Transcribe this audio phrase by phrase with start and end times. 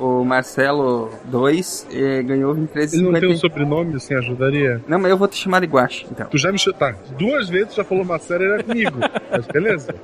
[0.00, 4.80] o Marcelo 2 eh, ganhou 23 Ele não tem um sobrenome, assim, ajudaria?
[4.88, 6.26] Não, mas eu vou te chamar de Guache, então.
[6.26, 6.78] Tu já me chamou.
[6.78, 8.98] Tá, duas vezes já falou série era comigo.
[9.30, 9.94] Mas beleza.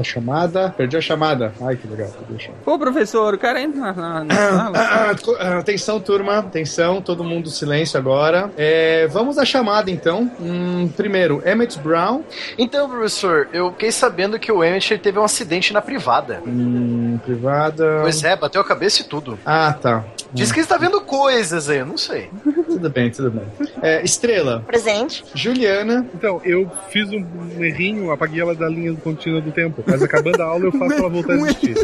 [0.00, 0.74] A chamada?
[0.76, 1.52] Perdi a chamada.
[1.60, 2.08] Ai, que legal.
[2.08, 2.62] Perdi a chamada.
[2.64, 4.78] Pô, professor, o cara entra na, na, na sala.
[4.78, 6.38] Ah, co- ah, Atenção, turma.
[6.38, 8.50] Atenção, todo mundo silêncio agora.
[8.56, 10.30] É, vamos à chamada, então.
[10.40, 12.22] Hum, primeiro, Emmett Brown.
[12.58, 16.40] Então, professor, eu fiquei sabendo que o Emmett teve um acidente na privada.
[16.46, 17.98] Hum, privada.
[18.02, 19.38] Pois é, bateu a cabeça e tudo.
[19.44, 20.04] Ah, tá.
[20.36, 22.28] Diz que ele está vendo coisas aí, eu não sei.
[22.66, 23.44] Tudo bem, tudo bem.
[23.80, 24.62] É, Estrela.
[24.66, 25.24] Presente.
[25.34, 26.06] Juliana.
[26.14, 27.24] Então, eu fiz um,
[27.58, 29.82] errinho, apaguei ela da linha contínua do tempo.
[29.86, 31.74] Mas acabando a aula eu faço ela voltar a existir.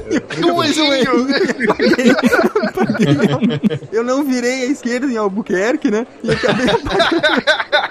[0.44, 1.26] Um errinho!
[3.92, 6.06] Eu não virei à esquerda em Albuquerque, né?
[6.22, 6.66] E acabei.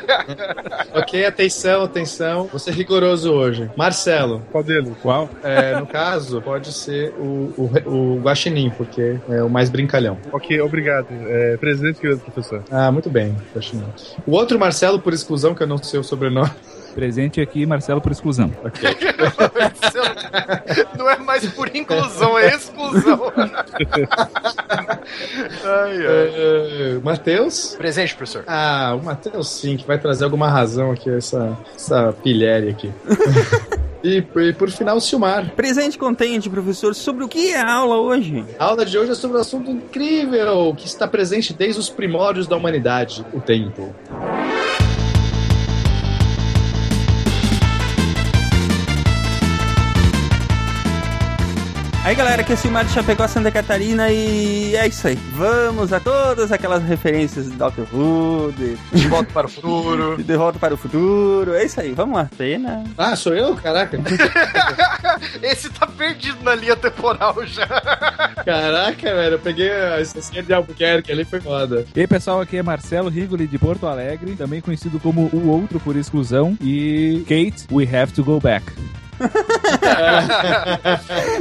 [0.93, 2.47] Ok, atenção, atenção.
[2.47, 3.69] Vou ser rigoroso hoje.
[3.77, 4.41] Marcelo.
[4.51, 4.93] Qual deles?
[5.01, 5.29] Qual?
[5.43, 10.17] É, no caso, pode ser o, o, o Guaxinim, porque é o mais brincalhão.
[10.31, 11.07] Ok, obrigado.
[11.27, 12.63] É, presente, querido professor.
[12.69, 13.85] Ah, muito bem, Guaxinim.
[14.27, 16.51] O outro Marcelo, por exclusão, que eu não sei o sobrenome.
[16.93, 18.51] Presente aqui, Marcelo, por exclusão.
[20.97, 23.31] Não é mais por inclusão, é exclusão.
[25.63, 26.05] ai, ai.
[26.05, 27.75] É, Matheus?
[27.77, 28.43] Presente, professor.
[28.47, 32.91] Ah, o Matheus sim, que vai trazer alguma razão aqui, essa, essa pilhéria aqui.
[34.03, 35.51] e, e por final, o Silmar.
[35.55, 38.45] Presente contente, professor, sobre o que é a aula hoje?
[38.59, 42.47] A aula de hoje é sobre um assunto incrível que está presente desde os primórdios
[42.47, 43.93] da humanidade, o tempo.
[52.03, 55.15] Aí galera, aqui é o Silmar de Chapecó, Santa Catarina e é isso aí.
[55.33, 57.83] Vamos a todas aquelas referências de Dr.
[57.93, 60.17] Who, de, De volta para o futuro.
[60.21, 61.53] de Volta para o Futuro.
[61.53, 62.27] É isso aí, vamos lá.
[62.35, 62.83] Pena.
[62.97, 63.55] Ah, sou eu?
[63.55, 63.99] Caraca.
[65.43, 67.67] Esse tá perdido na linha temporal já.
[68.43, 71.85] Caraca, velho, eu peguei a esquerda de Albuquerque ali, foi foda.
[71.95, 75.79] E aí, pessoal, aqui é Marcelo Rigoli de Porto Alegre, também conhecido como o outro
[75.79, 76.57] por exclusão.
[76.59, 78.65] E Kate, we have to go back.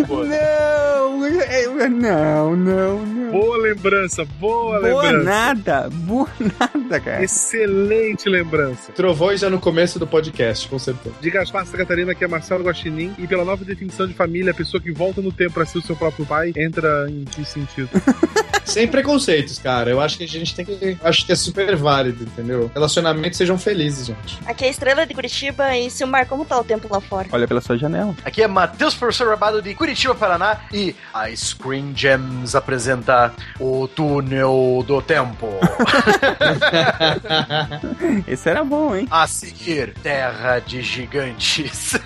[0.09, 3.31] Não, é- não, não, não.
[3.31, 5.25] Boa lembrança, boa, Boa lembrança.
[5.25, 7.23] nada, boa nada, cara.
[7.23, 8.93] Excelente lembrança.
[8.93, 11.15] Trovões já no começo do podcast, com certeza.
[11.21, 14.55] De Gaspar Santa Catarina, que é Marcelo Guaxinim, e pela nova definição de família, a
[14.55, 17.89] pessoa que volta no tempo pra ser o seu próprio pai, entra em que sentido?
[18.65, 19.91] Sem preconceitos, cara.
[19.91, 20.97] Eu acho que a gente tem que.
[21.03, 22.71] Acho que é super válido, entendeu?
[22.73, 24.39] Relacionamentos sejam felizes, gente.
[24.47, 27.27] Aqui é a Estrela de Curitiba e Silmar, como tá o tempo lá fora?
[27.33, 28.15] Olha pela sua janela.
[28.25, 30.59] Aqui é Matheus, professor Rabado de Curitiba, Paraná.
[30.73, 35.49] E a Screen Gems apresenta o Túnel do Tempo.
[38.27, 39.07] Esse era bom, hein?
[39.11, 41.95] A seguir, Terra de Gigantes.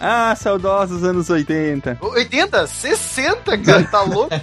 [0.00, 1.98] Ah, saudosos anos 80.
[2.00, 2.66] 80?
[2.66, 4.34] 60, cara, tá louco?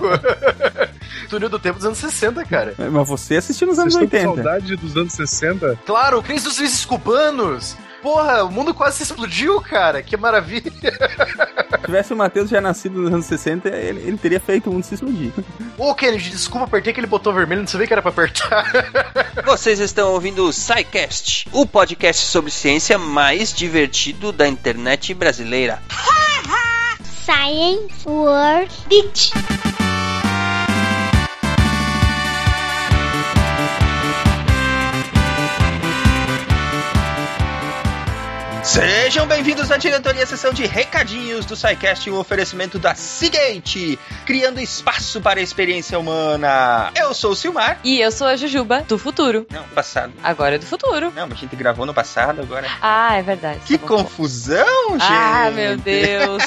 [1.30, 2.74] Túnel do Tempo dos anos 60, cara.
[2.78, 4.44] Mas você assistiu nos anos Vocês estão com 80.
[4.50, 5.80] saudade dos anos 60?
[5.86, 7.76] Claro, o Cris dos Suíços Cubanos.
[8.02, 10.02] Porra, o mundo quase explodiu, cara.
[10.02, 10.72] Que maravilha.
[10.72, 14.84] Se tivesse o Matheus já nascido nos anos 60, ele, ele teria feito o mundo
[14.84, 15.32] se explodir.
[15.78, 18.66] Ô, Kennedy, desculpa, apertei aquele botão vermelho, não sabia que era pra apertar.
[19.46, 25.82] Vocês estão ouvindo o SciCast, o podcast sobre ciência mais divertido da internet brasileira.
[27.24, 29.32] Science World Beach.
[38.72, 45.20] Sejam bem-vindos à diretoria sessão de recadinhos do SciCast, um oferecimento da Seagate, criando espaço
[45.20, 46.90] para a experiência humana.
[46.96, 47.80] Eu sou o Silmar.
[47.84, 49.46] E eu sou a Jujuba, do futuro.
[49.52, 50.14] Não, passado.
[50.24, 51.12] Agora é do futuro.
[51.14, 52.66] Não, a gente gravou no passado agora.
[52.82, 53.60] Ah, é verdade.
[53.66, 53.98] Que Tá bom.
[54.06, 55.02] confusão, gente!
[55.02, 56.42] Ah, meu Deus.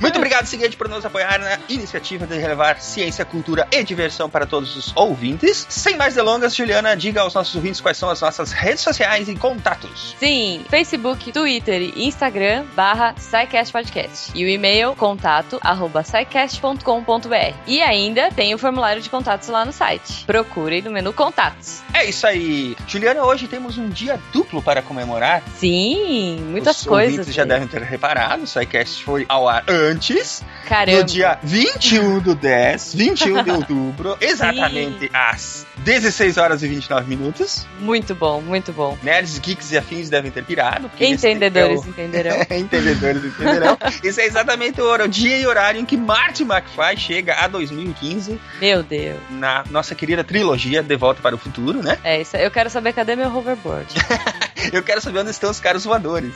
[0.00, 4.44] Muito obrigado, Seagate, por nos apoiar na iniciativa de relevar ciência, cultura e diversão para
[4.44, 5.64] todos os ouvintes.
[5.70, 9.36] Sem mais delongas, Juliana, diga aos nossos ouvintes quais são as nossas redes sociais e
[9.36, 10.16] contatos.
[10.18, 14.32] Sim, Facebook, Twitter e Instagram barra SciCast Podcast.
[14.34, 17.54] E o e-mail contato arroba scicast.com.br.
[17.66, 20.24] E ainda tem o formulário de contatos lá no site.
[20.24, 21.82] Procurem no menu contatos.
[21.92, 22.76] É isso aí.
[22.86, 25.42] Juliana, hoje temos um dia duplo para comemorar.
[25.56, 27.12] Sim, muitas Os coisas.
[27.18, 30.98] ouvintes já devem ter reparado, o SciCast foi ao ar antes, Caramba.
[30.98, 37.66] no dia 21 do 10, 21 de outubro, exatamente às 16 horas e 29 minutos.
[37.80, 38.96] Muito bom, muito bom.
[39.02, 40.90] Nerds, geeks e afins devem ter pirado.
[40.98, 42.36] esse Entendedores entenderão.
[42.50, 43.78] Entendedores entenderão.
[44.02, 47.48] Esse é exatamente o hora- o dia e horário em que Marty McFly chega a
[47.48, 49.18] 2015 Meu Deus.
[49.30, 51.98] na nossa querida trilogia De Volta para o Futuro, né?
[52.04, 52.36] É isso.
[52.36, 53.86] Eu quero saber cadê meu hoverboard.
[54.72, 56.32] Eu quero saber onde estão os caras voadores.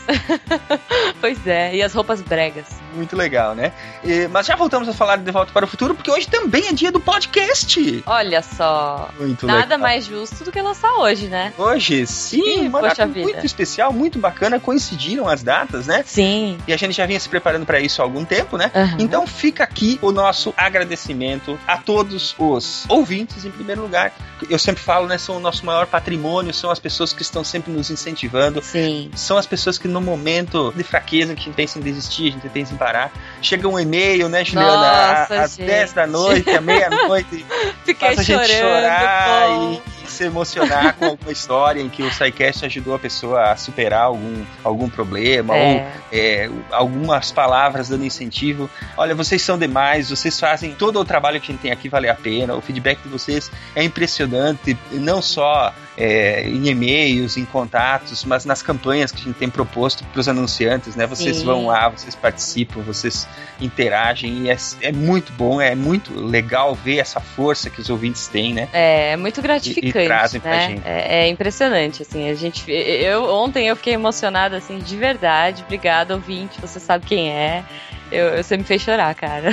[1.21, 2.67] Pois é, e as roupas bregas.
[2.95, 3.73] Muito legal, né?
[4.05, 6.73] E- mas já voltamos a falar de Volta para o Futuro, porque hoje também é
[6.73, 8.03] dia do podcast.
[8.07, 9.09] Olha só.
[9.19, 9.79] Muito Nada legal.
[9.79, 11.53] mais justo do que lançar hoje, né?
[11.57, 13.21] Hoje, sim, uma Poxa vida.
[13.21, 16.03] muito especial, muito bacana, coincidiram as datas, né?
[16.07, 16.59] Sim.
[16.67, 18.71] E a gente já vinha se preparando para isso há algum tempo, né?
[18.75, 18.97] Aham.
[18.99, 24.13] Então fica aqui o nosso agradecimento a todos os ouvintes, em primeiro lugar.
[24.49, 25.19] Eu sempre falo, né?
[25.19, 28.63] São o nosso maior patrimônio, são as pessoas que estão sempre nos incentivando.
[28.63, 29.11] Sim.
[29.15, 32.33] São as pessoas que no momento de fraqueza, que a gente pensa em desistir, a
[32.33, 33.13] gente pensa em parar,
[33.43, 35.19] chega um e-mail, né, Juliana?
[35.21, 35.67] Nossa, às gente.
[35.67, 37.45] 10 da noite, à meia-noite,
[37.85, 38.61] Fiquei faz a gente chorando.
[38.61, 39.73] chorar pô.
[39.95, 44.03] e se emocionar com alguma história em que o SciCast ajudou a pessoa a superar
[44.03, 45.93] algum, algum problema ou É.
[46.13, 48.69] é, algumas palavras dando incentivo.
[48.97, 52.09] Olha, vocês são demais, vocês fazem todo o trabalho que a gente tem aqui vale
[52.09, 52.55] a pena.
[52.55, 58.63] O feedback de vocês é impressionante, não só é, em e-mails, em contatos, mas nas
[58.63, 61.09] campanhas que a gente tem proposto para os anunciantes, né?
[61.09, 61.45] Vocês Sim.
[61.45, 63.27] vão lá, vocês participam, vocês
[63.61, 68.29] interagem e é, é muito bom, é muito legal ver essa força que os ouvintes
[68.29, 68.69] têm, né?
[68.73, 70.69] É, é muito gratificante, trazem pra né?
[70.69, 70.83] gente.
[70.87, 72.71] É, é impressionante, assim, a gente...
[72.71, 75.65] Eu, ontem eu fiquei emocionada, assim, de verdade.
[75.65, 77.65] Obrigada, ouvinte, você sabe quem é.
[78.11, 79.51] Eu, você me fez chorar, cara.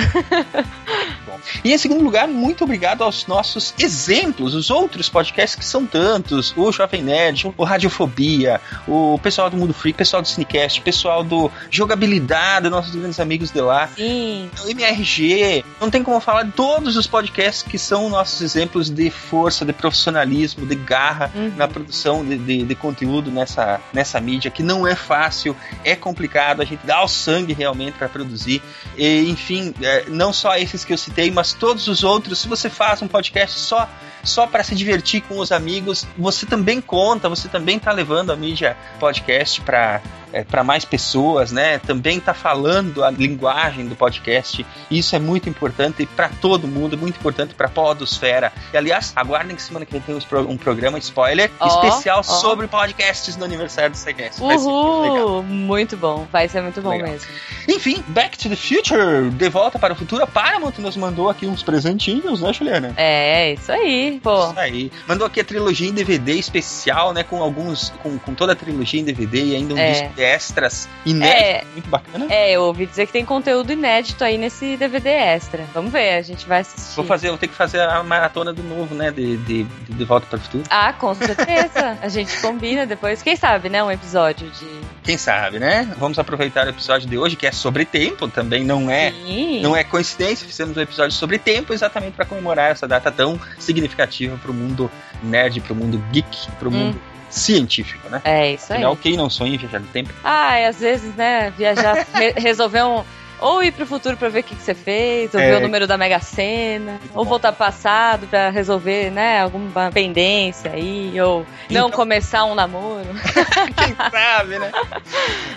[1.62, 6.52] E em segundo lugar, muito obrigado aos nossos exemplos, os outros podcasts que são tantos,
[6.56, 10.82] o Jovem Nerd, o Radiofobia, o pessoal do Mundo Freak, o pessoal do Cinecast, o
[10.82, 14.50] pessoal do Jogabilidade, nossos grandes amigos de lá, Sim.
[14.64, 19.10] o MRG, não tem como falar de todos os podcasts que são nossos exemplos de
[19.10, 21.52] força, de profissionalismo, de garra Uhum.
[21.56, 25.54] na produção de, de- de conteúdo nessa, nessa mídia, que não é fácil,
[25.84, 28.45] é complicado, a gente dá o sangue realmente para produzir.
[28.46, 32.38] E, enfim, é, não só esses que eu citei, mas todos os outros.
[32.38, 33.88] Se você faz um podcast só
[34.26, 38.36] só para se divertir com os amigos, você também conta, você também tá levando a
[38.36, 40.02] mídia podcast para
[40.32, 41.78] é, para mais pessoas, né?
[41.78, 44.66] Também tá falando a linguagem do podcast.
[44.90, 48.52] Isso é muito importante para todo mundo, muito importante para podosfera.
[48.72, 52.22] E aliás, aguardem que semana que vem tem um programa spoiler Ó, especial ó.
[52.22, 53.96] sobre podcasts no aniversário do.
[53.96, 54.68] Vai ser muito.
[54.68, 55.42] Uhul!
[55.42, 56.26] Muito bom.
[56.30, 57.08] Vai ser muito bom Legal.
[57.08, 57.28] mesmo.
[57.68, 60.22] Enfim, Back to the Future, De Volta para o Futuro.
[60.22, 62.92] A Paramount nos mandou aqui uns presentinhos, né, Juliana?
[62.96, 64.50] É, isso aí, pô.
[64.50, 64.92] Isso aí.
[65.06, 67.22] Mandou aqui a trilogia em DVD especial, né?
[67.22, 67.90] Com alguns.
[68.02, 69.92] Com, com toda a trilogia em DVD e ainda um É.
[69.92, 71.36] disco de extras inédito.
[71.42, 71.64] É.
[71.72, 72.26] Muito bacana.
[72.28, 75.64] É, eu ouvi dizer que tem conteúdo inédito aí nesse DVD extra.
[75.74, 76.96] Vamos ver, a gente vai assistir.
[76.96, 79.10] Vou fazer, vou ter que fazer a maratona do novo, né?
[79.10, 80.64] De, de, de, de Volta para o Futuro.
[80.70, 81.98] Ah, com certeza.
[82.02, 83.22] a gente combina depois.
[83.22, 83.82] Quem sabe, né?
[83.82, 84.66] Um episódio de.
[85.02, 85.92] Quem sabe, né?
[85.98, 89.12] Vamos aproveitar o episódio de hoje, que é sobre tempo, também não é.
[89.12, 89.60] Sim.
[89.62, 94.05] Não é coincidência, fizemos um episódio sobre tempo exatamente para comemorar essa data tão significativa
[94.40, 94.90] para o mundo
[95.22, 96.76] nerd, para o mundo geek, para o Hum.
[96.76, 98.20] mundo científico, né?
[98.24, 98.78] É isso aí.
[98.78, 100.12] Afinal, quem não sonha em viajar no tempo?
[100.24, 103.04] Ah, e às vezes, né, viajar, re- resolver um.
[103.40, 105.50] Ou ir pro futuro pra ver o que, que você fez, ou É.
[105.50, 110.70] ver o número da Mega Sena, ou voltar pro passado pra resolver, né, alguma pendência
[110.72, 111.40] aí, ou
[111.70, 113.06] não Então- começar um namoro.
[113.76, 114.72] Quem sabe, né?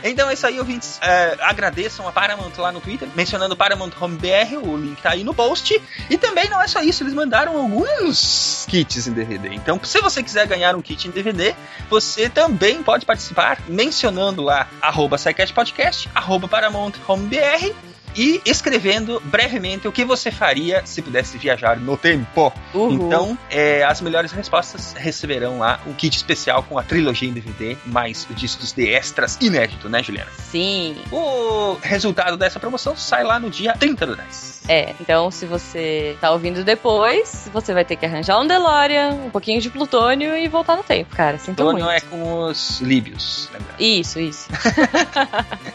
[0.04, 1.00] Então é isso aí, ouvintes.
[1.02, 5.24] É, agradeçam a Paramount lá no Twitter, mencionando Paramount Home BR, o link tá aí
[5.24, 5.82] no post.
[6.10, 9.50] E também não é só isso, eles mandaram alguns kits em DVD.
[9.54, 11.56] Então, se você quiser ganhar um kit em DVD,
[11.90, 15.18] você também pode participar mencionando lá arroba
[15.54, 17.69] Podcast, arroba Paramount Home BR.
[18.16, 22.52] E escrevendo brevemente o que você faria se pudesse viajar no tempo.
[22.74, 22.92] Uhul.
[22.92, 27.78] Então, é, as melhores respostas receberão lá um kit especial com a trilogia em DVD,
[27.86, 30.32] mais os discos de extras inédito, né, Juliana?
[30.38, 30.98] Sim.
[31.12, 34.60] O resultado dessa promoção sai lá no dia 30 do 10.
[34.68, 39.30] É, então se você tá ouvindo depois, você vai ter que arranjar um DeLorean, um
[39.32, 41.40] pouquinho de plutônio e voltar no tempo, cara.
[41.40, 41.90] Sinto Então muito.
[41.90, 43.74] é com os líbios, lembra?
[43.80, 44.48] Isso, isso.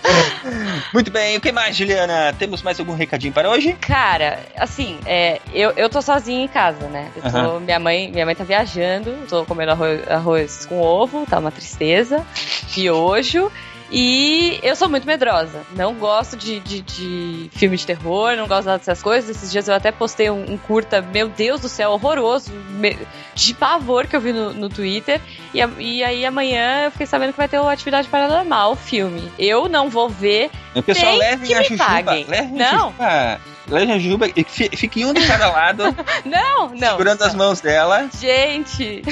[0.92, 2.23] Muito bem, o que mais, Juliana?
[2.32, 3.72] Temos mais algum recadinho para hoje?
[3.74, 7.10] Cara, assim, é, eu, eu tô sozinha em casa, né?
[7.14, 7.60] Tô- Aham.
[7.60, 12.24] minha, mãe, minha mãe tá viajando, tô comendo arroz, arroz com ovo, tá uma tristeza,
[12.74, 13.50] piojo.
[13.90, 15.62] E eu sou muito medrosa.
[15.76, 19.28] Não gosto de, de, de filme de terror, não gosto nada dessas coisas.
[19.36, 22.96] Esses dias eu até postei um, um curta, meu Deus do céu, horroroso, me-
[23.34, 25.20] de pavor que eu vi no, no Twitter.
[25.52, 28.76] E, a- e aí amanhã eu fiquei sabendo que vai ter o Atividade Paranormal, o
[28.76, 29.30] filme.
[29.38, 31.84] Eu não vou ver O pessoal que a me Jujuba.
[31.84, 32.88] a Não.
[32.90, 35.84] Jujuba Leve a Jujuba e fi- fique um de cada lado,
[36.24, 36.90] Não, não.
[36.92, 38.08] segurando as mãos dela.
[38.20, 39.02] Gente!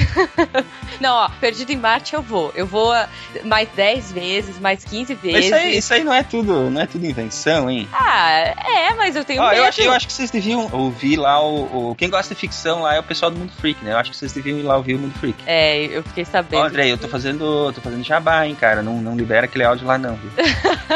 [1.01, 2.51] não, ó, Perdido em Marte eu vou.
[2.55, 3.07] Eu vou ah,
[3.43, 5.45] mais 10 vezes, mais 15 Mas vezes.
[5.45, 7.87] isso aí, isso aí não é tudo, não é tudo invenção, hein?
[7.91, 9.57] Ah, é, mas eu tenho Ó, medo.
[9.57, 12.81] eu, acho, eu acho que vocês deviam ouvir lá o, o- Quem gosta de ficção
[12.83, 13.91] lá é o pessoal do Mundo Freak, né?
[13.93, 15.37] Eu acho que vocês deviam ir lá ouvir o Mundo Freak.
[15.47, 16.61] É, eu fiquei sabendo.
[16.61, 17.71] Ó, André, eu tô fazendo.
[17.73, 18.81] tô fazendo jabá, hein, cara.
[18.83, 20.31] Não, não libera aquele áudio lá, não, viu?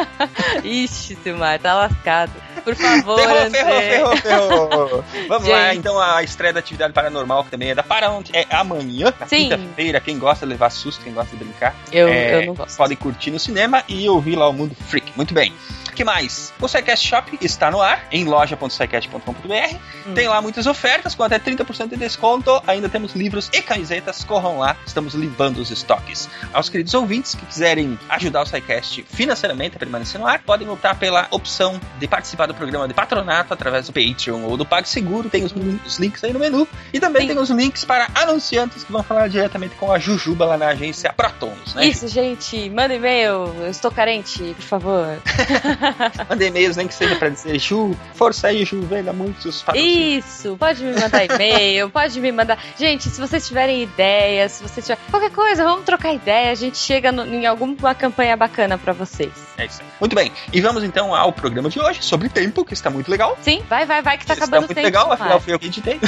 [0.63, 2.31] Ixi, Silmar, tá lascado.
[2.67, 3.81] Por favor, Ferrou, ferrou,
[4.17, 5.03] ferrou, ferrou.
[5.29, 5.77] Vamos lá, Gente.
[5.79, 10.01] então a estreia da atividade paranormal, que também é da Paramount, é amanhã, na quinta-feira.
[10.01, 12.75] Quem gosta de levar susto, quem gosta de brincar, Eu, É, eu não gosto.
[12.75, 15.13] pode curtir no cinema e ouvir lá o Mundo Freak.
[15.15, 15.53] Muito bem.
[15.97, 16.53] O que mais?
[16.61, 19.75] O SciCast Shop está no ar, em loja.scicast.com.br.
[20.05, 20.13] Hum.
[20.13, 22.61] Tem lá muitas ofertas, com até 30% de desconto.
[22.67, 24.23] Ainda temos livros e camisetas.
[24.23, 26.29] Corram lá, estamos limpando os estoques.
[26.53, 30.93] Aos queridos ouvintes que quiserem ajudar o SciCast financeiramente a permanecer no ar, podem optar
[30.99, 35.31] pela opção de participar do programa de patronato através do Patreon ou do PagSeguro.
[35.31, 36.67] Tem os, os links aí no menu.
[36.93, 37.29] E também Sim.
[37.29, 41.11] tem os links para anunciantes que vão falar diretamente com a Jujuba lá na agência
[41.11, 41.87] Protons, né?
[41.87, 43.55] Isso, gente, manda e-mail.
[43.61, 45.19] Eu estou carente, por favor.
[46.29, 50.25] Manda e-mails, nem que seja pra dizer Ju, força aí, Ju, venda muitos patrocínios.
[50.25, 52.57] Isso, pode me mandar e-mail, pode me mandar.
[52.77, 56.51] Gente, se vocês tiverem ideias, se vocês tiverem qualquer coisa, vamos trocar ideia.
[56.51, 59.31] A gente chega no- em alguma campanha bacana pra vocês.
[59.57, 59.87] É isso aí.
[59.99, 63.37] Muito bem, e vamos então ao programa de hoje sobre tempo, que está muito legal.
[63.41, 64.85] Sim, vai, vai, vai, que tá está acabando o muito tempo.
[64.85, 65.21] legal, Silmar.
[65.21, 65.99] afinal foi eu que editei.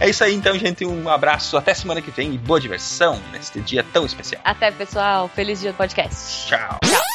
[0.00, 0.84] é isso aí então, gente.
[0.84, 4.40] Um abraço, até semana que vem e boa diversão neste dia tão especial.
[4.44, 5.28] Até, pessoal.
[5.34, 6.48] Feliz dia do podcast.
[6.48, 6.77] Tchau.
[6.82, 7.07] Yeah.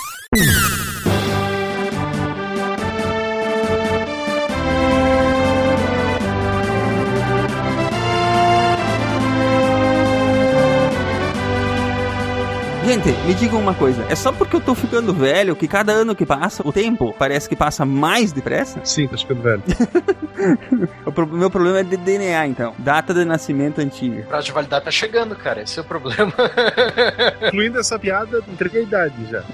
[13.03, 14.05] Gente, me digam uma coisa.
[14.10, 17.50] É só porque eu tô ficando velho que cada ano que passa, o tempo parece
[17.50, 18.79] que passa mais depressa?
[18.86, 19.63] Sim, tá ficando velho.
[21.05, 22.74] O pro- meu problema é de DNA, então.
[22.77, 24.24] Data de nascimento antiga.
[24.24, 25.62] prazo de validade tá chegando, cara.
[25.62, 26.33] Esse é o problema.
[27.48, 29.43] Incluindo essa piada, entreguei a idade já.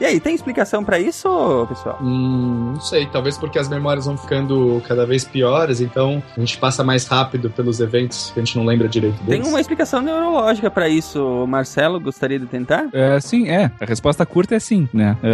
[0.00, 1.98] E aí, tem explicação pra isso, pessoal?
[2.02, 6.58] Hum, não sei, talvez porque as memórias vão ficando cada vez piores, então a gente
[6.58, 9.48] passa mais rápido pelos eventos que a gente não lembra direito Tem deles.
[9.48, 11.46] uma explicação neurológica pra isso.
[11.46, 12.86] Marcelo, gostaria de tentar?
[12.92, 13.70] É, sim, é.
[13.80, 15.16] A resposta curta é sim, né?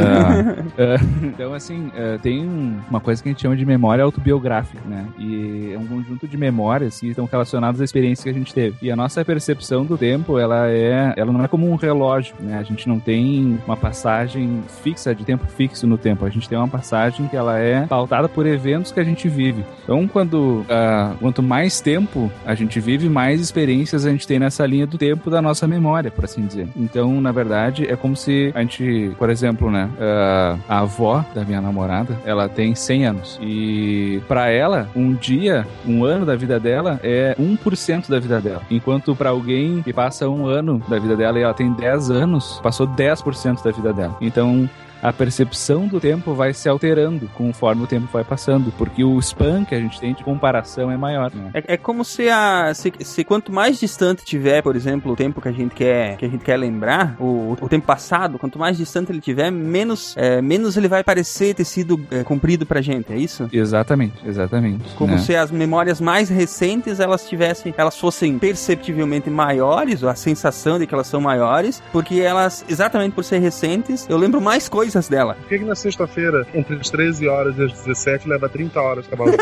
[0.78, 1.90] É, é, então, assim,
[2.22, 5.06] tem um- uma coisa que a gente chama de memória autobiográfica, né?
[5.18, 8.76] E é um conjunto de memórias que estão relacionadas à experiência que a gente teve.
[8.82, 12.58] E a nossa percepção do tempo, ela é, ela não é como um relógio, né?
[12.58, 16.24] A gente não tem uma passagem fixa, de tempo fixo no tempo.
[16.24, 19.64] A gente tem uma passagem que ela é pautada por eventos que a gente vive.
[19.84, 24.64] Então, quando ah, quanto mais tempo a gente vive, mais experiências a gente tem nessa
[24.66, 26.68] linha do tempo da nossa memória, por assim dizer.
[26.82, 31.44] Então, na verdade, é como se a gente, por exemplo, né, ah, a avó da
[31.44, 36.58] minha namorada, ela tem 100 anos e para ela, um dia, um ano da vida
[36.58, 38.62] dela é 1% da vida dela.
[38.70, 42.60] Enquanto para alguém que passa um ano da vida dela e ela tem 10 anos,
[42.62, 44.16] passou 10% da vida dela.
[44.20, 44.68] Então,
[45.02, 49.64] a percepção do tempo vai se alterando conforme o tempo vai passando, porque o span
[49.64, 51.34] que a gente tem de comparação é maior.
[51.34, 51.50] Né?
[51.54, 52.72] É, é como se a.
[52.72, 56.24] Se, se quanto mais distante tiver, por exemplo, o tempo que a gente quer, que
[56.24, 60.40] a gente quer lembrar, o, o tempo passado, quanto mais distante ele tiver, menos, é,
[60.40, 63.48] menos ele vai parecer ter sido é, cumprido pra gente, é isso?
[63.52, 64.94] Exatamente, exatamente.
[64.94, 65.18] Como né?
[65.18, 70.86] se as memórias mais recentes elas tivessem, elas fossem perceptivelmente maiores, ou a sensação de
[70.86, 75.34] que elas são maiores, porque elas, exatamente por ser recentes, eu lembro mais coisas dela.
[75.34, 79.06] Por que, que na sexta-feira, entre as 13 horas e as 17, leva 30 horas
[79.06, 79.38] acabar o dia?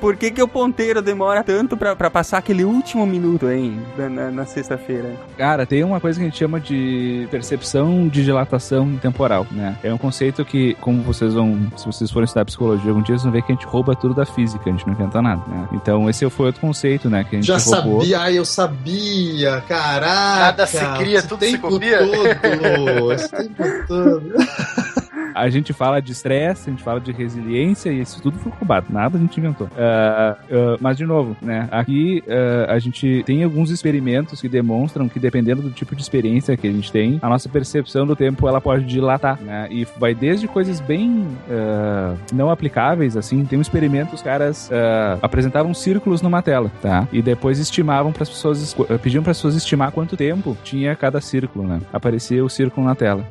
[0.00, 4.08] Por que, que o ponteiro demora tanto pra, pra passar aquele último minuto, hein, na,
[4.08, 5.12] na- na sexta-feira?
[5.36, 9.76] Cara, tem uma coisa que a gente chama de percepção de dilatação temporal, né?
[9.82, 13.22] É um conceito que, como vocês vão, se vocês forem estudar psicologia algum dia, vocês
[13.24, 15.68] vão ver que a gente rouba tudo da física, a gente não inventa nada, né?
[15.72, 17.24] Então esse foi outro conceito, né?
[17.24, 18.00] Que a gente Já roubou.
[18.00, 20.38] sabia, ai, eu sabia, caraca.
[20.38, 21.98] Nada se cria, tudo se copia.
[21.98, 24.32] Todo, esse tempo todo.
[25.34, 28.86] A gente fala de estresse, a gente fala de resiliência e isso tudo foi roubado,
[28.90, 29.68] nada a gente inventou.
[29.76, 31.68] Ah, ah, mas, de novo, né?
[31.70, 36.56] Aqui ah, a gente tem alguns experimentos que demonstram que, dependendo do tipo de experiência
[36.56, 39.68] que a gente tem, a nossa percepção do tempo ela pode dilatar, né?
[39.70, 41.26] E vai desde coisas bem
[42.32, 43.44] não aplicáveis, assim.
[43.44, 44.70] Tem um experimento, os caras
[45.22, 47.06] apresentavam círculos numa tela, tá?
[47.12, 51.20] E depois estimavam para as pessoas, pediam para as pessoas estimar quanto tempo tinha cada
[51.20, 51.80] círculo, né?
[51.92, 53.24] Aparecia o círculo na tela.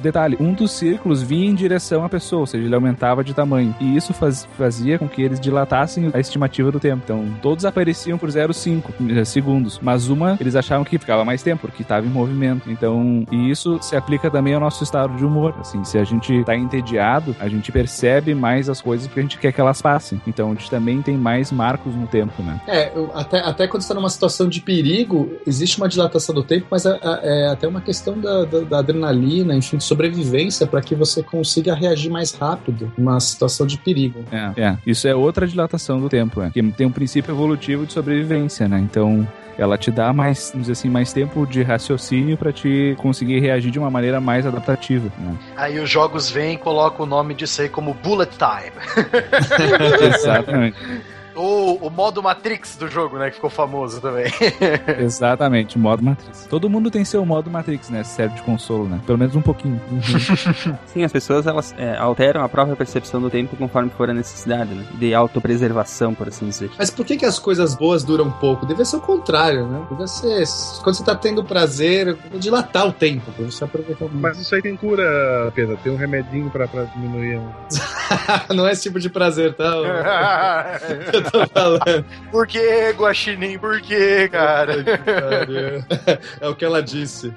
[0.00, 3.74] Detalhe, um dos círculos vinha em direção à pessoa, ou seja, ele aumentava de tamanho.
[3.80, 7.00] E isso faz, fazia com que eles dilatassem a estimativa do tempo.
[7.04, 11.80] Então, todos apareciam por 0,5 segundos, mas uma eles achavam que ficava mais tempo, porque
[11.82, 12.70] estava em movimento.
[12.70, 15.54] Então, e isso se aplica também ao nosso estado de humor.
[15.58, 19.38] Assim, se a gente tá entediado, a gente percebe mais as coisas porque a gente
[19.38, 20.20] quer que elas passem.
[20.26, 22.60] Então, a gente também tem mais marcos no tempo, né?
[22.66, 26.66] É, eu- até, até quando está numa situação de perigo, existe uma dilatação do tempo,
[26.70, 30.94] mas é, é até uma questão da, da- da adrenalina, enfim, de sobrevivência, para que
[30.94, 34.24] você consiga reagir mais rápido numa situação de perigo.
[34.30, 34.78] É, é.
[34.86, 36.50] Isso é outra dilatação do tempo, né?
[36.52, 38.78] Que tem um princípio evolutivo de sobrevivência, né?
[38.78, 39.26] Então,
[39.58, 43.70] ela te dá mais, vamos dizer assim, mais tempo de raciocínio pra te conseguir reagir
[43.70, 45.36] de uma maneira mais adaptativa, né?
[45.56, 48.72] Aí os jogos vêm e colocam o nome disso aí como Bullet Time.
[50.14, 50.76] Exatamente.
[51.34, 53.30] Ou o modo Matrix do jogo, né?
[53.30, 54.26] Que ficou famoso também.
[54.98, 56.46] Exatamente, modo Matrix.
[56.48, 58.04] Todo mundo tem seu modo Matrix, né?
[58.04, 59.00] Se serve de consolo, né?
[59.06, 59.80] Pelo menos um pouquinho.
[60.86, 64.74] Sim, as pessoas elas é, alteram a própria percepção do tempo conforme for a necessidade,
[64.74, 64.84] né?
[64.94, 66.70] De autopreservação, por assim dizer.
[66.78, 68.66] Mas por que, que as coisas boas duram pouco?
[68.66, 69.86] Deve ser o contrário, né?
[69.90, 70.44] Deve ser.
[70.82, 74.36] Quando você tá tendo prazer, dilatar o tempo, pra você aproveitar mais.
[74.36, 75.76] Mas isso aí tem cura, Pedro.
[75.82, 77.40] Tem um remedinho pra, pra diminuir.
[78.54, 79.72] Não é esse tipo de prazer, tá?
[81.24, 82.04] Eu tô falando.
[82.30, 83.58] Por que, Guaxinim?
[83.58, 84.74] Por que, cara?
[86.40, 87.32] É o que ela disse.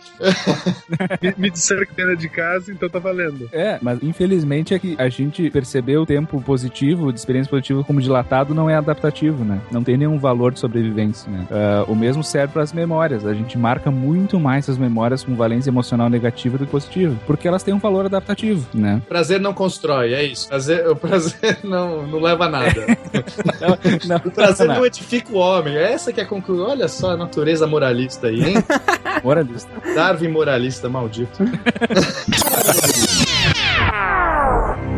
[1.21, 3.49] me, me disseram que tem de casa, então tá valendo.
[3.51, 8.01] É, mas infelizmente é que a gente perceber o tempo positivo, de experiência positiva como
[8.01, 9.59] dilatado, não é adaptativo, né?
[9.71, 11.47] Não tem nenhum valor de sobrevivência, né?
[11.51, 13.25] Ah, o mesmo serve para as memórias.
[13.25, 17.47] A gente marca muito mais as memórias com valência emocional negativa do que positiva, porque
[17.47, 19.01] elas têm um valor adaptativo, né?
[19.07, 20.47] Prazer não constrói, é isso.
[20.47, 22.85] Prazer, o prazer não, não leva a nada.
[24.05, 24.75] Não, o prazer não.
[24.75, 25.75] não edifica o homem.
[25.75, 26.67] É essa que é a conclusão.
[26.67, 28.55] Olha só a natureza moralista aí, hein?
[29.23, 29.69] Moralista.
[29.95, 31.43] Darwin moralista, maldito.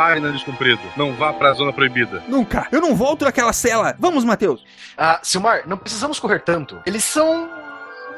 [0.00, 0.80] Página descumprido.
[0.96, 2.24] Não vá pra zona proibida.
[2.26, 2.66] Nunca!
[2.72, 3.94] Eu não volto daquela cela!
[3.98, 4.64] Vamos, Matheus!
[4.96, 6.80] Ah, Silmar, não precisamos correr tanto.
[6.86, 7.50] Eles são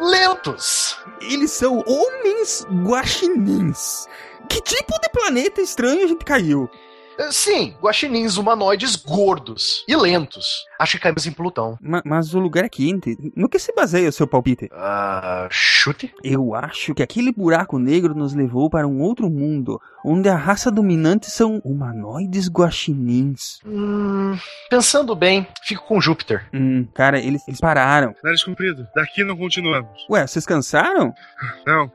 [0.01, 0.97] lentos.
[1.21, 4.07] Eles são homens guaxinins.
[4.49, 6.71] Que tipo de planeta estranho a gente caiu?
[7.19, 10.65] Eh, Sim, guaxinins humanoides gordos e lentos.
[10.79, 11.79] Acho que caímos em Plutão.
[11.81, 13.17] Ma- mas o lugar é quente.
[13.37, 14.69] No que se baseia o seu palpite?
[14.73, 16.13] Ah, chute?
[16.25, 20.71] Eu acho que aquele buraco negro nos levou para um outro mundo, onde a raça
[20.73, 23.59] dominante são humanoides guaxinins.
[23.65, 24.37] Hum,
[24.69, 26.49] pensando bem, fico com Júpiter.
[26.53, 28.09] Hum, cara, eles, eles pararam.
[28.23, 28.87] Nada descumprido.
[28.95, 30.05] Daqui não continuamos.
[30.11, 31.15] Ué, vocês cansaram?
[31.67, 31.91] Não.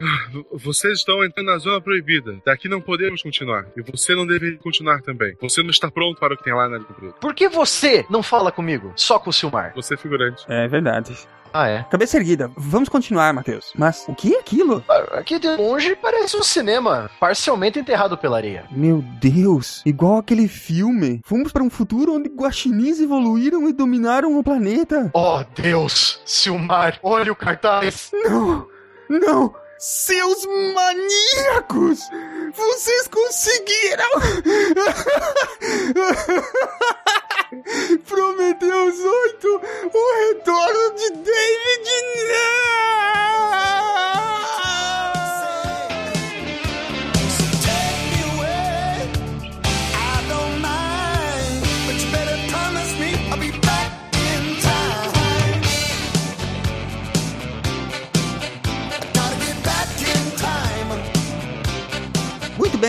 [0.53, 2.38] Vocês estão entrando na zona proibida.
[2.45, 3.65] Daqui não podemos continuar.
[3.75, 5.36] E você não deveria continuar também.
[5.41, 7.15] Você não está pronto para o que tem lá na descumprido.
[7.22, 8.91] Por que você não fala comigo?
[8.96, 9.72] Só com o Silmar.
[9.76, 10.43] Você é figurante.
[10.50, 11.17] É verdade.
[11.54, 11.84] Ah, é?
[11.89, 12.52] Cabeça erguida.
[12.58, 13.72] Vamos continuar, Matheus.
[13.74, 14.84] Mas o que é aquilo?
[14.88, 18.65] Ah, Aqui de longe parece um cinema, parcialmente enterrado pela areia.
[18.70, 21.22] Meu Deus, igual aquele filme.
[21.24, 25.10] Fomos para um futuro onde guaxinins evoluíram e dominaram o planeta.
[25.13, 26.22] Oh, Deus!
[26.26, 28.12] Silmar, olha o cartaz!
[28.13, 28.67] Não,
[29.10, 29.56] não.
[29.79, 31.99] Seus maníacos!
[32.51, 34.09] Vocês conseguiram!
[38.07, 39.61] Prometeus 8,
[39.93, 41.87] o retorno de David
[42.17, 43.76] Muito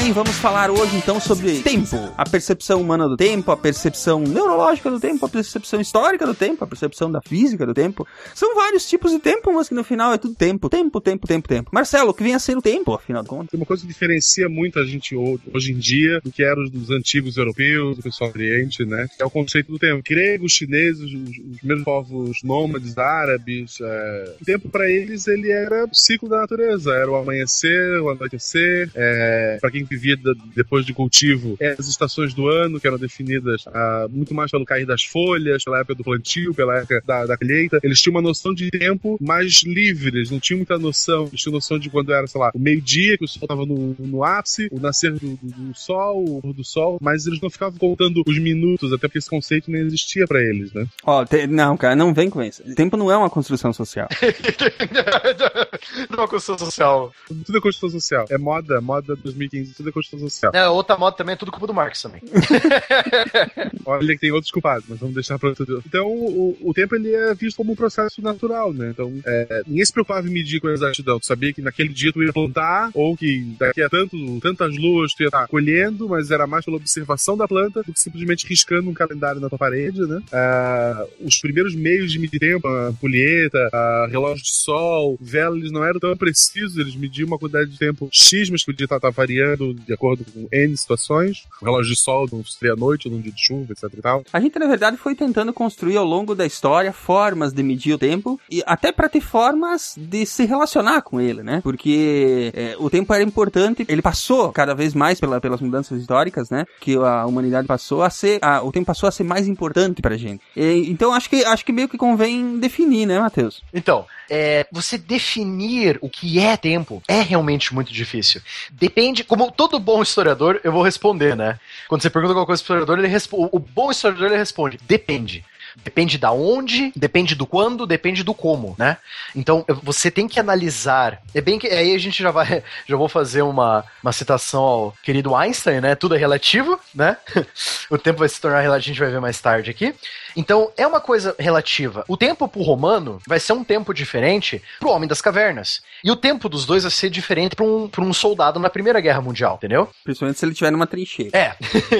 [0.00, 1.96] bem, vamos falar hoje então sobre tempo.
[2.16, 6.62] A percepção humana do tempo, a percepção neurológica do tempo, a percepção histórica do tempo,
[6.62, 8.06] a percepção da física do tempo.
[8.32, 10.68] São vários tipos de tempo, mas que no final é tudo tempo.
[10.68, 11.70] Tempo, tempo, tempo, tempo.
[11.72, 13.54] Marcelo, o que vem a ser o tempo, afinal de contas?
[13.54, 16.90] Uma coisa que diferencia muito a gente ho- hoje em dia do que era os
[16.90, 19.08] antigos europeus, do pessoal do Oriente, né?
[19.18, 20.00] É o conceito do tempo.
[20.08, 24.34] Gregos, chineses, os, os mesmos povos nômades, árabes, é...
[24.40, 26.92] o tempo para eles ele era o ciclo da natureza.
[26.92, 28.92] Era o amanhecer, o anoitecer.
[28.94, 29.58] É...
[29.60, 33.64] Para quem vivia vida depois de cultivo é as estações do ano, que eram definidas
[33.66, 37.36] ah, muito mais pelo cair das folhas, pela época do plantio, pela época da, da
[37.36, 37.78] colheita.
[37.82, 41.26] Eles tinham uma noção de tempo mais livre, eles não tinham muita noção.
[41.26, 43.94] Eles tinham noção de quando era, sei lá, o meio-dia, que o sol estava no,
[43.98, 47.50] no ápice, o nascer do, do, do sol, o pôr do sol, mas eles não
[47.50, 50.86] ficavam contando os minutos, até porque esse conceito nem existia pra eles, né?
[51.04, 52.62] Ó, te- não, cara, não vem com isso.
[52.74, 54.08] Tempo não é uma construção social.
[56.10, 57.12] Numa construção social.
[57.26, 58.26] Tudo é construção social.
[58.30, 60.52] É moda, moda 2015, tudo é construção social.
[60.54, 62.20] É, outra moda também é tudo culpa do Marx também.
[63.84, 65.78] Olha que tem outros culpados, mas vamos deixar outro dia.
[65.86, 68.90] Então, o, o tempo ele é visto como um processo natural, né?
[68.90, 71.18] Então, é, ninguém se preocupava em medir com exatidão.
[71.18, 75.12] Tu sabia que naquele dia tu ia plantar, ou que daqui a tanto, tantas luas
[75.14, 78.90] tu ia estar colhendo, mas era mais pela observação da planta do que simplesmente riscando
[78.90, 80.22] um calendário na tua parede, né?
[80.32, 85.72] Ah, os primeiros meios de medir tempo, a ampulheta, a relógio de sol, vela, eles
[85.72, 89.10] não eram tão precisos, eles mediam uma quantidade de tempo X, mas podia estar, estar
[89.10, 91.44] variando de acordo com N situações.
[91.60, 94.24] O relógio de sol não seria à noite, num dia de chuva, etc e tal.
[94.32, 97.98] A gente, na verdade, foi tentando construir ao longo da história formas de medir o
[97.98, 101.60] tempo e até para ter formas de se relacionar com ele, né?
[101.62, 106.50] Porque é, o tempo era importante, ele passou cada vez mais pela- pelas mudanças históricas,
[106.50, 106.64] né?
[106.80, 110.16] Que a humanidade passou a ser, a- o tempo passou a ser mais importante pra
[110.16, 110.42] gente.
[110.56, 113.62] E, então acho que acho que meio que convém definir, né, Matheus?
[113.72, 118.40] Então, é, você definir o que é tempo é realmente muito difícil.
[118.72, 121.58] Depende, como todo bom historiador, eu vou responder, né?
[121.88, 123.48] Quando você pergunta alguma coisa pro historiador, ele responde.
[123.52, 125.44] O bom historiador ele responde: depende.
[125.84, 128.98] Depende da onde, depende do quando, depende do como, né?
[129.34, 131.20] Então você tem que analisar.
[131.34, 134.94] É bem que aí a gente já vai, já vou fazer uma, uma citação ao
[135.02, 135.94] querido Einstein, né?
[135.94, 137.16] Tudo é relativo, né?
[137.90, 139.94] o tempo vai se tornar relativo, a gente vai ver mais tarde aqui.
[140.36, 142.04] Então é uma coisa relativa.
[142.08, 145.80] O tempo pro romano vai ser um tempo diferente pro homem das cavernas.
[146.04, 149.00] E o tempo dos dois vai ser diferente pra um, pra um soldado na Primeira
[149.00, 149.88] Guerra Mundial, entendeu?
[150.04, 151.36] Principalmente se ele estiver numa trincheira.
[151.36, 151.56] É.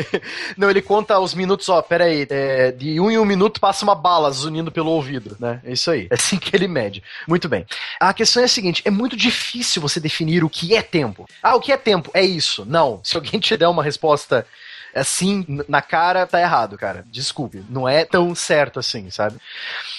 [0.57, 3.85] Não, ele conta os minutos, ó, pera aí, é, de um em um minuto passa
[3.85, 5.61] uma bala zunindo pelo ouvido, né?
[5.63, 6.09] É isso aí.
[6.11, 7.03] É assim que ele mede.
[7.27, 7.67] Muito bem.
[8.01, 11.29] A questão é a seguinte, é muito difícil você definir o que é tempo.
[11.43, 12.11] Ah, o que é tempo?
[12.15, 12.65] É isso.
[12.65, 13.01] Não.
[13.05, 14.47] Se alguém te der uma resposta
[14.95, 17.05] assim, na cara, tá errado, cara.
[17.11, 17.63] Desculpe.
[17.69, 19.37] Não é tão certo assim, sabe?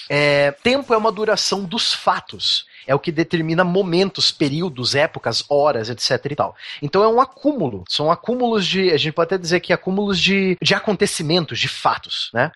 [0.08, 2.66] É, tempo é uma duração dos fatos.
[2.86, 6.56] É o que determina momentos, períodos, épocas, horas, etc e tal.
[6.82, 7.84] Então é um acúmulo.
[7.88, 8.90] São acúmulos de.
[8.90, 12.50] A gente pode até dizer que acúmulos de, de acontecimentos, de fatos, né?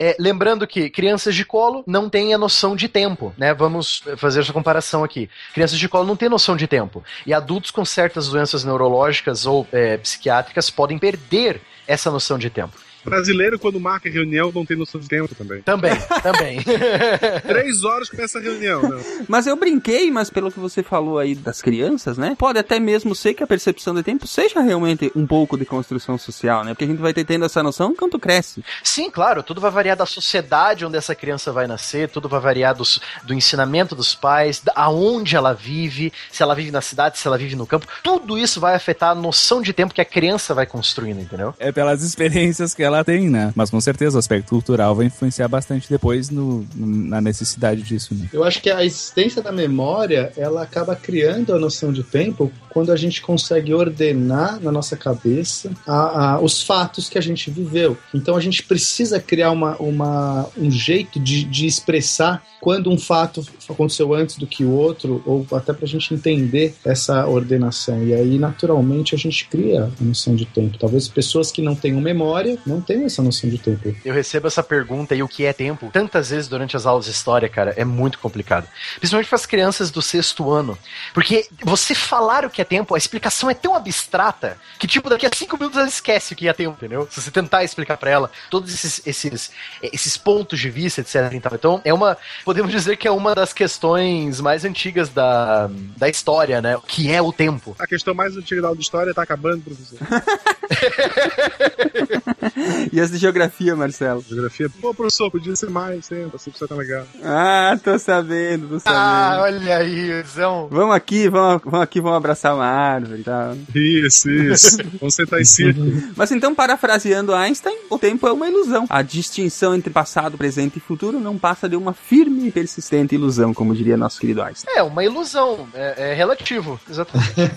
[0.00, 3.52] É, lembrando que crianças de colo não têm a noção de tempo, né?
[3.52, 5.28] Vamos fazer essa comparação aqui.
[5.52, 7.02] Crianças de colo não têm noção de tempo.
[7.26, 12.87] E adultos com certas doenças neurológicas ou é, psiquiátricas podem perder essa noção de tempo.
[13.08, 15.62] Brasileiro, quando marca reunião, não tem noção de tempo também.
[15.62, 16.58] Também, também.
[17.46, 19.02] Três horas começa a reunião, né?
[19.28, 22.36] Mas eu brinquei, mas pelo que você falou aí das crianças, né?
[22.38, 26.18] Pode até mesmo ser que a percepção de tempo seja realmente um pouco de construção
[26.18, 26.72] social, né?
[26.74, 28.62] Porque a gente vai ter tendo essa noção quanto cresce.
[28.82, 32.74] Sim, claro, tudo vai variar da sociedade onde essa criança vai nascer, tudo vai variar
[32.74, 37.38] dos, do ensinamento dos pais, aonde ela vive, se ela vive na cidade, se ela
[37.38, 37.86] vive no campo.
[38.02, 41.54] Tudo isso vai afetar a noção de tempo que a criança vai construindo, entendeu?
[41.58, 43.52] É pelas experiências que ela tem, né?
[43.54, 48.28] Mas com certeza o aspecto cultural vai influenciar bastante depois no, na necessidade disso, né?
[48.32, 52.92] Eu acho que a existência da memória, ela acaba criando a noção de tempo quando
[52.92, 57.96] a gente consegue ordenar na nossa cabeça a- a- os fatos que a gente viveu.
[58.14, 63.46] Então a gente precisa criar uma, uma- um jeito de, de expressar quando um fato
[63.68, 68.02] aconteceu antes do que o outro, ou até para a gente entender essa ordenação.
[68.04, 70.76] E aí, naturalmente, a gente cria a noção de tempo.
[70.76, 73.94] Talvez pessoas que não tenham memória não tenham essa noção de tempo.
[74.02, 77.10] Eu recebo essa pergunta e o que é tempo tantas vezes durante as aulas de
[77.10, 78.66] história, cara, é muito complicado.
[78.98, 80.78] Principalmente para as crianças do sexto ano.
[81.12, 85.26] Porque você falar o que é tempo, a explicação é tão abstrata que, tipo, daqui
[85.26, 87.06] a cinco minutos ela esquece o que é tempo, entendeu?
[87.10, 89.50] Se você tentar explicar para ela todos esses, esses,
[89.82, 91.30] esses pontos de vista, etc.
[91.34, 92.16] Então, é uma.
[92.42, 96.76] Podemos dizer que é uma das questões mais antigas da, da história, né?
[96.78, 97.76] O que é o tempo.
[97.78, 99.98] A questão mais antiga da aula de história tá acabando, professor.
[102.92, 104.24] E as de geografia, Marcelo?
[104.28, 104.68] Geografia.
[104.80, 107.04] Pô, professor, podia ser mais assim, pra você tá legal.
[107.22, 108.98] Ah, tô sabendo, tô sabendo.
[108.98, 110.68] Ah, olha aí, Zão.
[110.70, 113.56] Vamos aqui, vamos, vamos aqui, vamos abraçar uma árvore e tal.
[113.74, 114.78] Isso, isso.
[114.98, 115.92] Vamos sentar em círculo.
[116.16, 118.86] Mas então, parafraseando Einstein, o tempo é uma ilusão.
[118.88, 123.52] A distinção entre passado, presente e futuro não passa de uma firme e persistente ilusão,
[123.54, 124.74] como diria nosso querido Einstein.
[124.76, 127.28] É uma ilusão, é, é relativo, exatamente.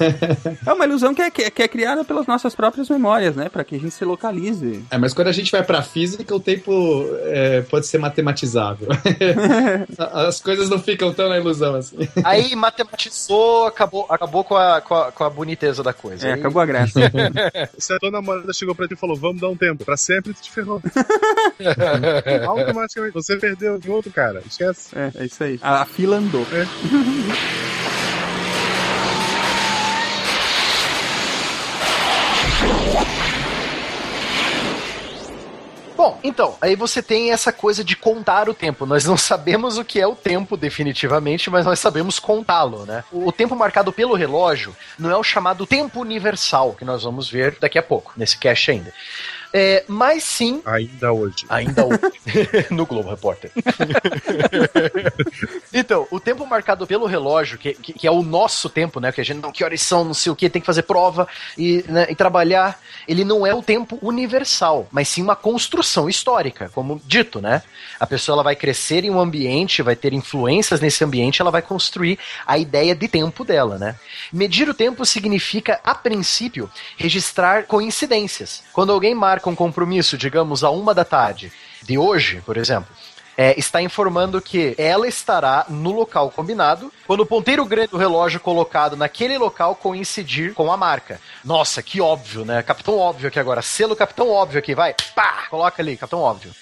[0.65, 3.00] É uma ilusão que é, que é- que é criada pelas nossas próprias memórias.
[3.01, 3.49] Memórias, né?
[3.49, 4.83] Pra que a gente se localize.
[4.91, 6.71] É, mas quando a gente vai pra física, o tempo
[7.23, 8.87] é, pode ser matematizável.
[9.97, 11.97] As coisas não ficam tão na ilusão assim.
[12.23, 16.27] Aí matematizou, acabou, acabou com, a, com, a, com a boniteza da coisa.
[16.27, 16.99] É, Aí- acabou a graça.
[17.77, 20.33] Se a tua namorada chegou pra ti e falou, vamos dar um tempo, pra sempre
[20.33, 20.81] tu te ferrou.
[22.47, 23.13] Automaticamente.
[23.13, 24.41] Você perdeu de outro cara.
[24.47, 24.89] Esquece.
[24.95, 25.59] É, é isso aí.
[25.61, 26.45] A, a fila andou.
[36.01, 38.87] Bom, então, aí você tem essa coisa de contar o tempo.
[38.87, 43.03] Nós não sabemos o que é o tempo definitivamente, mas nós sabemos contá-lo, né?
[43.11, 47.55] O tempo marcado pelo relógio não é o chamado tempo universal, que nós vamos ver
[47.59, 48.91] daqui a pouco, nesse cast ainda.
[49.53, 51.45] É, mas sim, Ainda hoje.
[51.49, 51.99] ainda hoje,
[52.71, 53.51] no Globo Repórter.
[55.73, 59.11] então, o tempo marcado pelo relógio, que, que, que é o nosso tempo, né?
[59.11, 61.27] Que a gente não, que horas são, não sei o que, tem que fazer prova
[61.57, 66.69] e, né, e trabalhar, ele não é o tempo universal, mas sim uma construção histórica,
[66.73, 67.61] como dito, né?
[67.99, 71.61] A pessoa ela vai crescer em um ambiente, vai ter influências nesse ambiente, ela vai
[71.61, 73.95] construir a ideia de tempo dela, né?
[74.31, 78.63] Medir o tempo significa, a princípio, registrar coincidências.
[78.71, 81.51] Quando alguém marca um compromisso, digamos, a uma da tarde
[81.81, 82.93] de hoje, por exemplo,
[83.37, 88.39] é, está informando que ela estará no local combinado quando o ponteiro grande do relógio
[88.39, 91.19] colocado naquele local coincidir com a marca.
[91.43, 92.61] Nossa, que óbvio, né?
[92.61, 93.61] Capitão óbvio aqui agora.
[93.61, 94.93] Selo Capitão óbvio aqui, vai.
[95.15, 95.47] Pá!
[95.49, 96.53] Coloca ali, Capitão óbvio.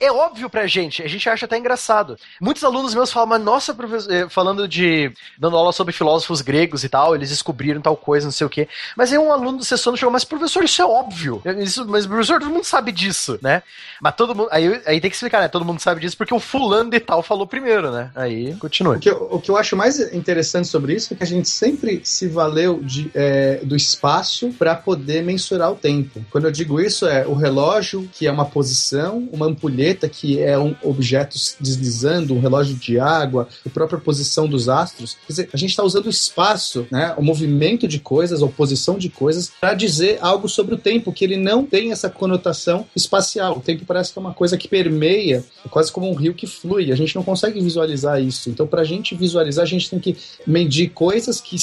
[0.00, 2.16] É óbvio pra gente, a gente acha até engraçado.
[2.40, 5.12] Muitos alunos meus falam, mas nossa, professor, eh, falando de.
[5.38, 8.68] dando aula sobre filósofos gregos e tal, eles descobriram tal coisa, não sei o quê.
[8.96, 11.42] Mas aí um aluno do sexto chegou, mas professor, isso é óbvio.
[11.58, 13.62] Isso, mas professor, todo mundo sabe disso, né?
[14.00, 14.48] Mas todo mundo.
[14.50, 15.48] Aí, aí tem que explicar, né?
[15.48, 18.10] Todo mundo sabe disso porque o fulano de tal falou primeiro, né?
[18.14, 18.96] Aí continua.
[18.96, 21.48] O que, eu, o que eu acho mais interessante sobre isso é que a gente
[21.48, 26.24] sempre se valeu de, é, do espaço para poder mensurar o tempo.
[26.30, 30.58] Quando eu digo isso, é o relógio, que é uma posição, uma ampulheta, que é
[30.58, 35.16] um objeto deslizando, um relógio de água, a própria posição dos astros.
[35.26, 38.98] Quer dizer, a gente está usando o espaço, né, o movimento de coisas, a posição
[38.98, 43.58] de coisas, para dizer algo sobre o tempo, que ele não tem essa conotação espacial.
[43.58, 46.46] O tempo parece que é uma coisa que permeia, é quase como um rio que
[46.46, 46.92] flui.
[46.92, 48.50] A gente não consegue visualizar isso.
[48.50, 51.56] Então, para a gente visualizar, a gente tem que medir coisas que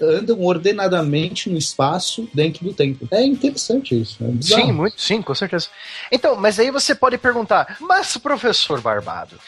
[0.00, 3.06] andam ordenadamente no espaço dentro do tempo.
[3.10, 4.18] É interessante isso.
[4.22, 4.42] É.
[4.42, 5.68] Sim, muito, sim, com certeza.
[6.10, 9.38] Então, mas aí você pode perguntar, mas professor Barbado,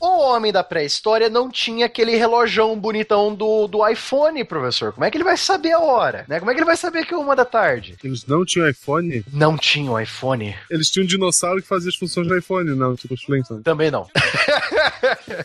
[0.00, 4.92] o homem da pré-história não tinha aquele relojão bonitão do, do iPhone, professor.
[4.92, 6.24] Como é que ele vai saber a hora?
[6.28, 6.38] Né?
[6.38, 7.96] Como é que ele vai saber que é uma da tarde?
[8.04, 10.54] Eles não tinham iPhone, Não tinha um iPhone?
[10.70, 13.64] eles tinham um dinossauro que fazia as funções do iPhone, não, tipo os Flintstones.
[13.64, 14.06] Também não.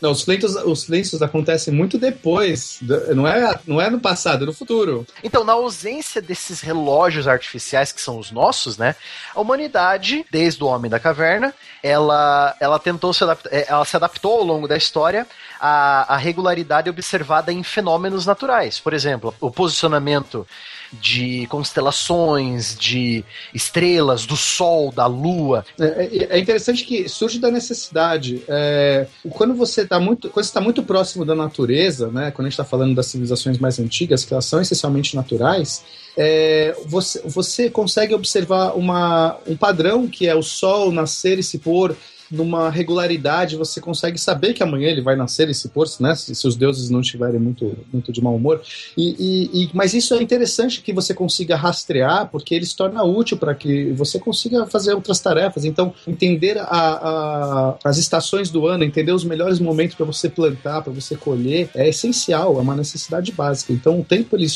[0.02, 2.78] Não, os silêncios, os silêncios acontecem muito depois.
[3.14, 5.06] Não é, não é no passado, é no futuro.
[5.22, 8.96] Então, na ausência desses relógios artificiais que são os nossos, né?
[9.34, 11.54] A humanidade, desde o homem da caverna,
[11.84, 15.26] ela, ela tentou se adaptar, eh, ela se adaptou ao longo da história
[15.60, 18.80] à, à regularidade observada em fenômenos naturais.
[18.80, 20.46] Por exemplo, o posicionamento
[20.92, 25.64] de constelações, de estrelas, do Sol, da Lua.
[25.80, 28.42] É, é- é interessante que surge da necessidade.
[28.48, 32.30] É, quando você está muito, quando está muito próximo da natureza, né?
[32.30, 35.82] Quando a gente está falando das civilizações mais antigas, que elas são essencialmente naturais,
[36.16, 41.58] é, você, você consegue observar uma, um padrão que é o sol nascer e se
[41.58, 41.96] pôr
[42.34, 46.14] numa regularidade, você consegue saber que amanhã ele vai nascer e se pôr, né?
[46.14, 48.60] Se, se os deuses não estiverem muito, muito de mau humor.
[48.96, 53.02] E, e- e- mas isso é interessante que você consiga rastrear, porque ele se torna
[53.04, 55.64] útil para que você consiga fazer outras tarefas.
[55.64, 60.82] Então, entender a- a- as estações do ano, entender os melhores momentos para você plantar,
[60.82, 63.72] para você colher, é essencial, é uma necessidade básica.
[63.72, 64.46] Então, o tempo, ele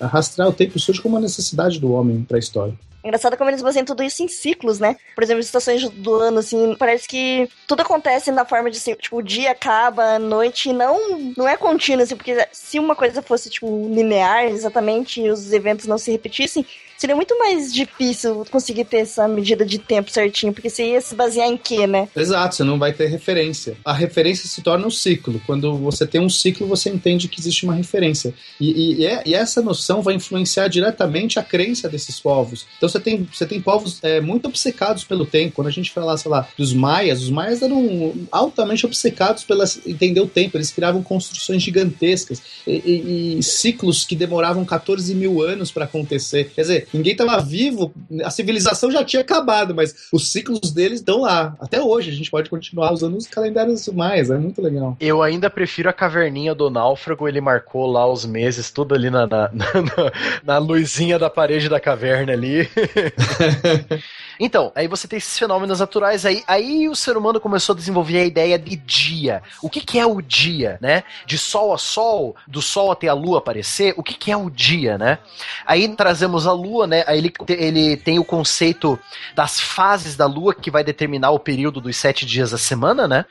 [0.00, 2.74] rastrear o tempo surge como uma necessidade do homem para a história.
[3.02, 4.96] Engraçado como eles baseiam tudo isso em ciclos, né?
[5.14, 9.18] Por exemplo, estações do ano, assim, parece que tudo acontece na forma de, assim, tipo,
[9.18, 13.48] o dia acaba, a noite, não, não é contínuo, assim, porque se uma coisa fosse,
[13.48, 16.66] tipo, linear, exatamente, os eventos não se repetissem,
[16.98, 21.14] seria muito mais difícil conseguir ter essa medida de tempo certinho, porque você ia se
[21.14, 22.08] basear em quê, né?
[22.14, 23.76] Exato, você não vai ter referência.
[23.84, 25.40] A referência se torna um ciclo.
[25.46, 28.34] Quando você tem um ciclo, você entende que existe uma referência.
[28.60, 32.66] E, e- é- e essa noção vai influenciar diretamente a crença desses povos.
[32.76, 35.54] Então você tem, você tem povos é, muito obcecados pelo tempo.
[35.54, 40.20] Quando a gente fala, sei lá, dos maias, os maias eram altamente obcecados pela entender
[40.20, 40.56] o tempo.
[40.56, 46.50] Eles criavam construções gigantescas e, e- e ciclos que demoravam 14 mil anos para acontecer.
[46.54, 47.92] Quer dizer, ninguém tava vivo,
[48.24, 51.56] a civilização já tinha acabado, mas os ciclos deles estão lá.
[51.60, 54.96] Até hoje, a gente pode continuar usando os calendários mais, é muito legal.
[55.00, 59.26] Eu ainda prefiro a caverninha do náufrago, ele marcou lá os meses, tudo ali na,
[59.26, 60.12] na, na,
[60.44, 62.68] na luzinha da parede da caverna ali.
[64.38, 66.42] Então, aí você tem esses fenômenos naturais aí.
[66.46, 69.42] Aí o ser humano começou a desenvolver a ideia de dia.
[69.62, 71.02] O que, que é o dia, né?
[71.26, 74.48] De sol a sol, do sol até a lua aparecer, o que, que é o
[74.48, 75.18] dia, né?
[75.66, 77.04] Aí trazemos a lua, né?
[77.06, 78.98] Aí ele, ele tem o conceito
[79.34, 83.24] das fases da lua que vai determinar o período dos sete dias da semana, né?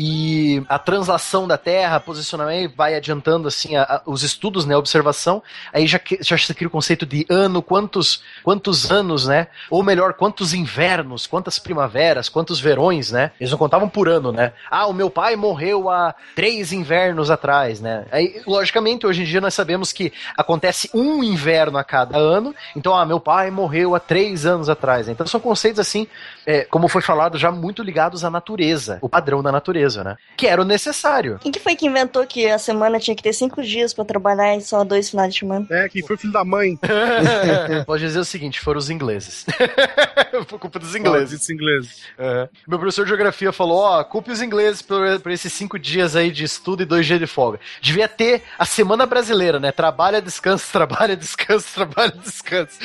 [0.00, 4.78] E a translação da Terra, posicionamento, vai adiantando assim a, a, os estudos, né, a
[4.78, 9.82] observação, aí já, já se cria o conceito de ano, quantos, quantos anos, né, ou
[9.82, 14.86] melhor, quantos invernos, quantas primaveras, quantos verões, né, eles não contavam por ano, né, ah,
[14.86, 19.54] o meu pai morreu há três invernos atrás, né, aí, logicamente, hoje em dia nós
[19.54, 24.46] sabemos que acontece um inverno a cada ano, então, ah, meu pai morreu há três
[24.46, 25.12] anos atrás, né?
[25.12, 26.06] então são conceitos assim,
[26.46, 30.16] é, como foi falado, já muito ligados à natureza, o padrão da natureza, né?
[30.36, 31.38] Que era o necessário.
[31.40, 34.56] Quem que foi que inventou que a semana tinha que ter cinco dias pra trabalhar
[34.56, 35.66] e só dois finais de semana?
[35.70, 36.78] É, quem foi filho da mãe.
[37.86, 39.46] Pode dizer o seguinte, foram os ingleses.
[40.46, 41.42] Foi culpa dos ingleses.
[41.42, 42.02] Os ingleses.
[42.18, 42.48] É.
[42.66, 46.30] Meu professor de geografia falou, ó, culpe os ingleses por, por esses cinco dias aí
[46.30, 47.58] de estudo e dois dias de folga.
[47.80, 49.72] Devia ter a semana brasileira, né?
[49.72, 52.78] Trabalha, descansa, trabalha, descansa, trabalha, descansa.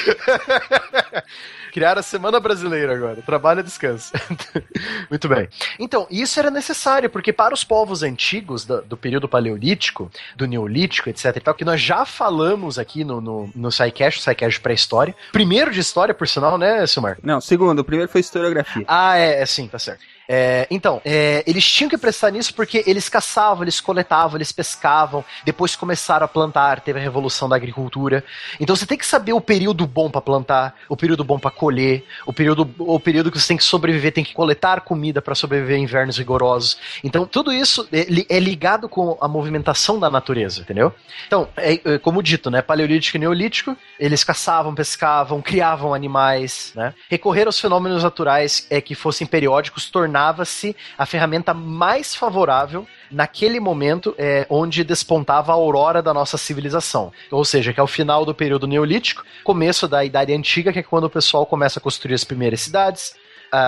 [1.71, 3.21] Criaram a Semana Brasileira agora.
[3.21, 4.13] Trabalha, descansa.
[5.09, 5.47] Muito bem.
[5.79, 11.09] Então, isso era necessário, porque para os povos antigos do, do período paleolítico, do neolítico,
[11.09, 15.15] etc e tal, que nós já falamos aqui no, no, no SciCast, o SciCast pré-história.
[15.31, 17.17] Primeiro de história, por sinal, né, Silmar?
[17.23, 17.79] Não, segundo.
[17.79, 18.85] O primeiro foi historiografia.
[18.87, 20.12] Ah, é, é sim, tá certo.
[20.27, 25.23] É, então, é, eles tinham que prestar nisso porque eles caçavam, eles coletavam, eles pescavam,
[25.43, 28.23] depois começaram a plantar, teve a revolução da agricultura.
[28.59, 32.05] Então você tem que saber o período bom para plantar, o período bom para colher,
[32.25, 35.77] o período, o período que você tem que sobreviver, tem que coletar comida para sobreviver
[35.77, 36.77] em invernos rigorosos.
[37.03, 40.93] Então tudo isso é, é, ligado com a movimentação da natureza, entendeu?
[41.27, 46.93] Então, é, é, como dito, né, paleolítico e neolítico, eles caçavam, pescavam, criavam animais, né?
[47.09, 53.59] Recorrer aos fenômenos naturais é que fossem periódicos, tornando tornava-se a ferramenta mais favorável naquele
[53.59, 57.11] momento é, onde despontava a aurora da nossa civilização.
[57.31, 60.83] Ou seja, que é o final do período neolítico, começo da Idade Antiga, que é
[60.83, 63.15] quando o pessoal começa a construir as primeiras cidades,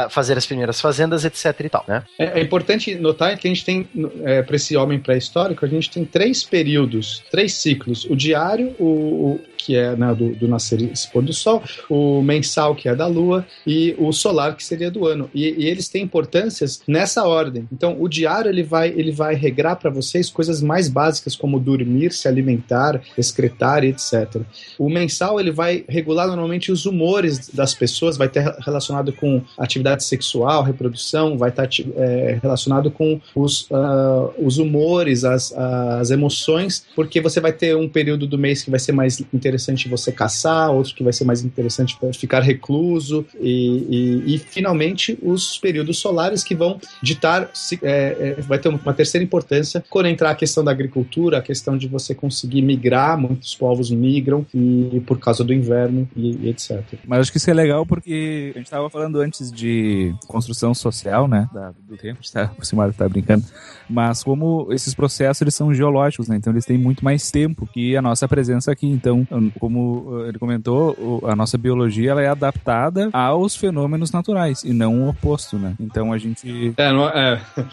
[0.10, 2.04] fazer as primeiras fazendas, etc e tal, né?
[2.18, 3.88] É, é importante notar que a gente tem,
[4.24, 8.04] é, para esse homem pré-histórico, a gente tem três períodos, três ciclos.
[8.06, 12.76] O diário, o que é né, do, do nascer e pôr do sol, o mensal,
[12.76, 15.30] que é da lua, e o solar, que seria do ano.
[15.34, 17.68] E, e eles têm importâncias nessa ordem.
[17.72, 22.12] Então, o diário ele vai, ele vai regrar para vocês coisas mais básicas, como dormir,
[22.12, 24.42] se alimentar, excretar etc.
[24.78, 30.04] O mensal ele vai regular normalmente os humores das pessoas, vai ter relacionado com atividade
[30.04, 37.20] sexual, reprodução, vai estar é, relacionado com os, uh, os humores, as, as emoções, porque
[37.20, 40.72] você vai ter um período do mês que vai ser mais interessante interessante você caçar,
[40.72, 46.44] outro que vai ser mais interessante ficar recluso, e, e, e finalmente os períodos solares
[46.44, 47.50] que vão ditar,
[47.82, 51.78] é, é, vai ter uma terceira importância quando entrar a questão da agricultura, a questão
[51.78, 56.82] de você conseguir migrar, muitos povos migram e, por causa do inverno e, e etc.
[57.08, 61.28] Mas acho que isso é legal porque a gente estava falando antes de construção social,
[61.28, 63.46] né, da, do tempo, a gente tá, o Simar tá brincando,
[63.90, 67.96] mas como esses processos eles são geológicos, né, então eles têm muito mais tempo que
[67.96, 69.26] a nossa presença aqui, então
[69.60, 75.10] como ele comentou, a nossa biologia ela é adaptada aos fenômenos naturais e não o
[75.10, 75.74] oposto, né?
[75.80, 76.74] Então a gente.
[76.78, 77.42] É, não, é,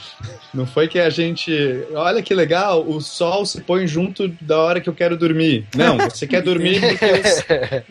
[0.53, 1.53] não foi que a gente.
[1.95, 5.67] Olha que legal, o sol se põe junto da hora que eu quero dormir.
[5.75, 7.83] Não, você quer dormir porque.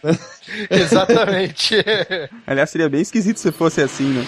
[0.70, 1.76] Exatamente.
[2.46, 4.26] Aliás, seria bem esquisito se fosse assim, né?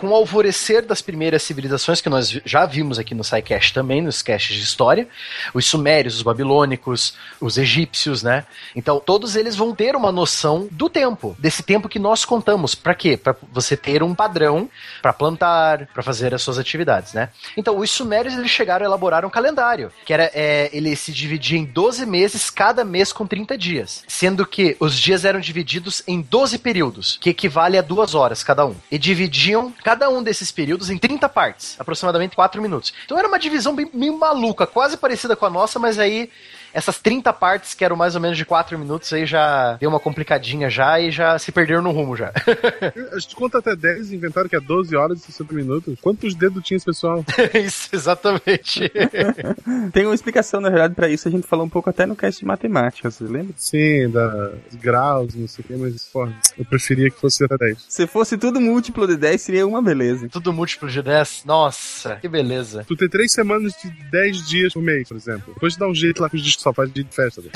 [0.00, 4.22] Com o alvorecer das primeiras civilizações que nós já vimos aqui no SciCast também, nos
[4.22, 5.06] caches de história,
[5.52, 8.46] os sumérios, os babilônicos, os egípcios, né?
[8.74, 12.74] Então, todos eles vão ter uma noção do tempo, desse tempo que nós contamos.
[12.74, 13.16] Para quê?
[13.16, 14.70] Para você ter um padrão
[15.02, 17.28] para plantar, para fazer as suas atividades, né?
[17.54, 21.58] Então, os sumérios eles chegaram a elaborar um calendário, que era é, ele se dividia
[21.58, 26.22] em 12 meses, cada mês com 30 dias, sendo que os dias eram divididos em
[26.22, 28.74] 12 períodos, que equivale a duas horas cada um.
[28.90, 32.94] E dividiam cada um desses períodos em 30 partes, aproximadamente 4 minutos.
[33.04, 36.30] Então era uma divisão bem, meio maluca, quase parecida com a nossa, mas aí
[36.72, 40.00] essas 30 partes que eram mais ou menos de 4 minutos aí já deu uma
[40.00, 42.32] complicadinha já e já se perderam no rumo já.
[43.12, 45.98] A gente conta até 10 inventaram que é 12 horas e 60 minutos.
[46.00, 47.24] Quantos dedos tinha esse pessoal?
[47.54, 48.90] isso, exatamente.
[49.92, 51.28] Tem uma explicação, na verdade, pra isso.
[51.28, 53.54] A gente falou um pouco até no cast de matemática, você lembra?
[53.56, 57.86] Sim, da graus, não sei o que, mas porra, eu preferia que fosse até 10.
[57.88, 60.28] Se fosse tudo múltiplo de 10, seria uma beleza.
[60.28, 61.44] Tudo múltiplo de 10?
[61.44, 62.84] Nossa, que beleza.
[62.86, 65.54] Tu tem 3 semanas de 10 dias por mês, por exemplo.
[65.54, 67.40] Depois dá um jeito lá com os só faz dia de festa.
[67.40, 67.50] né?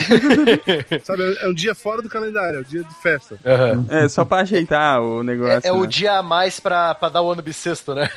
[1.05, 3.39] Sabe, é um dia fora do calendário, é o dia de festa.
[3.45, 3.87] Uhum.
[3.89, 5.61] É, só pra ajeitar o negócio.
[5.65, 5.87] É, é o né?
[5.87, 8.09] dia a mais pra, pra dar o ano bissexto, né?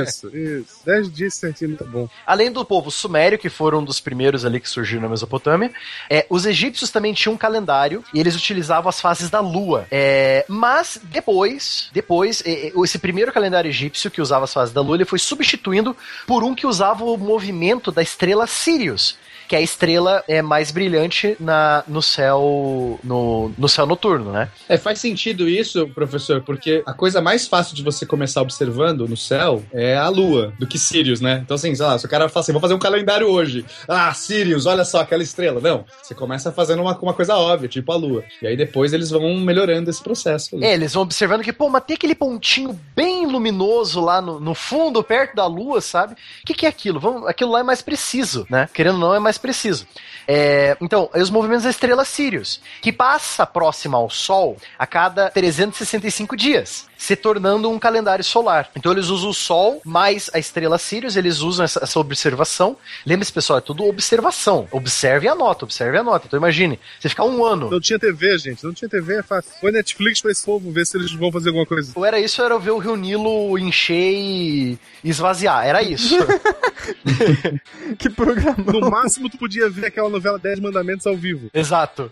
[0.00, 0.80] Isso, isso.
[0.84, 2.08] 10 dias certinho tá bom.
[2.26, 5.70] Além do povo sumério, que foram um dos primeiros ali que surgiram na Mesopotâmia,
[6.08, 9.86] é, os egípcios também tinham um calendário e eles utilizavam as fases da lua.
[9.90, 14.80] É, mas depois, depois, é, é, esse primeiro calendário egípcio que usava as fases da
[14.80, 19.18] lua, ele foi substituindo por um que usava o movimento da estrela Sirius.
[19.48, 24.48] Que é a estrela é mais brilhante na, no céu no, no céu noturno, né?
[24.68, 29.16] É, faz sentido isso, professor, porque a coisa mais fácil de você começar observando no
[29.16, 31.40] céu é a lua, do que Sirius, né?
[31.42, 33.64] Então, assim, sei lá, se o cara fala assim, vou fazer um calendário hoje.
[33.88, 35.60] Ah, Sirius, olha só aquela estrela.
[35.60, 38.24] Não, você começa fazendo uma, uma coisa óbvia, tipo a lua.
[38.42, 40.56] E aí depois eles vão melhorando esse processo.
[40.56, 40.64] ali.
[40.64, 44.54] É, eles vão observando que, pô, mas tem aquele pontinho bem luminoso lá no, no
[44.54, 46.14] fundo, perto da lua, sabe?
[46.14, 47.00] O que, que é aquilo?
[47.00, 48.68] Vamos, aquilo lá é mais preciso, né?
[48.72, 49.86] Querendo ou não, é mais preciso.
[50.26, 55.30] É, então, aí os movimentos da estrela Sirius, que passa próxima ao Sol a cada
[55.30, 58.68] 365 dias, se tornando um calendário solar.
[58.76, 62.76] Então eles usam o Sol mais a estrela Sirius, eles usam essa, essa observação.
[63.06, 64.66] Lembre-se, pessoal, é tudo observação.
[64.72, 66.26] Observe e anota, observe e anota.
[66.26, 67.70] Então imagine, você ficar um ano.
[67.70, 68.64] Não tinha TV, gente.
[68.64, 69.52] Não tinha TV, é fácil.
[69.60, 71.92] Põe Netflix pra esse povo ver se eles vão fazer alguma coisa.
[71.94, 75.64] Ou era isso, ou era ver o Rio Nilo encher e esvaziar.
[75.64, 76.16] Era isso.
[77.98, 78.56] Que programa.
[78.72, 81.50] No máximo, tu podia ver aquela novela 10 Mandamentos ao vivo.
[81.52, 82.10] Exato.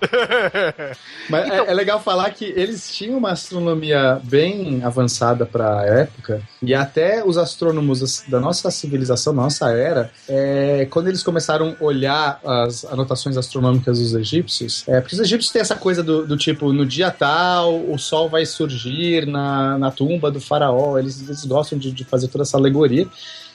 [1.28, 6.42] Mas é- é, legal falar que eles tinham uma astronomia bem avançada para a época,
[6.62, 12.40] e até os astrônomos da nossa civilização, nossa era, é, quando eles começaram a olhar
[12.44, 16.72] as anotações astronômicas dos egípcios, é, porque os egípcios têm essa coisa do, do tipo,
[16.72, 21.78] no dia tal, o sol vai surgir na, na tumba do faraó, eles, eles gostam
[21.78, 23.06] de, de fazer toda essa alegoria.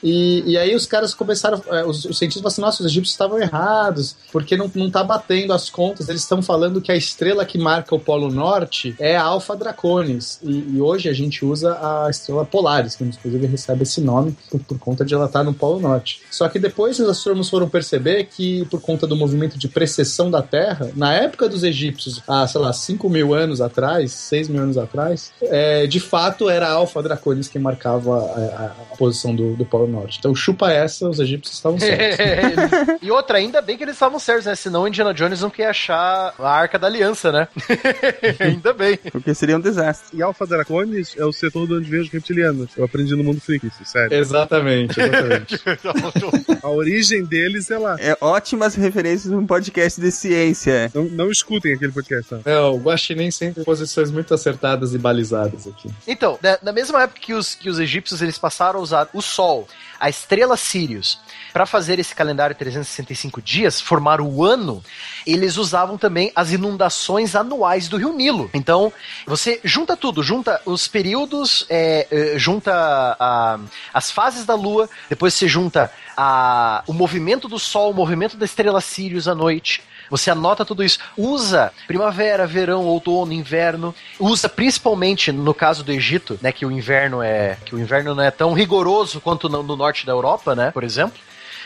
[0.02, 3.12] E, e aí os caras começaram, é, os, os cientistas falaram assim, nossa, os egípcios
[3.14, 7.44] estavam errados, porque não, não tá batendo as contas, eles estão falando que a estrela
[7.44, 11.78] que marca o Polo Norte é a Alpha Draconis, e, e hoje a gente usa
[11.80, 15.54] a estrela Polaris, que inclusive recebe esse nome por, por conta de ela estar no
[15.54, 16.20] Polo Norte.
[16.30, 20.42] Só que depois os astrônomos foram perceber que, por conta do movimento de precessão da
[20.42, 24.76] Terra, na época dos egípcios, há, sei lá, 5 mil anos atrás, 6 mil anos
[24.78, 29.54] atrás, é, de fato era a Alpha Draconis que marcava a, a- a posição do,
[29.54, 29.91] do Polo Norte.
[30.18, 32.98] Então, chupa essa, os egípcios estavam certos.
[33.02, 34.54] e outra, ainda bem que eles estavam certos, né?
[34.54, 37.48] Senão Indiana Jones não quer achar a Arca da Aliança, né?
[38.38, 38.96] ainda bem.
[39.10, 40.16] Porque seria um desastre.
[40.16, 42.70] E Alpha Draconis é o setor de onde vem os reptilianos.
[42.76, 44.16] Eu aprendi no mundo freak, isso, sério.
[44.16, 45.60] Exatamente, exatamente.
[46.62, 47.96] A origem deles é lá.
[47.98, 50.90] É ótimas referências num podcast de ciência.
[50.94, 52.40] Não, não escutem aquele podcast, não.
[52.44, 55.88] É, o Guaxinim sempre tem posições muito acertadas e balizadas aqui.
[56.06, 59.20] Então, na, na mesma época que os, que os egípcios eles passaram a usar o
[59.20, 59.66] Sol,
[60.02, 61.16] a estrela Sirius,
[61.52, 64.82] para fazer esse calendário 365 dias, formar o ano,
[65.24, 68.50] eles usavam também as inundações anuais do Rio Nilo.
[68.52, 68.92] Então,
[69.24, 73.60] você junta tudo, junta os períodos, é, é, junta a-
[73.94, 78.44] as fases da Lua, depois você junta a- o movimento do Sol, o movimento da
[78.44, 79.84] estrela Sirius à noite.
[80.12, 80.98] Você anota tudo isso.
[81.16, 83.94] Usa primavera, verão, outono, inverno.
[84.20, 88.22] Usa principalmente no caso do Egito, né, que o inverno é que o inverno não
[88.22, 91.18] é tão rigoroso quanto no, no norte da Europa, né, por exemplo.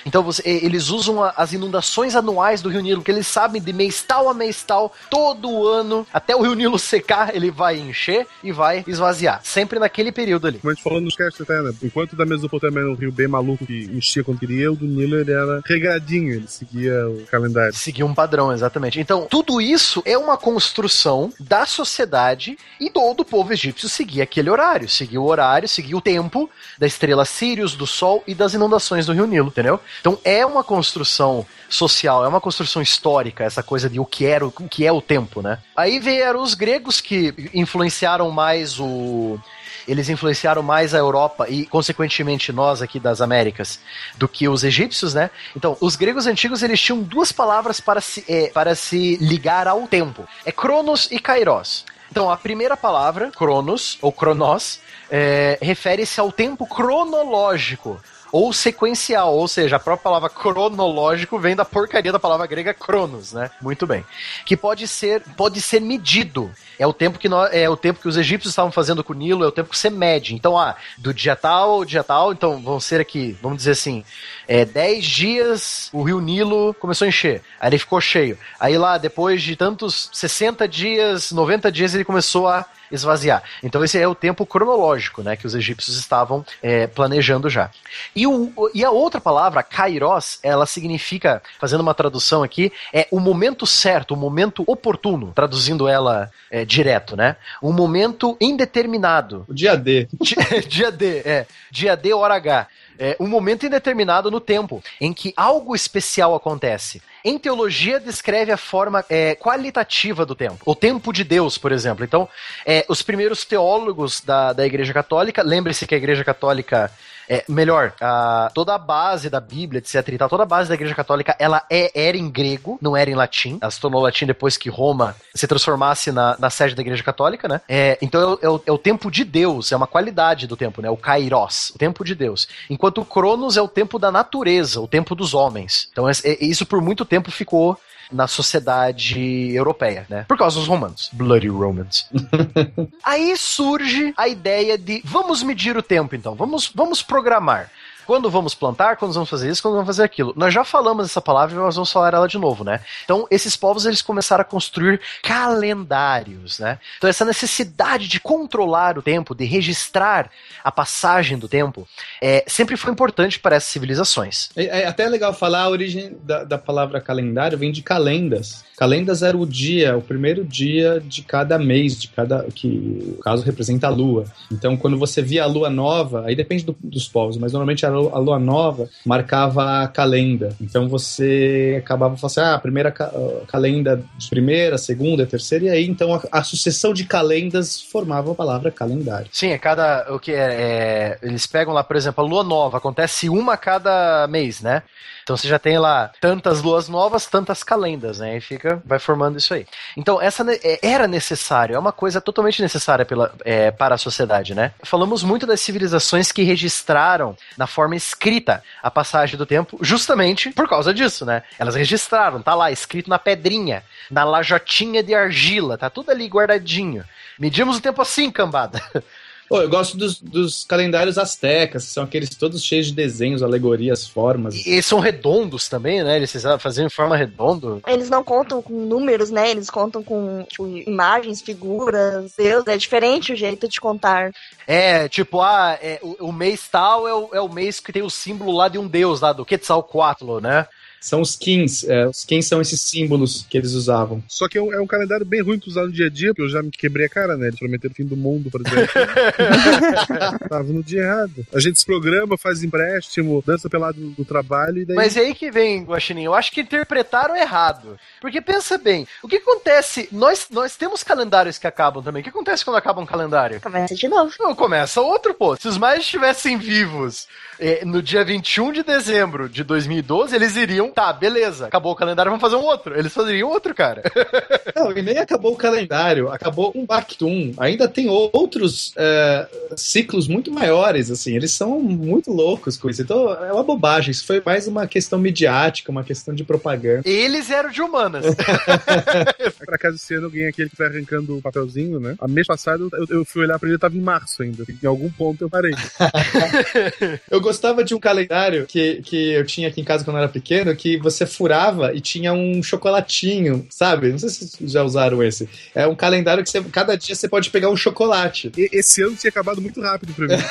[0.07, 3.72] Então você- eles usam a- as inundações anuais do Rio Nilo, que eles sabem de
[3.72, 8.26] mês tal a mês tal, todo ano, até o Rio Nilo secar, ele vai encher
[8.42, 9.40] e vai esvaziar.
[9.42, 10.59] Sempre naquele período ali.
[10.59, 11.74] Como a gente falou nos castes até, né?
[11.82, 15.16] Enquanto da Mesopotâmia era um rio bem maluco que enchia quando queria, o do Nilo
[15.16, 17.74] ele era regradinho, ele seguia o calendário.
[17.74, 19.00] Seguir um padrão, exatamente.
[19.00, 24.50] Então, tudo isso é uma construção da sociedade e todo o povo egípcio seguia aquele
[24.50, 24.88] horário.
[24.88, 26.48] Seguia o horário, seguia o tempo
[26.78, 29.80] da estrela Sirius, do Sol e das inundações do Rio Nilo, entendeu?
[30.01, 34.47] Então, é uma construção social, é uma construção histórica, essa coisa de o que, era,
[34.47, 35.59] o que é o tempo, né?
[35.76, 39.38] Aí vieram os gregos que influenciaram mais o
[39.86, 43.78] eles influenciaram mais a Europa e, consequentemente, nós aqui das Américas
[44.16, 45.30] do que os egípcios, né?
[45.57, 49.86] Então, os gregos antigos eles tinham duas palavras para se, é, para se ligar ao
[49.86, 51.84] tempo: é Cronos e Kairos.
[52.11, 54.80] Então, a primeira palavra, Cronos ou Cronos,
[55.11, 58.01] é, refere-se ao tempo cronológico.
[58.37, 63.32] Ou sequencial, ou seja, a própria palavra cronológico vem da porcaria da palavra grega cronos,
[63.32, 63.51] né?
[63.62, 64.05] Muito bem.
[64.45, 66.53] Que pode ser, pode ser medido.
[66.79, 69.16] É o tempo que nós, é o tempo que os egípcios estavam fazendo com o
[69.16, 70.35] Nilo, é o tempo que você mede.
[70.35, 74.05] Então, ah, do dia tal ao dia tal, então vão ser aqui, vamos dizer assim,
[74.47, 77.43] é, 10 dias o rio Nilo começou a encher.
[77.61, 78.39] Aí ele ficou cheio.
[78.59, 83.43] Aí lá, depois de tantos 60 dias, 90 dias, ele começou a esvaziar.
[83.62, 87.70] Então esse é o tempo cronológico, né, que os egípcios estavam é, planejando já.
[88.14, 93.20] E, o, e a outra palavra, kairos, ela significa, fazendo uma tradução aqui, é o
[93.20, 97.37] momento certo, o momento oportuno, traduzindo ela é, direto, né?
[97.62, 99.45] Um momento indeterminado.
[99.49, 100.09] O dia D.
[100.21, 101.47] Dia, dia D, é.
[101.71, 102.67] Dia D, hora H.
[102.99, 107.03] É um momento indeterminado no tempo, em que algo especial acontece.
[107.23, 110.59] Em teologia, descreve a forma é, qualitativa do tempo.
[110.64, 112.05] O tempo de Deus, por exemplo.
[112.05, 112.29] Então,
[112.64, 116.91] é, os primeiros teólogos da, da Igreja Católica, lembre-se que a Igreja Católica
[117.29, 120.74] é, melhor, a, toda a base da Bíblia, etc e tal, toda a base da
[120.74, 123.59] Igreja Católica, ela é, era em grego, não era em latim.
[123.61, 127.49] Ela se tornou latim depois que Roma se transformasse na, na sede da Igreja Católica,
[127.49, 127.61] né?
[127.68, 130.91] É, então é o, é o tempo de Deus, é uma qualidade do tempo, né?
[130.91, 132.49] O kairos, o tempo de Deus.
[132.70, 135.89] Enquanto o Cronos é o tempo da natureza, o tempo dos homens.
[135.93, 137.79] Então é, é, isso por muito tempo ficou
[138.12, 140.24] na sociedade europeia, né?
[140.28, 141.11] Por causa dos romanos.
[141.12, 142.09] Bloody Romans.
[143.02, 147.70] Aí surge a ideia de vamos medir o tempo então, vamos, vamos programar.
[148.07, 150.32] Quando vamos plantar, quando vamos fazer isso, quando vamos fazer aquilo.
[150.36, 152.80] Nós já falamos essa palavra e nós vamos falar ela de novo, né?
[153.04, 156.78] Então, esses povos eles começaram a construir calendários, né?
[156.98, 160.30] Então, essa necessidade de controlar o tempo, de registrar
[160.62, 161.86] a passagem do tempo,
[162.22, 164.50] é, sempre foi importante para essas civilizações.
[164.57, 168.64] É, é até legal falar a origem da, da palavra calendário vem de calendas.
[168.76, 173.42] Calendas era o dia, o primeiro dia de cada mês, de cada que o caso
[173.42, 174.24] representa a lua.
[174.52, 177.90] Então, quando você via a lua nova, aí depende do, dos povos, mas normalmente a,
[177.97, 180.55] a lua nova marcava a calenda.
[180.61, 183.11] Então você acabava falando assim, ah, a primeira ca
[183.49, 188.34] calenda de primeira, segunda, terceira, e aí então a, a, sucessão de calendas formava a
[188.34, 189.28] palavra calendário.
[189.32, 192.78] Sim, é cada o que é, é, eles pegam lá, por exemplo, a lua nova
[192.78, 194.82] acontece uma a cada mês, né?
[195.27, 198.37] Então você já tem lá tantas luas novas, tantas calendas, né?
[198.37, 199.66] E fica, vai formando isso aí.
[199.97, 204.55] Então essa é, era necessário, é uma coisa totalmente necessária pela, é, para a sociedade,
[204.55, 204.70] né?
[204.85, 210.68] Falamos muito das civilizações que registraram na forma escrita a passagem do tempo, justamente por
[210.68, 211.43] causa disso, né?
[211.59, 217.05] Elas registraram, tá lá escrito na pedrinha, na lajotinha de argila, tá tudo ali guardadinho.
[217.37, 218.81] Medimos o tempo assim, cambada.
[219.49, 224.55] Oh, eu gosto dos, dos, calendários astecas, são aqueles todos cheios de desenhos, alegorias, formas.
[224.66, 226.16] E são redondos também, né?
[226.16, 227.80] Eles faziam em forma redonda.
[227.86, 229.51] Eles não contam com números, né?
[229.51, 232.66] Eles contam com tipo, imagens, figuras, Deus.
[232.66, 234.32] É diferente o jeito de contar.
[234.66, 238.03] É, tipo, ah, é, o, o, mês tal é o, é o mês que tem
[238.03, 240.66] o símbolo lá de um deus lá, do Quetzalcoatl, né?
[241.01, 241.84] São os skins.
[241.84, 244.22] É, os skins são esses símbolos que eles usavam.
[244.28, 246.28] Só que é um, é um calendário bem ruim pra usar no dia a dia,
[246.28, 247.49] porque eu já me quebrei a cara, né?
[247.49, 248.88] Eles prometeram o fim do mundo, por exemplo.
[250.49, 251.47] Tava no dia errado.
[251.55, 254.97] A gente se programa, faz empréstimo, dança pelado do trabalho e daí.
[254.97, 256.24] Mas é aí que vem, Guaxinim.
[256.24, 257.99] Eu acho que interpretaram errado.
[258.20, 260.09] Porque pensa bem, o que acontece?
[260.11, 262.20] Nós, nós temos calendários que acabam também.
[262.20, 263.61] O que acontece quando acaba um calendário?
[263.61, 264.32] Começa de novo.
[264.38, 265.57] Não, começa outro, pô.
[265.57, 267.28] Se os mais estivessem vivos
[267.59, 272.30] eh, no dia 21 de dezembro de 2012, eles iriam tá, beleza, acabou o calendário,
[272.30, 272.99] vamos fazer um outro.
[272.99, 274.03] Eles fazeriam outro, cara.
[274.74, 277.53] Não, e nem acabou o calendário, acabou um Bactum.
[277.59, 283.03] Ainda tem outros é, ciclos muito maiores, assim, eles são muito loucos com isso.
[283.03, 287.03] Então é uma bobagem, isso foi mais uma questão midiática, uma questão de propaganda.
[287.09, 288.26] Eles eram de humanas.
[289.64, 292.14] pra casa esse ano, alguém aquele que foi arrancando o papelzinho, né?
[292.20, 294.64] A mês passado eu, eu fui olhar pra ele, tava em março ainda.
[294.82, 295.72] Em algum ponto eu parei.
[297.30, 300.28] eu gostava de um calendário que, que eu tinha aqui em casa quando eu era
[300.28, 304.11] pequeno, que você furava e tinha um chocolatinho, sabe?
[304.11, 305.49] Não sei se vocês já usaram esse.
[305.74, 308.51] É um calendário que você, cada dia você pode pegar um chocolate.
[308.57, 310.37] E, esse ano tinha acabado muito rápido pra mim.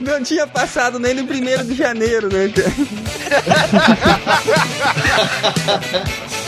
[0.00, 2.48] Não tinha passado nem no primeiro de janeiro, né?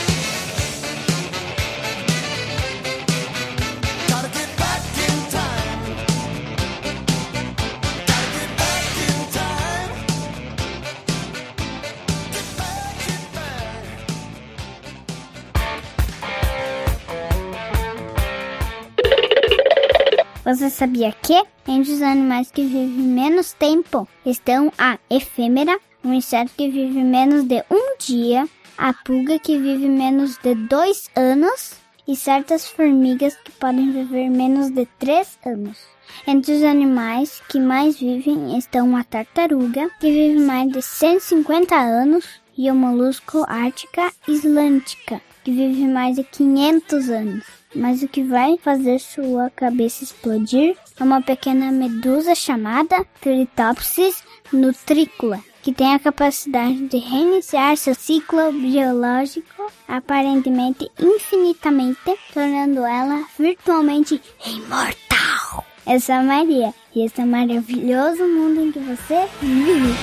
[20.50, 26.50] Você sabia que entre os animais que vivem menos tempo estão a efêmera, um inseto
[26.56, 31.74] que vive menos de um dia, a pulga que vive menos de dois anos
[32.08, 35.78] e certas formigas que podem viver menos de 3 anos.
[36.26, 42.26] Entre os animais que mais vivem estão a tartaruga, que vive mais de 150 anos,
[42.58, 47.59] e o molusco ártica islântica, que vive mais de 500 anos.
[47.74, 55.38] Mas o que vai fazer sua cabeça explodir é uma pequena medusa chamada Tritopsis nutricula,
[55.62, 65.64] que tem a capacidade de reiniciar seu ciclo biológico aparentemente infinitamente, tornando ela virtualmente imortal.
[65.86, 69.94] Eu sou a Maria e esse é o maravilhoso mundo em que você vive.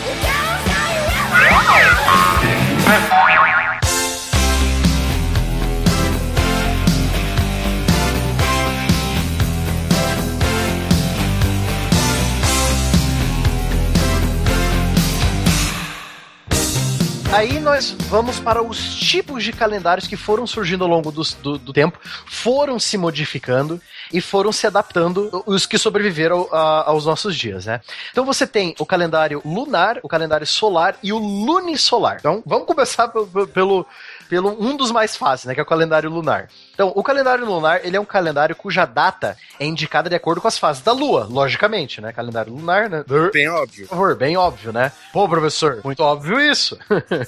[17.38, 21.58] Aí nós vamos para os tipos de calendários que foram surgindo ao longo do, do,
[21.60, 23.80] do tempo, foram se modificando
[24.12, 27.80] e foram se adaptando os que sobreviveram a- aos nossos dias, né?
[28.12, 32.18] Então você tem o calendário lunar, o calendário solar e o lunisolar.
[32.20, 33.86] Então vamos começar pelo, pelo,
[34.28, 35.54] pelo um dos mais fáceis, né?
[35.54, 36.50] Que é o calendário lunar.
[36.74, 40.48] Então, o calendário lunar, ele é um calendário cuja data é indicada de acordo com
[40.48, 42.14] as fases da Lua, logicamente, né?
[42.14, 43.04] Calendário lunar, né?
[43.34, 43.88] Bem óbvio.
[43.88, 44.92] Por favor, bem óbvio, né?
[45.12, 46.78] Pô, professor, muito óbvio isso.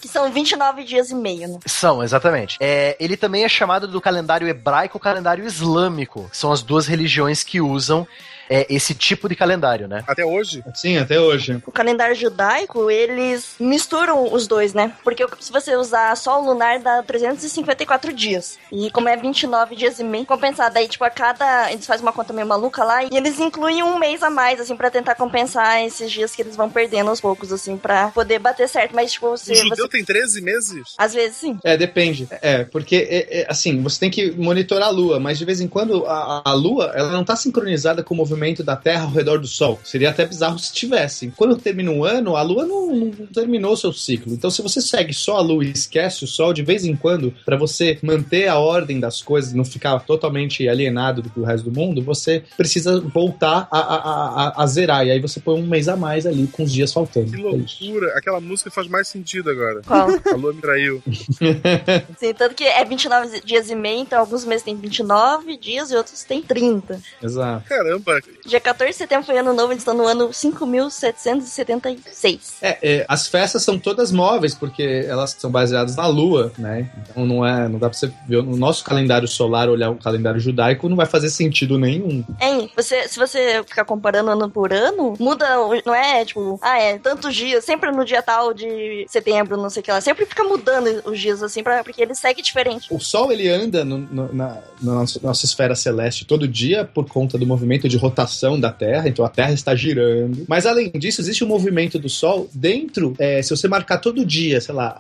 [0.02, 1.60] Que são 29 dias e meio, né?
[1.66, 2.58] São, exatamente.
[2.60, 7.44] É, ele também é chamado do calendário hebraico calendário islâmico, que são as duas religiões
[7.44, 8.08] que usam
[8.50, 10.04] é, esse tipo de calendário, né?
[10.08, 10.64] Até hoje.
[10.74, 11.62] Sim, até hoje.
[11.66, 14.94] O calendário judaico, eles misturam os dois, né?
[15.04, 18.58] Porque se você usar só o lunar, dá 354 dias.
[18.72, 20.72] E como é 29 dias e meio, compensar.
[20.72, 21.72] Daí, tipo, a cada.
[21.72, 24.76] Eles fazem uma conta meio maluca lá e eles incluem um mês a mais, assim,
[24.76, 28.68] pra tentar compensar esses dias que eles vão perdendo aos poucos, assim, pra poder bater
[28.68, 28.96] certo.
[28.96, 29.90] Mas, tipo, se O judeu você.
[29.90, 30.96] tem 13 meses?
[30.98, 31.60] Às vezes sim.
[31.64, 32.28] É, depende.
[32.42, 35.68] É, porque, é, é, assim, você tem que monitorar a Lua, mas de vez em
[35.68, 39.38] quando a, a Lua, ela não tá sincronizada com o movimento da Terra ao redor
[39.38, 39.80] do Sol.
[39.84, 41.32] Seria até bizarro se tivesse.
[41.36, 44.34] Quando termina um ano, a Lua não, não terminou seu ciclo.
[44.34, 47.34] Então, se você segue só a Lua e esquece o Sol, de vez em quando,
[47.46, 52.02] para você manter a ordem das coisas, não ficar totalmente alienado do, resto do mundo,
[52.02, 55.06] você precisa voltar a, a, a, a zerar.
[55.06, 57.32] E aí você põe um mês a mais ali, com os dias faltando.
[57.32, 58.18] Que É loucura.
[58.18, 59.82] Aquela música faz mais sentido agora.
[59.86, 60.10] Qual?
[60.10, 61.02] A lua me traiu.
[62.18, 65.96] Sim, tanto que é 29 dias e meio, então alguns meses tem 29 dias e
[65.96, 67.00] outros tem 30.
[67.22, 67.68] Exato.
[67.68, 68.22] Caramba.
[68.46, 72.54] Dia 14 de setembro foi ano novo, eles estão no ano 5776.
[72.62, 76.90] É, é, as festas são todas móveis, porque elas são baseadas na Lua, né?
[77.10, 77.68] Então não é.
[77.68, 81.06] Não dá pra você ver no nosso calendário solar, olhar o calendário judaico, não vai
[81.06, 82.24] fazer sentido nenhum.
[82.42, 85.46] Hein, você, se você ficar comparando ano por ano, muda,
[85.86, 89.82] não é tipo, ah, é tantos dias, sempre no dia tal de setembro, não sei
[89.82, 90.02] o que lá.
[90.02, 92.88] Sempre fica mudando os dias assim, pra, porque ele segue diferente.
[92.92, 97.06] O Sol ele anda no- no- na, na nossa, nossa esfera celeste todo dia por
[97.08, 98.19] conta do movimento de rotação
[98.60, 100.46] da Terra, então a Terra está girando.
[100.48, 103.16] Mas além disso, existe um movimento do Sol dentro.
[103.20, 104.98] é, se você marcar todo dia, sei lá,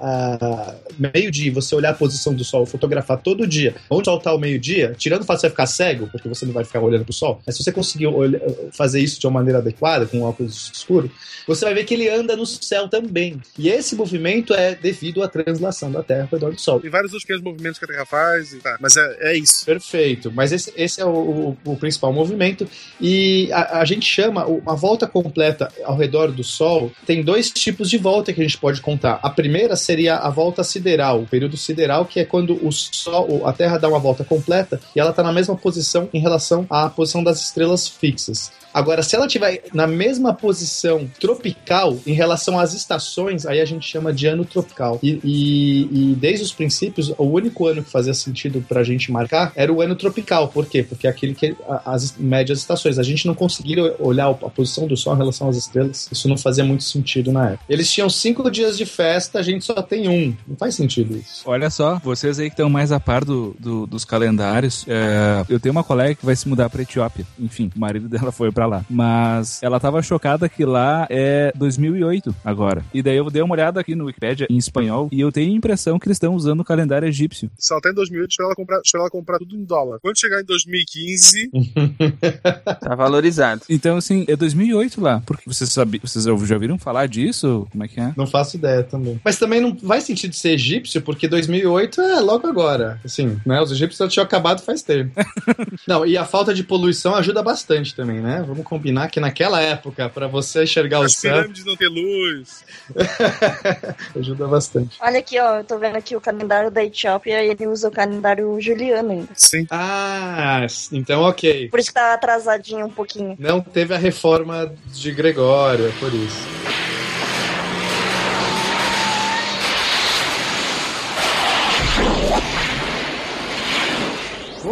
[0.97, 4.39] meio-dia, você olhar a posição do Sol, fotografar todo dia, onde o Sol está ao
[4.39, 7.13] meio-dia, tirando o fato de você ficar cego, porque você não vai ficar olhando pro
[7.13, 8.41] Sol, mas se você conseguir olha-
[8.71, 11.09] fazer isso de uma maneira adequada, com um óculos escuro,
[11.47, 13.39] você vai ver que ele anda no céu também.
[13.57, 16.79] E esse movimento é devido à translação da Terra ao redor do Sol.
[16.79, 18.53] Tem vários outros pequenos movimentos que a Terra faz.
[18.53, 18.77] E tá.
[18.79, 19.65] Mas é, é isso.
[19.65, 22.67] Perfeito, mas esse, esse é o, o- o principal movimento
[22.99, 23.08] e
[23.51, 26.91] a, a gente chama uma volta completa ao redor do Sol.
[27.05, 29.19] Tem dois tipos de volta que a gente pode contar.
[29.23, 33.53] A primeira seria a volta sideral, o período sideral, que é quando o Sol, a
[33.53, 37.23] Terra dá uma volta completa e ela está na mesma posição em relação à posição
[37.23, 38.51] das estrelas fixas.
[38.71, 43.87] Agora, se ela estiver na mesma posição tropical em relação às estações, aí a gente
[43.87, 44.99] chama de ano tropical.
[45.01, 49.51] E, e- e desde os princípios, o único ano que fazia sentido pra gente marcar
[49.55, 50.47] era o ano tropical.
[50.49, 50.83] Por quê?
[50.83, 52.88] Porque é aquele que a- as médias estações.
[52.97, 56.07] A gente não conseguia olhar a posição do Sol em relação às estrelas.
[56.11, 57.65] Isso não fazia muito sentido na época.
[57.69, 60.35] Eles tinham cinco dias de festa, a gente só tem um.
[60.47, 61.43] Não faz sentido isso.
[61.45, 65.59] Olha só, vocês aí que estão mais a par do, do- dos calendários, é, eu
[65.59, 67.25] tenho uma colega que vai se mudar pra Etiópia.
[67.39, 68.85] Enfim, o marido dela foi pra lá.
[68.89, 72.83] Mas ela tava chocada que lá é 2008 agora.
[72.93, 75.55] E daí eu dei uma olhada aqui no Wikipedia em espanhol e eu tenho a
[75.55, 77.49] impressão que eles estão usando o calendário egípcio.
[77.57, 79.99] Se ela tá em 2008, espera ela comprar, espera ela comprar tudo em dólar.
[80.01, 81.49] Quando chegar em 2015,
[82.79, 83.61] Tá valorizado.
[83.69, 85.21] Então, assim, é 2008 lá.
[85.25, 87.67] Porque vocês sabiam, vocês já ouviram falar disso?
[87.71, 88.13] Como é que é?
[88.15, 89.19] Não faço ideia também.
[89.23, 92.99] Mas também não faz sentido ser egípcio, porque 2008 é logo agora.
[93.03, 93.61] Assim, né?
[93.61, 95.11] Os egípcios já tinham acabado faz tempo.
[95.87, 98.43] Não, e a falta de poluição ajuda bastante também, né?
[98.45, 102.63] Vamos combinar que naquela época, para você enxergar o As céu, pirâmides não ter luz.
[104.15, 104.97] ajuda bastante.
[105.01, 107.91] Olha aqui, ó, eu tô vendo aqui o calendário da Etiópia e ele usa o
[107.91, 109.29] calendário juliano ainda.
[109.33, 109.65] Sim.
[109.69, 111.69] Ah, então ok.
[111.69, 113.35] Por isso que tá atrasadinho um pouquinho.
[113.39, 116.47] Não teve a reforma de Gregório, é por isso.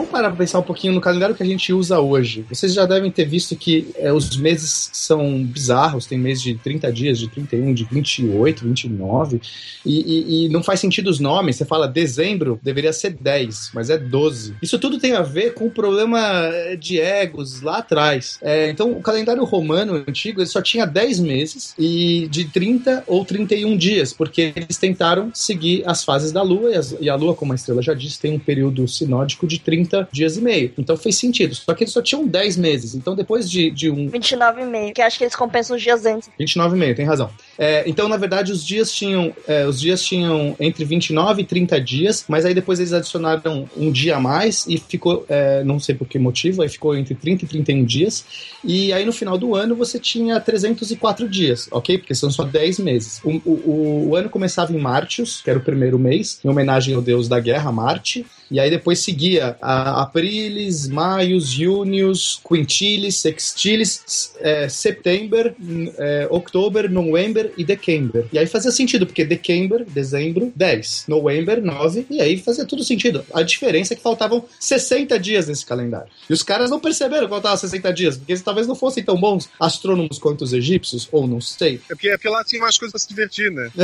[0.08, 2.46] Vamos parar para pensar um pouquinho no calendário que a gente usa hoje.
[2.50, 6.92] Vocês já devem ter visto que é, os meses são bizarros, tem mês de 30
[6.94, 9.42] dias, de 31, de 28, 29,
[9.86, 11.58] e, e, e não faz sentido os nomes.
[11.58, 14.56] Você fala dezembro, deveria ser 10, mas é 12.
[14.62, 18.40] Isso tudo tem a ver com o problema eh, de egos lá atrás.
[18.42, 23.26] É, então, o calendário romano antigo ele só tinha 10 meses e de 30 ou
[23.26, 27.36] 31 dias, porque eles tentaram seguir as fases da Lua, e, as- e a Lua,
[27.36, 30.72] como a estrela já disse, tem um período sinódico de 30 dias e meio.
[30.78, 31.56] Então fez sentido.
[31.56, 32.96] Só que eles só tinham 10 meses.
[32.96, 36.30] Então, depois de, de um 29,5, que acho que eles compensam os dias antes.
[36.40, 37.30] 29,5, tem razão.
[37.58, 41.80] É, então, na verdade, os dias tinham é, os dias tinham entre 29 e 30
[41.82, 45.96] dias, mas aí depois eles adicionaram um dia a mais e ficou, é, não sei
[45.96, 48.26] por que motivo, aí ficou entre 30 e 31 dias.
[48.64, 51.98] E aí no final do ano você tinha 304 dias, ok?
[51.98, 53.20] Porque são só 10 meses.
[53.24, 56.94] O, o, o- o ano começava em Martius, que era o primeiro mês, em homenagem
[56.96, 58.26] ao deus da guerra, Marte.
[58.50, 66.90] E aí depois seguia a Aprilis, Maius, Június, Quintilis, Sextilis, é, September, n- é, October,
[66.90, 68.26] November e December.
[68.32, 71.06] E aí fazia sentido, porque December, dezembro, 10.
[71.08, 72.06] November, 9.
[72.10, 73.26] E aí fazia tudo sentido.
[73.34, 76.08] A diferença é que faltavam 60 dias nesse calendário.
[76.30, 79.18] E os caras não perceberam que faltavam 60 dias, porque eles talvez não fossem tão
[79.20, 81.82] bons astrônomos quanto os egípcios, ou não sei.
[81.90, 83.70] É porque, é porque lá tinha mais coisas pra se divertir, né?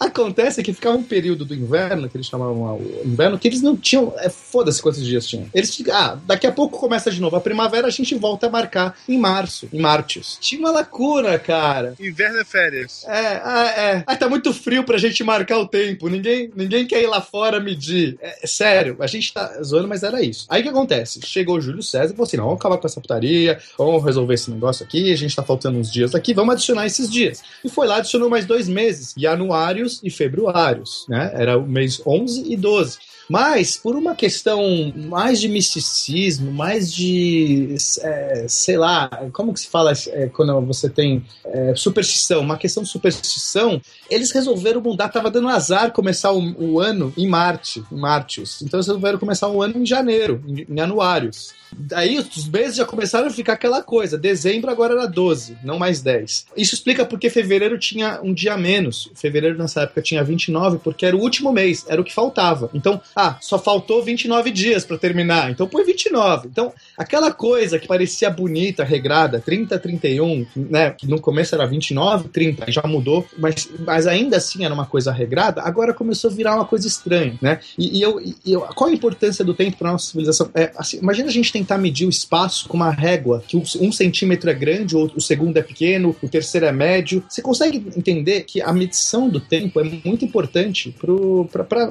[0.00, 3.76] Acontece que ficava um período do inverno, que eles chamavam o inverno, que eles não
[3.76, 4.12] tinham.
[4.18, 5.46] É, Foda-se quantos dias tinham.
[5.52, 5.94] Eles ficam.
[5.94, 9.18] Ah, daqui a pouco começa de novo a primavera, a gente volta a marcar em
[9.18, 10.38] março, em Martius.
[10.40, 11.94] Tinha uma lacuna, cara.
[12.00, 13.04] Inverno é férias.
[13.06, 14.04] É, ah, é.
[14.06, 16.08] Ah, tá muito frio pra gente marcar o tempo.
[16.08, 18.16] Ninguém, ninguém quer ir lá fora medir.
[18.20, 20.46] É, é sério, a gente tá zoando, mas era isso.
[20.48, 21.20] Aí o que acontece?
[21.24, 24.34] Chegou o Júlio César e falou assim: não, vamos acabar com essa putaria, vamos resolver
[24.34, 27.42] esse negócio aqui, a gente tá faltando uns dias aqui, vamos adicionar esses dias.
[27.64, 31.30] E foi lá, adicionou mais dois meses, januários e februários, né?
[31.34, 32.98] Era o mês 11 e 12.
[33.28, 39.68] Mas, por uma questão mais de misticismo, mais de, é, sei lá, como que se
[39.68, 45.30] fala é, quando você tem é, superstição, uma questão de superstição, eles resolveram mudar, tava
[45.30, 48.62] dando azar começar o, o ano em Marte, em Martius.
[48.62, 51.54] Então eles resolveram começar o ano em janeiro, em, em anuários.
[51.72, 54.18] Daí os meses já começaram a ficar aquela coisa.
[54.18, 56.46] Dezembro agora era 12, não mais 10.
[56.56, 59.10] Isso explica porque fevereiro tinha um dia menos.
[59.14, 62.70] Fevereiro nessa época tinha 29, porque era o último mês, era o que faltava.
[62.72, 65.50] Então, ah, só faltou 29 dias para terminar.
[65.50, 66.48] Então põe 29.
[66.48, 70.90] Então, aquela coisa que parecia bonita, regrada, 30, 31, né?
[70.90, 75.12] Que no começo era 29, 30, já mudou, mas, mas ainda assim era uma coisa
[75.12, 77.60] regrada, agora começou a virar uma coisa estranha, né?
[77.78, 80.50] E, e eu, e eu, qual a importância do tempo para nossa civilização?
[80.54, 84.50] É, assim, imagina a gente tentar medir o espaço com uma régua, que um centímetro
[84.50, 87.24] é grande, o, segundo é pequeno, o terceiro é médio.
[87.28, 90.94] Você consegue entender que a medição do tempo é muito importante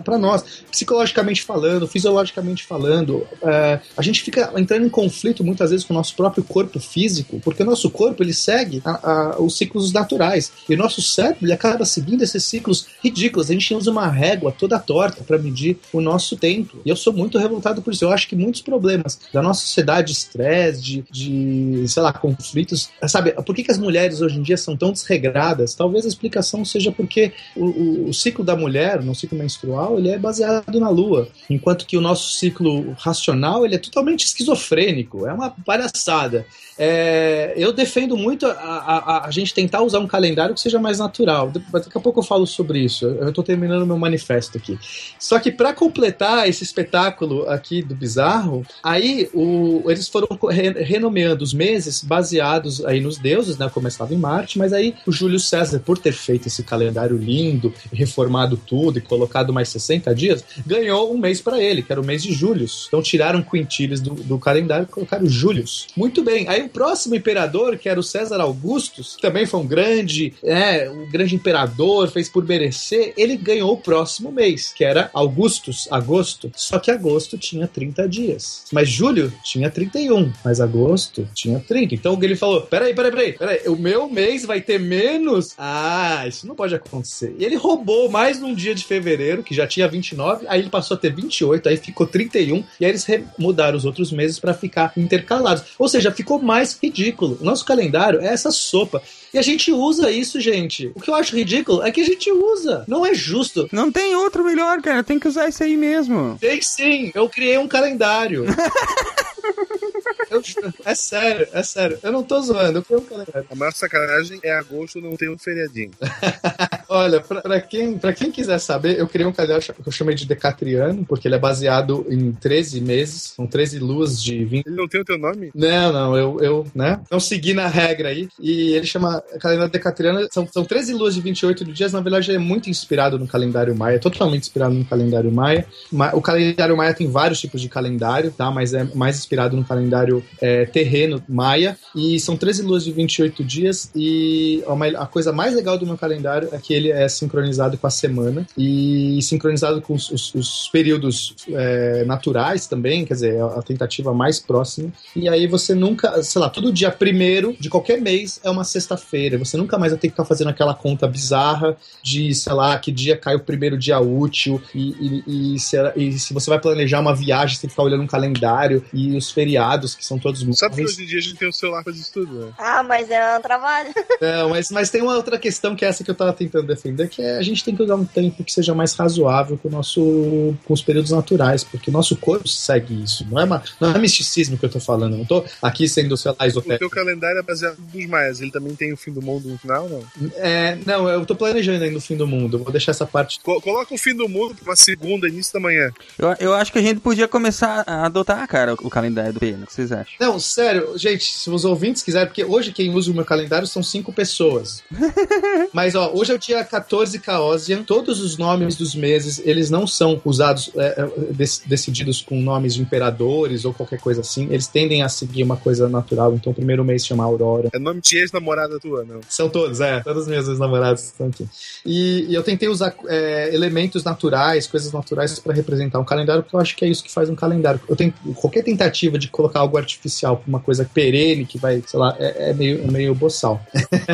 [0.05, 3.25] para nós, psicologicamente falando, fisiologicamente falando.
[3.41, 7.39] É, a gente fica entrando em conflito muitas vezes com o nosso próprio corpo físico,
[7.43, 11.45] porque o nosso corpo ele segue a, a, os ciclos naturais e o nosso cérebro
[11.45, 13.49] ele acaba seguindo esses ciclos ridículos.
[13.49, 16.77] A gente usa uma régua toda torta para medir o nosso tempo.
[16.85, 18.05] E eu sou muito revoltado por isso.
[18.05, 22.89] Eu acho que muitos problemas da nossa sociedade, estresse, de, de, sei lá, conflitos.
[23.07, 25.73] Sabe, por que, que as mulheres hoje em dia são tão desregradas?
[25.73, 30.09] Talvez a explicação seja porque o, o, o ciclo da mulher, no ciclo menstrual, ele
[30.09, 35.25] é baseado na lua, enquanto que o nosso ciclo racional ele é totalmente esquizofrênico.
[35.25, 36.45] É uma palhaçada.
[36.77, 40.99] É, eu defendo muito a, a, a, gente tentar usar um calendário que seja mais
[40.99, 41.51] natural.
[41.71, 43.05] Daqui a pouco eu falo sobre isso.
[43.05, 44.77] Eu estou terminando meu manifesto aqui.
[45.17, 49.41] Só que para completar esse espetáculo aqui do bizarro, aí o,
[49.85, 53.69] eles foram re, renomeando os meses baseados aí nos deuses, né?
[53.69, 58.57] Começava em Marte, mas aí o Júlio César, por ter feito esse calendário lindo, reformado
[58.57, 62.23] tudo e colocado mais 60 dias, ganhou um mês para ele, que era o mês
[62.23, 62.85] de Júlios.
[62.87, 65.87] Então tiraram Quintilis do, do calendário e colocaram Július.
[65.95, 66.47] Muito bem.
[66.47, 70.89] Aí o próximo imperador, que era o César Augustus, que também foi um grande, é,
[70.89, 76.51] um grande imperador, fez por merecer, ele ganhou o próximo mês, que era Augustus, agosto.
[76.55, 78.65] Só que agosto tinha 30 dias.
[78.71, 81.95] Mas julho tinha 31, mas agosto tinha 30.
[81.95, 85.53] Então ele falou: peraí, peraí, peraí, peraí, o meu mês vai ter menos?
[85.57, 87.35] Ah, isso não pode acontecer.
[87.37, 90.95] E ele roubou mais um dia de fevereiro, que já tinha 29, aí ele passou
[90.95, 93.05] a ter 28, aí ficou 31, e aí eles
[93.37, 95.63] mudaram os outros meses para ficar intercalados.
[95.77, 97.37] Ou seja, ficou mais ridículo.
[97.41, 99.01] O nosso calendário é essa sopa.
[99.35, 100.93] E a gente usa isso, gente.
[100.95, 102.85] O que eu acho ridículo é que a gente usa.
[102.87, 103.67] Não é justo.
[103.69, 105.03] Não tem outro melhor, cara.
[105.03, 106.37] Tem que usar isso aí mesmo.
[106.39, 107.11] Tem sim.
[107.13, 108.45] Eu criei um calendário.
[110.29, 110.41] Eu,
[110.85, 111.99] é sério, é sério.
[112.01, 113.47] Eu não tô zoando, eu criei um calendário.
[113.49, 115.91] A maior sacanagem é agosto não ter um feriadinho.
[116.89, 120.15] Olha, pra, pra, quem, pra quem quiser saber, eu criei um calendário que eu chamei
[120.15, 124.65] de Decatriano, porque ele é baseado em 13 meses, são 13 luas de 20.
[124.65, 125.51] Ele não tem o teu nome?
[125.53, 128.29] Não, não, eu, eu né, não segui na regra aí.
[128.39, 132.37] E ele chama calendário Decatriano, são, são 13 luas de 28 dias, na verdade é
[132.37, 135.65] muito inspirado no calendário maia, totalmente inspirado no calendário maia.
[136.13, 138.51] O calendário maia tem vários tipos de calendário, tá?
[138.51, 139.94] Mas é mais inspirado no calendário
[140.41, 141.77] é, terreno maia.
[141.95, 143.91] E são 13 luas de 28 dias.
[143.95, 144.63] E
[144.97, 148.45] a coisa mais legal do meu calendário é que ele é sincronizado com a semana
[148.57, 154.39] e sincronizado com os, os, os períodos é, naturais também, quer dizer, a tentativa mais
[154.39, 154.91] próxima.
[155.15, 159.37] E aí você nunca, sei lá, todo dia primeiro de qualquer mês é uma sexta-feira.
[159.37, 162.91] Você nunca mais vai ter que ficar fazendo aquela conta bizarra de, sei lá, que
[162.91, 166.99] dia cai o primeiro dia útil e, e, e, se, e se você vai planejar
[166.99, 170.45] uma viagem, você tem que ficar olhando um calendário e os feriados, que são todos
[170.57, 172.53] Sabe que hoje em dia a gente tem o celular pra isso tudo, né?
[172.57, 173.93] Ah, mas é um trabalho.
[174.21, 177.09] Não, mas, mas tem uma outra questão que é essa que eu tava tentando defender,
[177.09, 179.71] que é a gente tem que usar um tempo que seja mais razoável com o
[179.71, 183.25] nosso com os períodos naturais, porque o nosso corpo segue isso.
[183.29, 186.33] Não é, uma, não é misticismo que eu tô falando, não tô aqui sendo, sei
[186.37, 186.85] lá, esotérico.
[186.85, 189.57] O teu calendário é baseado nos maias, ele também tem o fim do mundo no
[189.57, 190.03] final, não?
[190.35, 193.39] É, não, eu tô planejando ainda o fim do mundo, vou deixar essa parte.
[193.41, 195.91] coloca o fim do mundo pra uma segunda, início da manhã.
[196.17, 199.73] Eu, eu acho que a gente podia começar a adotar, cara, o calendário do que
[199.75, 200.13] vocês acham?
[200.19, 203.83] Não, sério, gente, se os ouvintes quiserem, porque hoje quem usa o meu calendário são
[203.83, 204.83] cinco pessoas.
[205.73, 209.85] Mas, ó, hoje é o dia 14 Caosian, todos os nomes dos meses, eles não
[209.85, 215.03] são usados, é, é decididos com nomes de imperadores ou qualquer coisa assim, eles tendem
[215.03, 217.69] a seguir uma coisa natural, então o primeiro mês chama Aurora.
[217.73, 219.19] É nome de ex-namorada tua, não?
[219.27, 221.47] São todos, é, todos os meus ex-namorados estão aqui.
[221.85, 226.55] E, e, eu tentei usar é, elementos naturais, coisas naturais para representar um calendário, porque
[226.55, 227.79] eu acho que é isso que faz um calendário.
[227.87, 232.15] Eu tenho qualquer tentativa de colocar algo artificial uma coisa perene que vai, sei lá,
[232.19, 233.65] é, é meio, é meio boçal.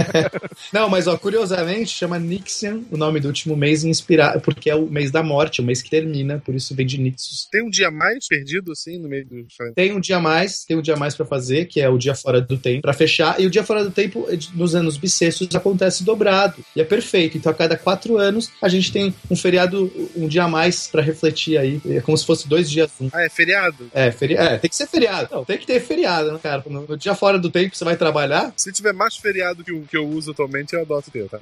[0.72, 4.88] Não, mas ó, curiosamente chama Nixian o nome do último mês inspirado, porque é o
[4.88, 7.48] mês da morte, o mês que termina, por isso vem de Nixus.
[7.52, 9.46] Tem um dia mais perdido assim no meio do
[9.76, 12.42] Tem um dia mais, tem um dia mais para fazer, que é o dia fora
[12.42, 16.64] do tempo, para fechar, e o dia fora do tempo nos anos bissextos acontece dobrado,
[16.76, 17.38] e é perfeito.
[17.38, 21.02] Então a cada quatro anos a gente tem um feriado, um dia a mais para
[21.02, 22.92] refletir aí, é como se fosse dois dias.
[23.14, 23.90] Ah, é feriado?
[23.94, 25.30] É, feri é, tem que ser feriado.
[25.32, 26.64] Não, tem que ter feriado, né, cara?
[26.68, 28.54] No, no, dia fora do tempo você vai trabalhar.
[28.56, 31.40] Se tiver mais feriado que o que eu uso atualmente, eu adoto o teu, tá?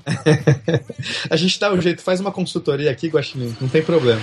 [1.29, 4.21] a gente dá um jeito, faz uma consultoria aqui, Guaxinim, não tem problema.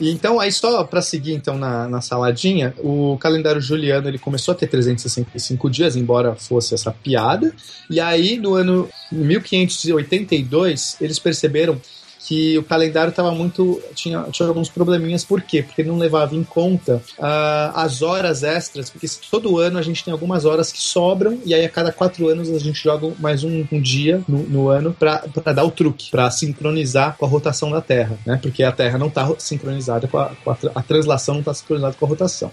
[0.00, 4.52] E então, aí só para seguir então na, na saladinha, o calendário juliano ele começou
[4.52, 7.54] a ter 365 dias, embora fosse essa piada.
[7.88, 11.80] E aí, no ano 1582, eles perceberam
[12.20, 13.80] que o calendário estava muito.
[13.94, 15.24] Tinha, tinha alguns probleminhas.
[15.24, 15.62] Por quê?
[15.62, 20.12] Porque não levava em conta uh, as horas extras, porque todo ano a gente tem
[20.12, 23.64] algumas horas que sobram, e aí a cada quatro anos a gente joga mais um,
[23.70, 27.80] um dia no, no ano para dar o truque, para sincronizar com a rotação da
[27.80, 28.38] Terra, né?
[28.42, 31.94] Porque a Terra não está sincronizada com a, com a, a translação, não está sincronizada
[31.94, 32.50] com a rotação.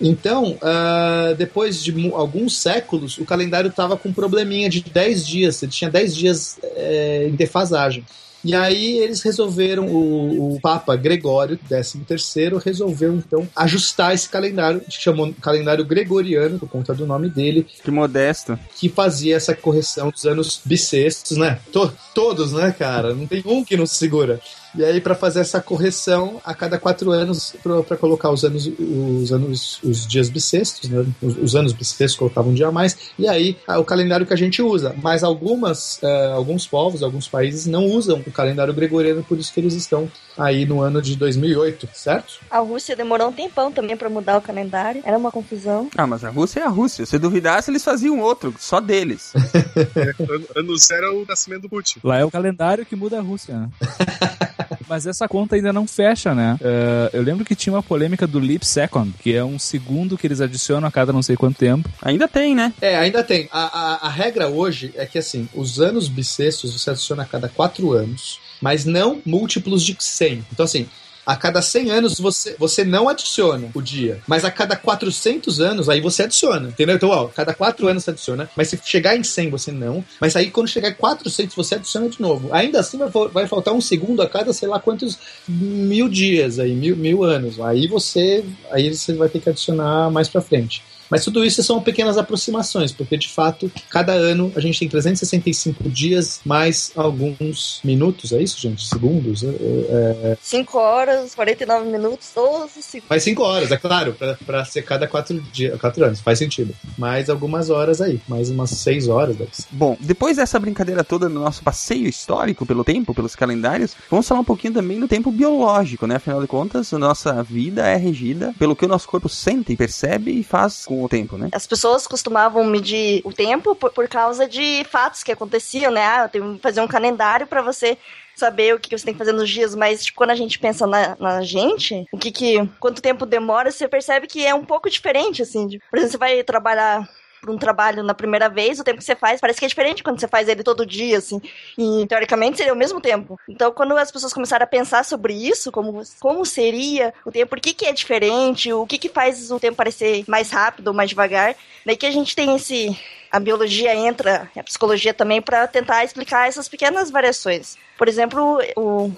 [0.00, 5.62] Então, uh, depois de alguns séculos, o calendário estava com um probleminha de 10 dias,
[5.62, 8.04] ele tinha 10 dias é, em defasagem.
[8.46, 15.34] E aí eles resolveram, o, o Papa Gregório XIII resolveu então ajustar esse calendário, chamou
[15.42, 17.66] calendário gregoriano, por conta do nome dele.
[17.82, 18.56] Que modesto.
[18.76, 21.58] Que fazia essa correção dos anos bissextos, né?
[21.72, 23.12] To, todos, né, cara?
[23.14, 24.40] Não tem um que não se segura.
[24.76, 27.54] E aí, para fazer essa correção, a cada quatro anos,
[27.86, 31.06] para colocar os anos, os anos, os dias bissextos, né?
[31.22, 32.96] Os, os anos bissextos colocavam um dia a mais.
[33.18, 34.94] E aí, o calendário que a gente usa.
[35.02, 39.60] Mas algumas, uh, alguns povos, alguns países não usam o calendário gregoriano, por isso que
[39.60, 42.40] eles estão aí no ano de 2008, certo?
[42.50, 45.02] A Rússia demorou um tempão também para mudar o calendário.
[45.04, 45.88] Era uma confusão.
[45.96, 47.06] Ah, mas a Rússia é a Rússia.
[47.06, 49.32] Se duvidasse, eles faziam outro, só deles.
[49.96, 52.00] é, ano zero é o nascimento do Putin.
[52.04, 53.68] Lá é o calendário que muda a Rússia, né?
[54.88, 56.58] Mas essa conta ainda não fecha, né?
[56.60, 60.26] Uh, eu lembro que tinha uma polêmica do Leap Second, que é um segundo que
[60.26, 61.88] eles adicionam a cada não sei quanto tempo.
[62.02, 62.72] Ainda tem, né?
[62.80, 63.48] É, ainda tem.
[63.50, 67.48] A, a, a regra hoje é que, assim, os anos bissextos você adiciona a cada
[67.48, 70.44] quatro anos, mas não múltiplos de 100.
[70.52, 70.86] Então, assim,
[71.26, 75.88] a cada 100 anos você, você não adiciona o dia, mas a cada 400 anos
[75.88, 76.94] aí você adiciona, entendeu?
[76.94, 80.36] Então, ó, cada 4 anos você adiciona, mas se chegar em 100 você não, mas
[80.36, 82.52] aí quando chegar em 400 você adiciona de novo.
[82.52, 85.18] Ainda assim vai, vai faltar um segundo a cada sei lá quantos
[85.48, 87.60] mil dias aí, mil, mil anos.
[87.60, 90.82] Aí você, aí você vai ter que adicionar mais pra frente.
[91.10, 95.88] Mas tudo isso são pequenas aproximações, porque de fato, cada ano a gente tem 365
[95.88, 98.86] dias mais alguns minutos, é isso, gente?
[98.86, 99.42] Segundos?
[99.44, 100.36] É...
[100.40, 103.08] 5 horas, 49 minutos, 12 segundos.
[103.08, 106.74] Faz 5 horas, é claro, para ser cada 4 dias, 4 anos, faz sentido.
[106.98, 109.36] Mais algumas horas aí, mais umas 6 horas.
[109.36, 109.66] Deve ser.
[109.70, 114.40] Bom, depois dessa brincadeira toda no nosso passeio histórico pelo tempo, pelos calendários, vamos falar
[114.40, 116.16] um pouquinho também do tempo biológico, né?
[116.16, 120.30] Afinal de contas, a nossa vida é regida pelo que o nosso corpo sente, percebe
[120.30, 121.48] e faz com com o tempo, né?
[121.52, 126.02] As pessoas costumavam medir o tempo por, por causa de fatos que aconteciam, né?
[126.02, 127.98] Ah, eu tenho que fazer um calendário para você
[128.34, 130.86] saber o que você tem que fazer nos dias, mas tipo, quando a gente pensa
[130.86, 134.90] na, na, gente, o que que quanto tempo demora, você percebe que é um pouco
[134.90, 135.66] diferente assim.
[135.66, 137.08] De, por exemplo, você vai trabalhar
[137.46, 140.02] para um trabalho na primeira vez, o tempo que você faz parece que é diferente
[140.02, 141.40] quando você faz ele todo dia, assim.
[141.78, 143.38] E teoricamente seria o mesmo tempo.
[143.48, 147.60] Então, quando as pessoas começaram a pensar sobre isso, como, como seria o tempo, por
[147.60, 151.08] que, que é diferente, o que, que faz o tempo parecer mais rápido ou mais
[151.08, 152.98] devagar, daí que a gente tem esse.
[153.30, 157.76] A biologia entra, a psicologia também, para tentar explicar essas pequenas variações.
[157.98, 158.58] Por exemplo,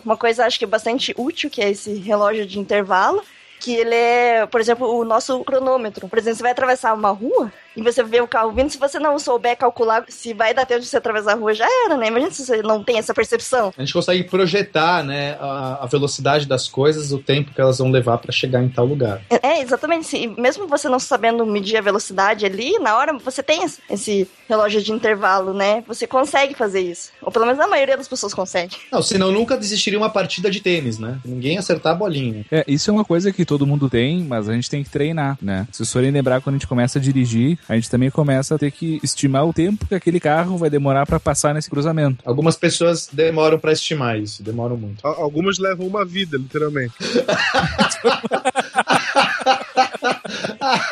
[0.05, 3.23] uma coisa acho que é bastante útil, que é esse relógio de intervalo,
[3.59, 6.09] que ele é, por exemplo, o nosso cronômetro.
[6.09, 8.99] Por exemplo, você vai atravessar uma rua, e você vê o carro vindo, se você
[8.99, 12.09] não souber calcular se vai dar tempo de você atravessar a rua, já era, né?
[12.09, 13.73] Imagina se você não tem essa percepção.
[13.77, 17.89] A gente consegue projetar, né, a, a velocidade das coisas, o tempo que elas vão
[17.89, 19.21] levar para chegar em tal lugar.
[19.31, 20.09] É, é exatamente.
[20.09, 20.35] Sim.
[20.37, 24.91] Mesmo você não sabendo medir a velocidade ali, na hora você tem esse relógio de
[24.91, 25.85] intervalo, né?
[25.87, 27.13] Você consegue fazer isso.
[27.23, 28.77] Ou pelo menos a maioria das pessoas consegue.
[28.91, 31.21] Não, senão nunca desistiria uma partida de tênis, né?
[31.25, 32.45] Ninguém acertar a bolinha.
[32.51, 35.39] É, isso é uma coisa que todo mundo tem, mas a gente tem que treinar,
[35.41, 35.69] né?
[35.71, 38.59] Se vocês forem lembrar quando a gente começa a dirigir, a gente também começa a
[38.59, 42.23] ter que estimar o tempo que aquele carro vai demorar para passar nesse cruzamento.
[42.25, 45.07] Algumas pessoas demoram para estimar isso, demoram muito.
[45.07, 46.95] Algumas levam uma vida, literalmente.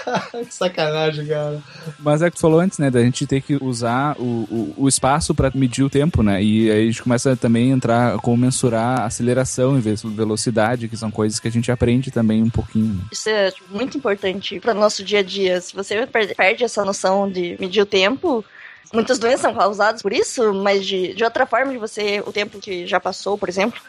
[0.47, 1.61] que sacanagem, cara.
[1.99, 2.91] Mas é que tu falou antes, né?
[2.91, 6.43] Da gente ter que usar o, o, o espaço para medir o tempo, né?
[6.43, 10.89] E aí a gente começa também a entrar como mensurar aceleração em vez de velocidade,
[10.89, 13.01] que são coisas que a gente aprende também um pouquinho.
[13.11, 15.61] Isso é muito importante para nosso dia a dia.
[15.61, 18.45] Se você perde essa noção de medir o tempo,
[18.93, 22.59] muitas doenças são causadas por isso, mas de, de outra forma de você, o tempo
[22.59, 23.81] que já passou, por exemplo,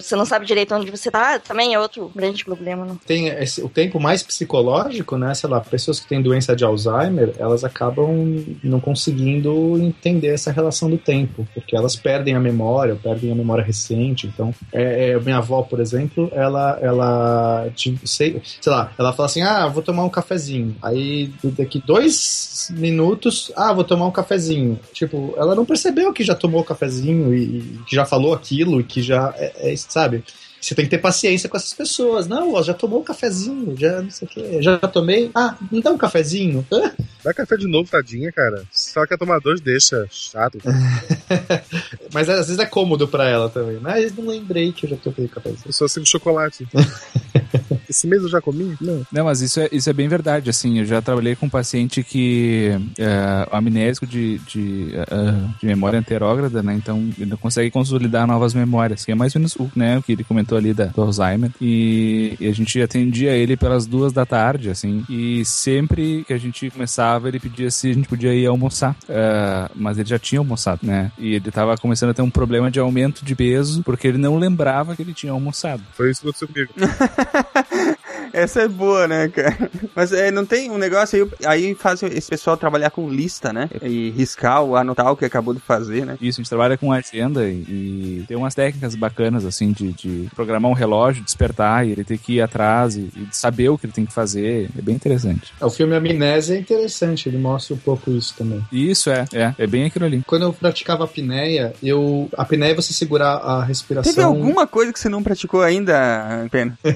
[0.00, 2.84] você não sabe direito onde você tá, também é outro grande problema.
[2.84, 2.96] Né?
[3.06, 5.34] Tem esse, o tempo mais psicológico, né?
[5.34, 10.88] Sei lá, pessoas que têm doença de Alzheimer, elas acabam não conseguindo entender essa relação
[10.88, 14.26] do tempo, porque elas perdem a memória, perdem a memória recente.
[14.26, 17.68] Então, é, é, minha avó, por exemplo, ela, ela,
[18.04, 20.76] sei, sei lá, ela fala assim: ah, vou tomar um cafezinho.
[20.82, 24.78] Aí, daqui dois minutos, ah, vou tomar um cafezinho.
[24.92, 28.80] Tipo, ela não percebeu que já tomou o cafezinho e, e que já falou aquilo
[28.80, 30.24] e que já é, é sabe?
[30.62, 32.28] Você tem que ter paciência com essas pessoas.
[32.28, 34.62] Não, ó, já tomou um cafezinho, já não sei o quê.
[34.62, 35.28] Já tomei.
[35.34, 36.64] Ah, não dá um cafezinho?
[36.72, 36.92] Hã?
[37.24, 38.62] Dá café de novo, tadinha, cara.
[38.70, 40.06] Só quer tomar dois, deixa.
[40.08, 40.58] Chato.
[42.14, 43.78] Mas às vezes é cômodo pra ela também.
[43.80, 45.62] Mas não lembrei que eu já tomei cafezinho.
[45.66, 46.66] Eu só sinto chocolate.
[47.88, 48.74] Esse mês eu já comi?
[48.80, 49.06] Não.
[49.12, 52.02] Não, mas isso é, isso é bem verdade, assim, eu já trabalhei com um paciente
[52.02, 58.26] que é amnésico de, de, uh, de memória anterógrada, né, então ele não consegue consolidar
[58.26, 60.86] novas memórias, que é mais ou menos o, né, o que ele comentou ali da,
[60.86, 66.24] do Alzheimer, e, e, a gente atendia ele pelas duas da tarde, assim, e sempre
[66.26, 70.08] que a gente começava, ele pedia se a gente podia ir almoçar, uh, mas ele
[70.08, 73.34] já tinha almoçado, né, e ele tava começando a ter um problema de aumento de
[73.34, 75.82] peso, porque ele não lembrava que ele tinha almoçado.
[75.92, 76.72] Foi isso que aconteceu comigo.
[78.32, 79.70] Essa é boa, né, cara?
[79.94, 83.68] Mas é, não tem um negócio aí, aí faz esse pessoal trabalhar com lista, né?
[83.82, 86.16] E riscar ou anotar o que acabou de fazer, né?
[86.20, 90.28] Isso, a gente trabalha com agenda e, e tem umas técnicas bacanas, assim, de, de
[90.42, 93.86] programar um relógio, despertar e ele ter que ir atrás e, e saber o que
[93.86, 94.68] ele tem que fazer.
[94.76, 95.52] É bem interessante.
[95.60, 98.62] O filme Amnésia é interessante, ele mostra um pouco isso também.
[98.72, 100.22] Isso é, é, é bem aquilo ali.
[100.26, 102.28] Quando eu praticava apneia, eu.
[102.36, 104.12] A apneia é você segurar a respiração.
[104.12, 106.76] Teve alguma coisa que você não praticou ainda, Pena?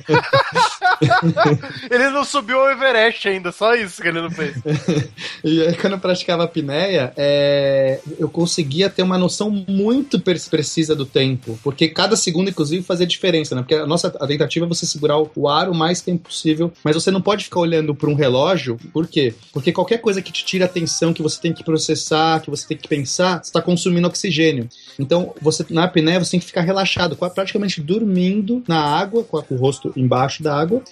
[1.90, 4.56] ele não subiu ao Everest ainda, só isso que ele não fez.
[5.44, 10.94] e aí, quando eu praticava a apneia, é, eu conseguia ter uma noção muito precisa
[10.94, 13.62] do tempo, porque cada segundo, inclusive, fazia diferença, né?
[13.62, 16.94] Porque a nossa a tentativa é você segurar o ar o mais tempo possível, mas
[16.94, 19.34] você não pode ficar olhando para um relógio, por quê?
[19.52, 22.76] Porque qualquer coisa que te tira atenção, que você tem que processar, que você tem
[22.76, 24.68] que pensar, está consumindo oxigênio.
[24.98, 29.56] Então, você na apneia você tem que ficar relaxado, praticamente dormindo na água, com o
[29.56, 30.82] rosto embaixo da água,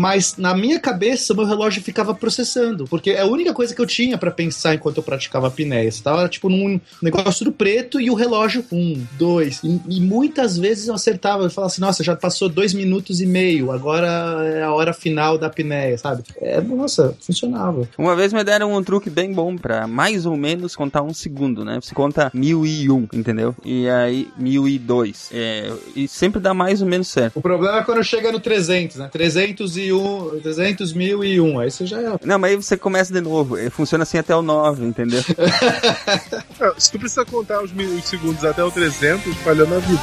[0.00, 3.86] mas na minha cabeça meu relógio ficava processando, porque é a única coisa que eu
[3.86, 5.92] tinha para pensar enquanto eu praticava a pinéia.
[5.92, 10.56] Você tava tipo num negócio do preto e o relógio um, dois, e, e muitas
[10.56, 14.08] vezes eu acertava, eu falava assim, nossa, já passou dois minutos e meio, agora
[14.46, 16.22] é a hora final da pinéia, sabe?
[16.40, 17.86] É, nossa, funcionava.
[17.98, 21.62] Uma vez me deram um truque bem bom para mais ou menos contar um segundo,
[21.62, 21.78] né?
[21.82, 23.54] Você conta mil e um, entendeu?
[23.62, 27.38] E aí mil e dois, é, e sempre dá mais ou menos certo.
[27.38, 29.10] O problema é quando chega no 300, né?
[29.12, 31.60] 300 e 301, 300.001.
[31.60, 32.00] Aí você já.
[32.00, 32.18] é.
[32.24, 33.56] Não, mas aí você começa de novo.
[33.58, 35.22] Eh, funciona assim até o 9, entendeu?
[36.78, 40.02] Se tu precisa contar os, mil, os segundos até o 300, falhando a vida.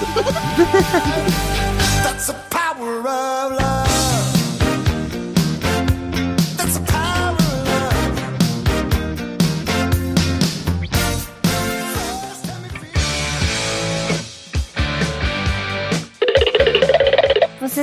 [2.03, 3.86] That's the power of love.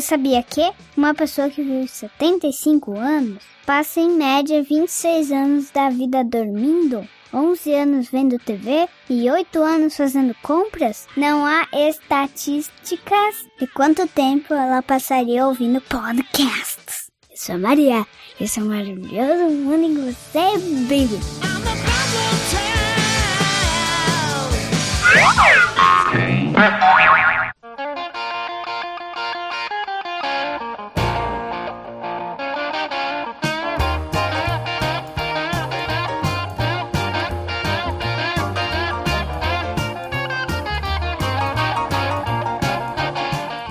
[0.04, 6.22] Sabia que uma pessoa que vive 75 anos passa em média 26 anos da vida
[6.22, 7.08] dormindo?
[7.32, 11.08] 11 anos vendo TV e 8 anos fazendo compras?
[11.16, 17.08] Não há estatísticas de quanto tempo ela passaria ouvindo podcasts.
[17.30, 18.06] Eu sou a Maria,
[18.40, 21.18] esse é o maravilhoso mundo em você vive.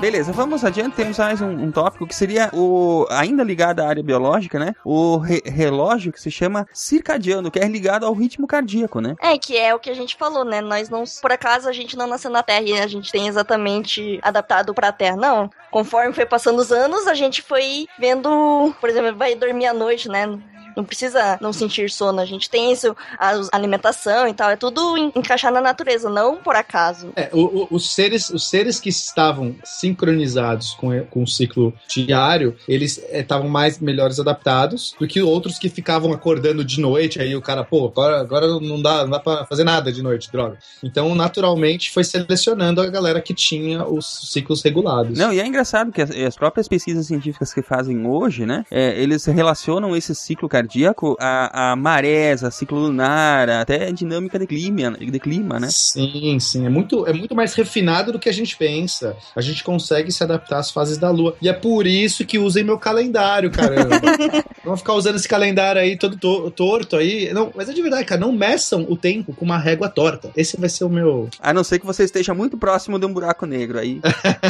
[0.03, 0.97] Beleza, vamos adiante.
[0.97, 4.75] Temos mais um, um, tópico que seria o ainda ligado à área biológica, né?
[4.83, 9.15] O re relógio que se chama circadiano, que é ligado ao ritmo cardíaco, né?
[9.21, 10.59] É, que é o que a gente falou, né?
[10.59, 14.19] Nós não, por acaso, a gente não nasceu na Terra e a gente tem exatamente
[14.21, 15.49] adaptado para a Terra, não.
[15.71, 20.09] Conforme foi passando os anos, a gente foi vendo, por exemplo, vai dormir à noite,
[20.09, 20.37] né?
[20.75, 22.19] Não precisa não sentir sono.
[22.19, 24.49] A gente tem isso, a alimentação e tal.
[24.49, 27.11] É tudo encaixar na natureza, não por acaso.
[27.15, 32.55] É, o, o, os, seres, os seres que estavam sincronizados com, com o ciclo diário,
[32.67, 37.19] eles estavam é, mais melhores adaptados do que outros que ficavam acordando de noite.
[37.19, 40.31] Aí o cara, pô, agora, agora não dá, não dá pra fazer nada de noite,
[40.31, 40.57] droga.
[40.83, 45.17] Então, naturalmente, foi selecionando a galera que tinha os ciclos regulados.
[45.17, 48.99] Não, e é engraçado que as, as próprias pesquisas científicas que fazem hoje, né, é,
[49.01, 54.47] eles relacionam esse ciclo cardíaco a, a marés, a ciclo lunar, até a dinâmica de
[54.47, 55.67] clima, de clima, né?
[55.69, 56.65] Sim, sim.
[56.65, 59.15] É muito, é muito mais refinado do que a gente pensa.
[59.35, 61.35] A gente consegue se adaptar às fases da lua.
[61.41, 63.99] E é por isso que usem meu calendário, caramba.
[64.63, 67.33] Vamos ficar usando esse calendário aí todo to torto aí.
[67.33, 68.21] Não, mas é de verdade, cara.
[68.21, 70.31] Não meçam o tempo com uma régua torta.
[70.35, 71.29] Esse vai ser o meu.
[71.39, 73.99] A não ser que você esteja muito próximo de um buraco negro aí.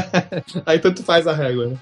[0.65, 1.77] aí tanto faz a régua, né?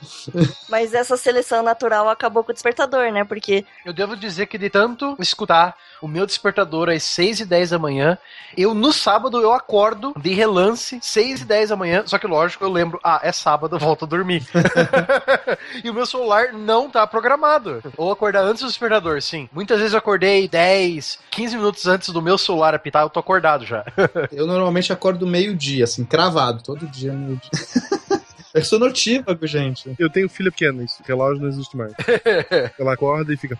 [0.70, 3.26] Mas essa seleção natural acabou com o despertador, né?
[3.26, 3.66] Porque.
[3.86, 7.80] Eu devo dizer que de tanto escutar o meu despertador às 6 e 10 da
[7.80, 8.18] manhã,
[8.58, 12.64] eu no sábado eu acordo de relance, 6 e 10 da manhã, só que lógico,
[12.64, 14.46] eu lembro, ah, é sábado, volto a dormir.
[15.84, 17.82] e o meu celular não tá programado.
[17.98, 19.50] Ou acordar antes do despertador, sim.
[19.52, 23.66] Muitas vezes eu acordei 10, 15 minutos antes do meu celular apitar, eu tô acordado
[23.66, 23.86] já.
[24.32, 27.50] eu normalmente acordo meio-dia, assim, cravado, todo dia meio-dia.
[28.54, 29.94] Eu sou notívago, gente.
[29.98, 31.94] Eu tenho filha pequena, isso relógio não existe mais.
[32.78, 33.56] Ela acorda e fica.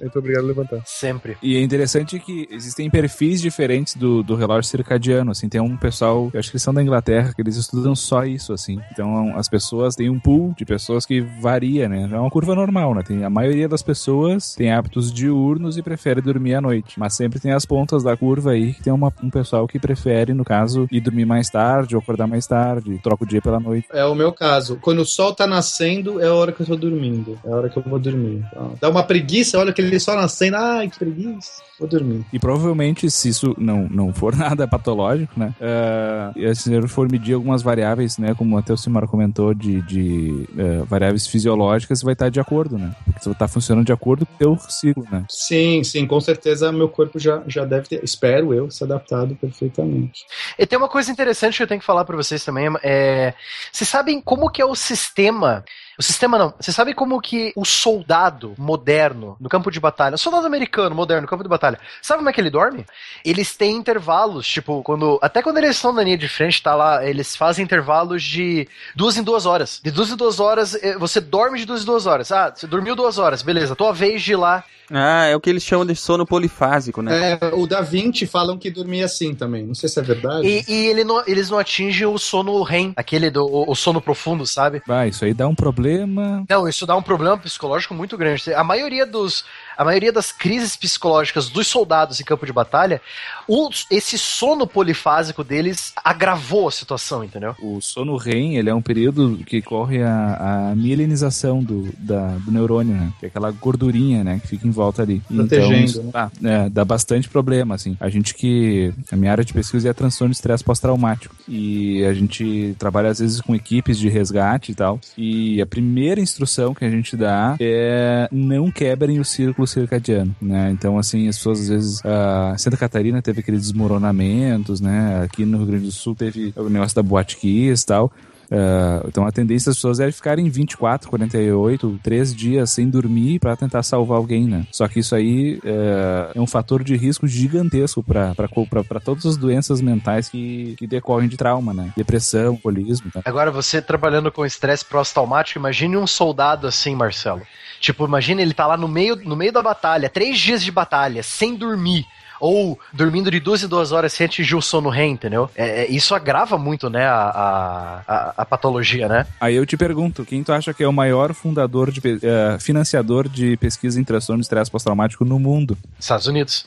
[0.00, 0.82] Muito obrigado a levantar.
[0.84, 1.36] Sempre.
[1.42, 6.30] E é interessante que existem perfis diferentes do, do relógio circadiano, assim, tem um pessoal,
[6.32, 8.78] eu acho que eles são da Inglaterra, que eles estudam só isso, assim.
[8.92, 12.08] Então as pessoas têm um pool de pessoas que varia, né?
[12.12, 13.02] É uma curva normal, né?
[13.02, 16.98] Tem, a maioria das pessoas tem hábitos diurnos e prefere dormir à noite.
[16.98, 20.34] Mas sempre tem as pontas da curva aí que tem uma, um pessoal que prefere,
[20.34, 23.86] no caso, ir dormir mais tarde ou acordar mais tarde, troca o dia pela noite.
[23.92, 24.78] É o meu caso.
[24.80, 27.38] Quando o sol tá nascendo, é a hora que eu tô dormindo.
[27.44, 28.44] É a hora que eu vou dormir.
[28.50, 30.56] Então, dá uma preguiça, olha aquele sol nascendo.
[30.56, 31.62] Ai, que preguiça.
[31.78, 32.24] Vou dormir.
[32.32, 35.54] E provavelmente, se isso não, não for nada patológico, né?
[35.60, 38.34] Uh, e se eu for medir algumas variáveis, né?
[38.34, 42.94] Como até o Simar comentou, de, de uh, variáveis fisiológicas, vai estar de acordo, né?
[43.04, 45.24] Porque você tá funcionando de acordo com o teu ciclo, né?
[45.28, 50.24] Sim, sim, com certeza meu corpo já, já deve ter, espero eu, se adaptado perfeitamente.
[50.58, 52.68] E tem uma coisa interessante que eu tenho que falar para vocês também.
[52.82, 53.34] É,
[53.70, 55.64] vocês sabem como que é o sistema
[55.98, 56.54] o sistema não.
[56.58, 61.22] Você sabe como que o soldado moderno no campo de batalha, o soldado americano moderno
[61.22, 62.84] no campo de batalha, sabe como é que ele dorme?
[63.24, 65.18] Eles têm intervalos, tipo, quando.
[65.22, 69.16] Até quando eles estão na linha de frente, tá lá, eles fazem intervalos de duas
[69.16, 69.80] em duas horas.
[69.82, 72.30] De duas em duas horas, eh, você dorme de duas em duas horas.
[72.30, 75.50] Ah, você dormiu duas horas, beleza, tua vez de ir lá ah, é o que
[75.50, 77.38] eles chamam de sono polifásico, né?
[77.40, 79.66] É, o da Vinci falam que dormia assim também.
[79.66, 80.46] Não sei se é verdade.
[80.46, 84.00] E, e ele não, eles não atingem o sono REM, aquele do o, o sono
[84.00, 84.82] profundo, sabe?
[84.86, 86.44] Vai, isso aí dá um problema.
[86.48, 88.52] Não, isso dá um problema psicológico muito grande.
[88.54, 89.44] A maioria dos
[89.76, 93.00] a maioria das crises psicológicas dos soldados em campo de batalha,
[93.48, 97.54] o, esse sono polifásico deles agravou a situação, entendeu?
[97.60, 102.50] O sono REM, ele é um período que corre a, a mielinização do, da, do
[102.50, 103.12] neurônio, né?
[103.20, 104.40] Que é aquela gordurinha, né?
[104.40, 105.20] Que fica em volta ali.
[105.28, 106.10] Protegendo, então, né?
[106.12, 107.96] dá, é, dá bastante problema, assim.
[108.00, 108.92] A gente que...
[109.12, 111.34] A minha área de pesquisa é transtorno de estresse pós-traumático.
[111.48, 115.00] E a gente trabalha, às vezes, com equipes de resgate e tal.
[115.16, 120.70] E a primeira instrução que a gente dá é não quebrem o círculo circadiano, né?
[120.70, 122.00] Então, assim, as pessoas, às vezes...
[122.00, 125.22] Uh, Santa Catarina teve aqueles desmoronamentos, né?
[125.22, 128.12] Aqui no Rio Grande do Sul teve o negócio da Boate e tal.
[128.50, 133.56] Uh, então a tendência das pessoas é ficarem 24, 48, 3 dias sem dormir para
[133.56, 134.66] tentar salvar alguém, né?
[134.70, 139.80] Só que isso aí uh, é um fator de risco gigantesco para todas as doenças
[139.80, 141.92] mentais que, que decorrem de trauma, né?
[141.96, 143.10] Depressão, alcoolismo.
[143.10, 143.22] Tá?
[143.24, 147.42] Agora, você trabalhando com estresse pós-traumático, imagine um soldado assim, Marcelo.
[147.80, 151.22] Tipo, imagine ele tá lá no meio, no meio da batalha, três dias de batalha,
[151.22, 152.06] sem dormir
[152.40, 155.50] ou dormindo de duas em duas horas sem atingir o sono REM, entendeu?
[155.54, 159.26] É, é, isso agrava muito, né, a, a, a, patologia, né?
[159.40, 163.28] Aí eu te pergunto, quem tu acha que é o maior fundador, de, uh, financiador
[163.28, 165.76] de pesquisa em transtorno de estresse pós-traumático no mundo?
[165.98, 166.64] Estados Unidos.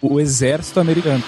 [0.00, 1.22] o exército americano.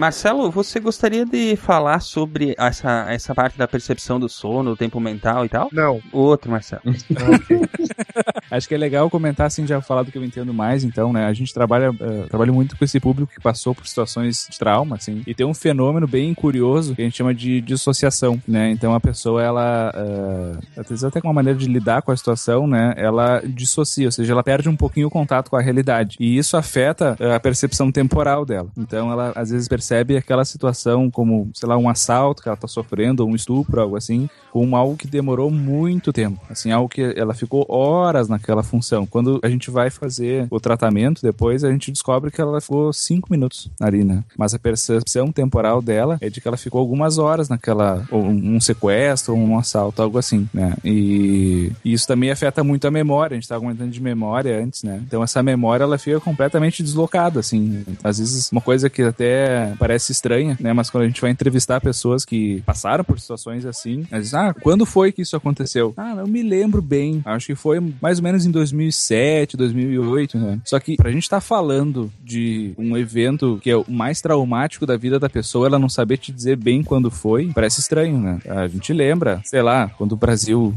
[0.00, 4.98] Marcelo, você gostaria de falar sobre essa, essa parte da percepção do sono, o tempo
[4.98, 5.68] mental e tal?
[5.70, 6.00] Não.
[6.10, 6.80] O outro, Marcelo.
[8.50, 11.26] Acho que é legal comentar, assim, já falar do que eu entendo mais, então, né?
[11.26, 14.96] A gente trabalha, uh, trabalha muito com esse público que passou por situações de trauma,
[14.96, 18.70] assim, e tem um fenômeno bem curioso que a gente chama de dissociação, né?
[18.70, 22.16] Então a pessoa, ela, uh, às vezes até com uma maneira de lidar com a
[22.16, 22.94] situação, né?
[22.96, 26.16] Ela dissocia, ou seja, ela perde um pouquinho o contato com a realidade.
[26.18, 28.70] E isso afeta uh, a percepção temporal dela.
[28.78, 32.56] Então ela, às vezes, percebe percebe aquela situação como, sei lá, um assalto que ela
[32.56, 36.40] tá sofrendo, ou um estupro, algo assim, como algo que demorou muito tempo.
[36.48, 39.04] Assim, algo que ela ficou horas naquela função.
[39.04, 43.28] Quando a gente vai fazer o tratamento depois, a gente descobre que ela ficou cinco
[43.30, 44.22] minutos ali, né?
[44.38, 48.60] Mas a percepção temporal dela é de que ela ficou algumas horas naquela, ou um
[48.60, 50.74] sequestro, ou um assalto, algo assim, né?
[50.84, 53.34] E, e isso também afeta muito a memória.
[53.34, 55.02] A gente tava comentando de memória antes, né?
[55.04, 57.84] Então essa memória, ela fica completamente deslocada, assim.
[58.04, 60.74] Às vezes, uma coisa que até parece estranha, né?
[60.74, 64.54] Mas quando a gente vai entrevistar pessoas que passaram por situações assim, eles dizem, ah,
[64.54, 65.94] quando foi que isso aconteceu?
[65.96, 67.22] Ah, eu me lembro bem.
[67.24, 70.60] Acho que foi mais ou menos em 2007, 2008, né?
[70.64, 74.96] Só que pra gente tá falando de um evento que é o mais traumático da
[74.96, 78.38] vida da pessoa, ela não saber te dizer bem quando foi, parece estranho, né?
[78.46, 80.74] A gente lembra, sei lá, quando o Brasil,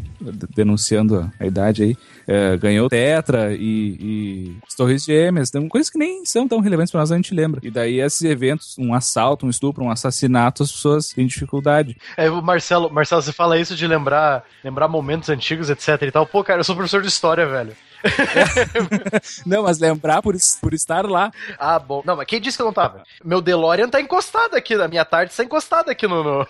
[0.55, 5.97] denunciando a idade aí, é, ganhou Tetra e, e as Torres Gêmeas, tem coisas que
[5.97, 7.59] nem são tão relevantes para nós, a gente lembra.
[7.63, 11.98] E daí esses eventos, um assalto, um estupro, um assassinato, as pessoas têm dificuldade.
[12.18, 16.26] É, o Marcelo, Marcelo, você fala isso de lembrar, lembrar momentos antigos, etc e tal.
[16.26, 17.76] Pô, cara, eu sou professor de história, velho.
[19.45, 21.31] Não, mas lembrar por, por estar lá.
[21.57, 22.01] Ah, bom.
[22.05, 23.03] Não, mas quem disse que eu não tava?
[23.23, 26.45] Meu DeLorean tá encostado aqui, na minha tarde tá encostado aqui no, no-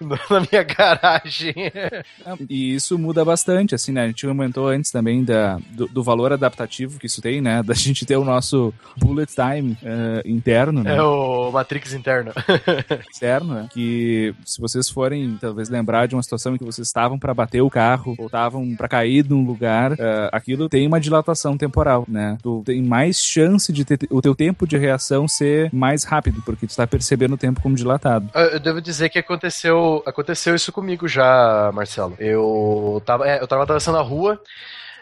[0.00, 1.54] no- na minha garagem.
[2.48, 4.04] E isso muda bastante, assim, né?
[4.04, 7.62] A gente comentou antes também da, do, do valor adaptativo que isso tem, né?
[7.62, 10.96] Da gente ter o nosso bullet time eh, interno, né?
[10.96, 12.32] É o Matrix interno.
[13.10, 13.68] externo, né?
[13.72, 17.60] Que se vocês forem talvez lembrar de uma situação em que vocês estavam pra bater
[17.62, 22.36] o carro ou estavam pra cair num lugar, eh, aquilo tem uma dilatação temporal, né?
[22.42, 26.66] Tu tem mais chance de ter o teu tempo de reação ser mais rápido, porque
[26.66, 28.28] tu tá percebendo o tempo como dilatado.
[28.34, 32.14] Eu eu devo dizer que aconteceu, aconteceu isso comigo já, Marcelo.
[32.18, 34.40] Eu tava, é, eu tava atravessando a rua.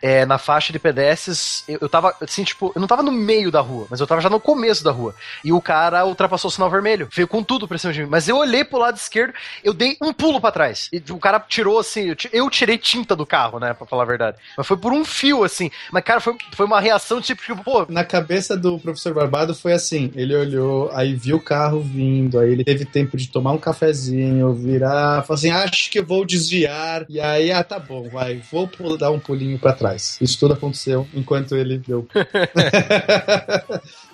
[0.03, 3.51] É, na faixa de pedestres, eu, eu tava, assim, tipo, eu não tava no meio
[3.51, 5.15] da rua, mas eu tava já no começo da rua.
[5.45, 8.09] E o cara ultrapassou o sinal vermelho, veio com tudo pra cima de mim.
[8.11, 9.33] Mas eu olhei pro lado esquerdo,
[9.65, 10.89] eu dei um pulo pra trás.
[10.93, 14.03] E o cara tirou, assim, eu, ti- eu tirei tinta do carro, né, pra falar
[14.03, 14.37] a verdade.
[14.57, 15.71] Mas foi por um fio, assim.
[15.93, 19.73] Mas, cara, foi, foi uma reação, tipo, tipo, pô, Na cabeça do professor Barbado foi
[19.73, 23.59] assim: ele olhou, aí viu o carro vindo, aí ele teve tempo de tomar um
[23.59, 27.05] cafezinho, virar, falou assim: acho que vou desviar.
[27.09, 28.69] E aí, ah, tá bom, vai, vou
[28.99, 29.88] dar um pulinho pra trás.
[29.97, 32.07] Isso tudo aconteceu enquanto ele deu.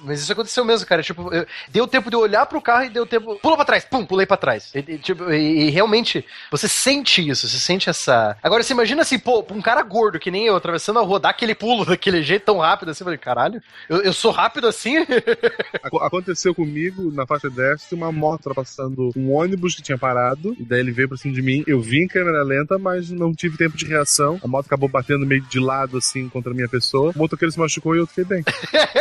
[0.05, 1.03] Mas isso aconteceu mesmo, cara.
[1.03, 3.39] Tipo, eu- deu tempo de eu olhar pro carro e deu tempo.
[3.41, 4.71] Pula pra trás, pum, pulei pra trás.
[4.75, 8.37] E, e, tipo, e- e realmente, você sente isso, você sente essa.
[8.43, 11.31] Agora, você imagina assim, pô, um cara gordo que nem eu, atravessando a rua, dar
[11.31, 14.99] aquele pulo daquele jeito tão rápido assim, eu falei, caralho, eu, eu sou rápido assim?
[15.83, 20.65] Aco- Aconteceu comigo na faixa destra uma moto passando um ônibus que tinha parado, e
[20.65, 21.65] daí ele veio pra cima de mim.
[21.67, 24.39] Eu vi em câmera lenta, mas não tive tempo de reação.
[24.45, 27.13] A moto acabou batendo meio de lado assim contra a minha pessoa.
[27.15, 28.45] O motoqueiro se machucou e eu fiquei bem.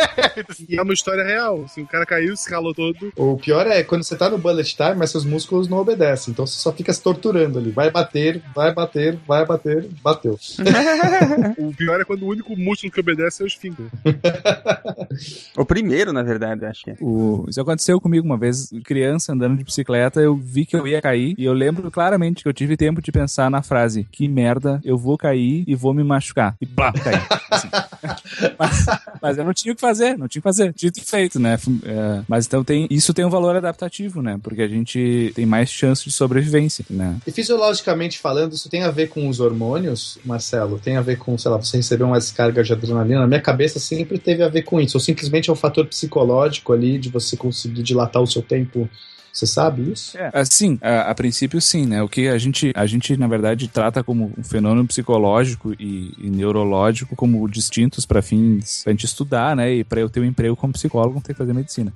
[0.68, 1.62] e é uma história real.
[1.64, 3.12] Assim, o cara caiu, se calou todo.
[3.16, 6.32] O pior é quando você tá no bullet time, mas seus músculos não obedecem.
[6.32, 7.70] Então você só fica se torturando ali.
[7.70, 10.38] Vai bater, vai bater, vai bater, bateu.
[11.58, 13.86] O pior é quando o único músculo que obedece é o esfíncter.
[15.56, 16.96] O primeiro, na verdade, acho que é.
[17.00, 21.00] O- isso aconteceu comigo uma vez, criança andando de bicicleta, eu vi que eu ia
[21.00, 24.80] cair e eu lembro claramente que eu tive tempo de pensar na frase: que merda,
[24.84, 26.53] eu vou cair e vou me machucar.
[26.60, 27.14] E pá, caí.
[27.50, 27.68] Assim.
[28.58, 28.86] mas,
[29.20, 30.72] mas eu não tinha o que fazer, não tinha o que fazer.
[30.74, 31.58] Dito e feito, né?
[31.84, 34.38] É, mas então tem, isso tem um valor adaptativo, né?
[34.42, 37.16] Porque a gente tem mais chance de sobrevivência, né?
[37.26, 40.78] E fisiologicamente falando, isso tem a ver com os hormônios, Marcelo?
[40.78, 43.20] Tem a ver com, sei lá, você receber uma descarga de adrenalina?
[43.20, 44.96] Na minha cabeça sempre teve a ver com isso.
[44.96, 48.88] Ou simplesmente é um fator psicológico ali de você conseguir dilatar o seu tempo.
[49.34, 50.16] Você sabe isso?
[50.16, 52.00] É, assim, a, a princípio sim, né?
[52.00, 56.30] O que a gente, a gente na verdade trata como um fenômeno psicológico e, e
[56.30, 59.74] neurológico como distintos para fins pra gente estudar, né?
[59.74, 61.92] E para eu ter um emprego como psicólogo, tem que fazer medicina.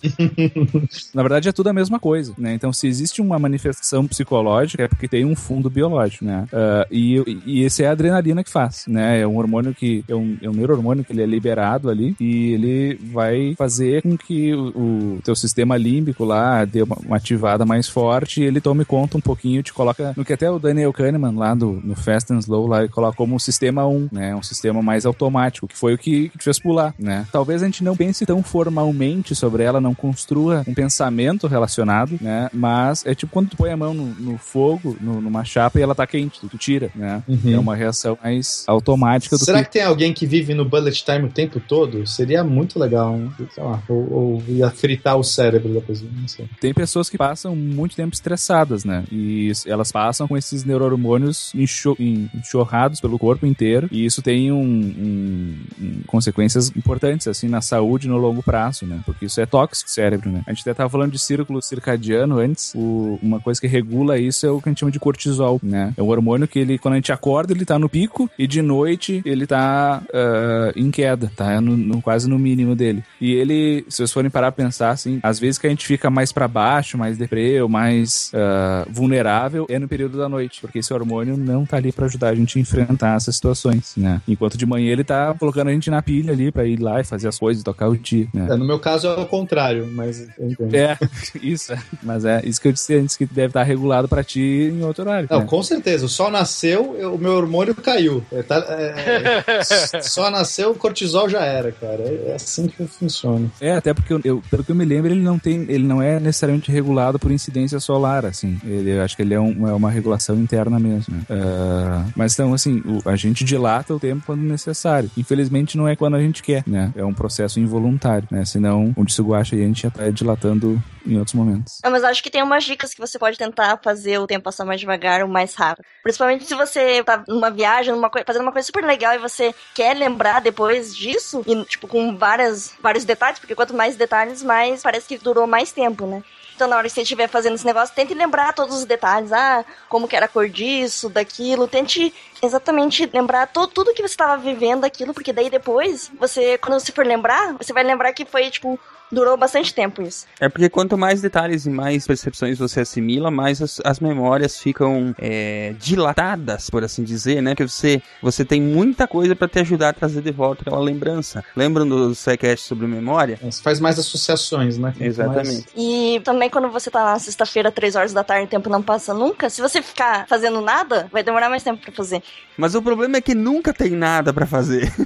[1.14, 2.54] na verdade é tudo a mesma coisa, né?
[2.54, 6.44] Então se existe uma manifestação psicológica é porque tem um fundo biológico, né?
[6.52, 9.20] Ah, e, e esse é a adrenalina que faz, né?
[9.20, 12.52] É um hormônio que é um, é um neurohormônio que ele é liberado ali e
[12.52, 17.64] ele vai fazer com que o, o teu sistema límbico lá dê uma, uma ativada
[17.66, 20.92] mais forte e ele tome conta um pouquinho, te coloca no que até o Daniel
[20.92, 24.34] Kahneman lá do, no Fast and Slow lá ele coloca como um sistema 1, né?
[24.34, 27.26] Um sistema mais automático, que foi o que, que te fez pular, né?
[27.30, 32.48] Talvez a gente não pense tão formalmente sobre ela, não construa um pensamento relacionado, né?
[32.52, 35.82] Mas é tipo quando tu põe a mão no, no fogo, no- numa chapa e
[35.82, 37.22] ela tá quente, tu, tu tira, né?
[37.28, 37.54] Uhum.
[37.54, 41.04] É uma reação mais automática do Será que que tem alguém que vive no bullet
[41.04, 42.06] time o tempo todo?
[42.06, 43.30] Seria muito legal, né?
[43.52, 46.46] Sei lá, ou, ou ia fritar o cérebro da pessoa, não sei.
[46.60, 49.04] Tem pessoas que passam muito tempo estressadas, né?
[49.12, 53.88] E elas passam com esses neurohormônios enxo en- enxurrados pelo corpo inteiro.
[53.92, 59.00] E isso tem um, um- um- consequências importantes, assim, na saúde no longo prazo, né?
[59.04, 60.42] Porque isso é tóxico cérebro, né?
[60.46, 62.72] A gente até tava falando de círculo circadiano antes.
[62.74, 65.92] O- uma coisa que regula isso é o que a gente chama de cortisol, né?
[65.96, 68.62] É um hormônio que ele, quando a gente acorda, ele tá no pico e de
[68.62, 71.60] noite ele tá ah, em queda, tá?
[71.60, 73.02] No, no- quase no mínimo dele.
[73.20, 76.10] E ele, se vocês forem parar pra pensar, assim, às vezes que a gente fica
[76.10, 80.80] mais pra baixo, mais deprê ou mais ah, vulnerável, é no período da noite, porque
[80.80, 84.20] esse hormônio não tá ali pra ajudar a gente a enfrentar essas situações, né?
[84.28, 87.04] Enquanto de manhã ele tá colocando a gente na pilha ali pra ir lá e
[87.04, 88.48] fazer as coisas, tocar o dia, né?
[88.50, 90.74] É, no meu caso é o contrário, mas eu entendo.
[90.74, 90.98] É,
[91.42, 91.78] isso, é.
[92.02, 94.40] mas é isso que eu disse antes, que deve estar regulado pra ti
[94.72, 95.28] em outro horário.
[95.30, 95.46] Não, né?
[95.46, 96.04] com certeza.
[96.06, 98.22] O sol nasceu, eu- o meu hormônio caiu.
[98.32, 99.62] É, tá- é, é,
[100.02, 102.02] só nasceu, o cortisol já era, cara.
[102.02, 103.50] É, é assim que funciona.
[103.60, 106.02] É, até porque eu, eu- pelo que eu me lembro, ele não tem, ele não
[106.02, 108.58] é necessariamente regulado regulado por incidência solar, assim.
[108.64, 111.14] Ele, eu acho que ele é, um, é uma regulação interna mesmo.
[111.30, 115.10] Ah, mas então, assim, o- a gente dilata o tempo quando necessário.
[115.16, 116.92] Infelizmente, não é quando a gente quer, né?
[116.96, 118.44] É um processo involuntário, né?
[118.44, 121.78] Senão, o Tsuguacha aí a gente já tá dilatando em outros momentos.
[121.82, 124.64] Ah, mas acho que tem umas dicas que você pode tentar fazer o tempo passar
[124.64, 125.84] mais devagar ou mais rápido.
[126.02, 129.96] Principalmente se você tá numa viagem, numa fazendo uma coisa super legal e você quer
[129.96, 135.06] lembrar depois disso, e tipo, com várias, vários detalhes, porque quanto mais detalhes, mais parece
[135.06, 136.22] que durou mais tempo, né?
[136.58, 139.32] Então, na hora que você estiver fazendo esse negócio, tente lembrar todos os detalhes.
[139.32, 141.68] Ah, como que era a cor disso, daquilo.
[141.68, 142.12] Tente
[142.42, 147.06] exatamente lembrar tudo que você estava vivendo aquilo, porque daí depois, você, quando você for
[147.06, 148.76] lembrar, você vai lembrar que foi, tipo,
[149.10, 150.26] durou bastante tempo isso.
[150.40, 155.14] É porque quanto mais detalhes e mais percepções você assimila, mais as, as memórias ficam
[155.18, 157.54] é, dilatadas, por assim dizer, né?
[157.54, 161.44] Que você, você tem muita coisa pra te ajudar a trazer de volta aquela lembrança.
[161.56, 163.38] Lembram do SciCast sobre memória?
[163.42, 164.92] Você faz mais associações, né?
[164.92, 165.66] Quanto Exatamente.
[165.76, 169.14] E também quando você tá na sexta-feira, três horas da tarde, o tempo não passa
[169.14, 172.22] nunca, se você ficar fazendo nada, vai demorar mais tempo pra fazer.
[172.56, 174.92] Mas o problema é que nunca tem nada pra fazer.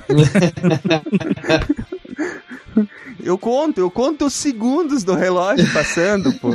[3.23, 6.51] Eu conto, eu conto os segundos do relógio passando, pô.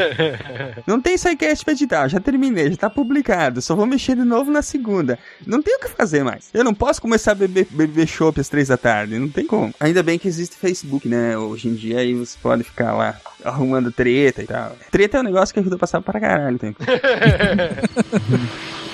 [0.86, 3.60] Não tem SciCast pra editar, já terminei, já tá publicado.
[3.60, 5.18] Só vou mexer de novo na segunda.
[5.46, 6.48] Não tem o que fazer mais.
[6.54, 9.74] Eu não posso começar a beber, beber chopp às três da tarde, não tem como.
[9.80, 11.36] Ainda bem que existe Facebook, né?
[11.36, 14.76] Hoje em dia aí você pode ficar lá arrumando treta e tal.
[14.90, 16.82] Treta é um negócio que ajuda a passar para caralho o tempo.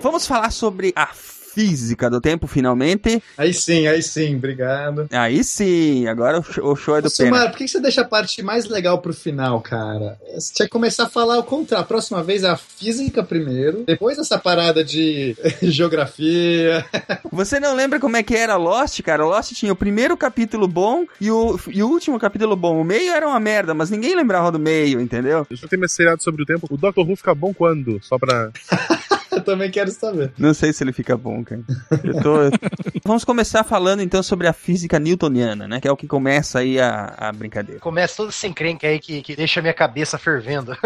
[0.00, 3.22] Vamos falar sobre a física do tempo, finalmente.
[3.36, 5.08] Aí sim, aí sim, obrigado.
[5.10, 7.50] Aí sim, agora o show, o show é do Silmar, Pena.
[7.50, 10.16] por que você deixa a parte mais legal pro final, cara?
[10.34, 11.84] Você tinha que começar a falar o contrário.
[11.84, 16.84] A próxima vez é a física primeiro, depois essa parada de geografia.
[17.32, 19.24] Você não lembra como é que era Lost, cara?
[19.24, 22.80] Lost tinha o primeiro capítulo bom e o, e o último capítulo bom.
[22.80, 25.46] O meio era uma merda, mas ninguém lembrava do meio, entendeu?
[25.50, 26.68] Eu já tenho mais seriado sobre o tempo.
[26.70, 27.00] O Dr.
[27.00, 28.00] Who fica bom quando?
[28.02, 28.50] Só pra.
[29.50, 30.32] Eu também quero saber.
[30.38, 31.62] Não sei se ele fica bom, cara.
[32.04, 32.36] Eu tô...
[33.04, 35.80] Vamos começar falando então sobre a física newtoniana, né?
[35.80, 37.80] Que é o que começa aí a, a brincadeira.
[37.80, 40.76] Começa todo esse encrenca aí que, que deixa a minha cabeça fervendo.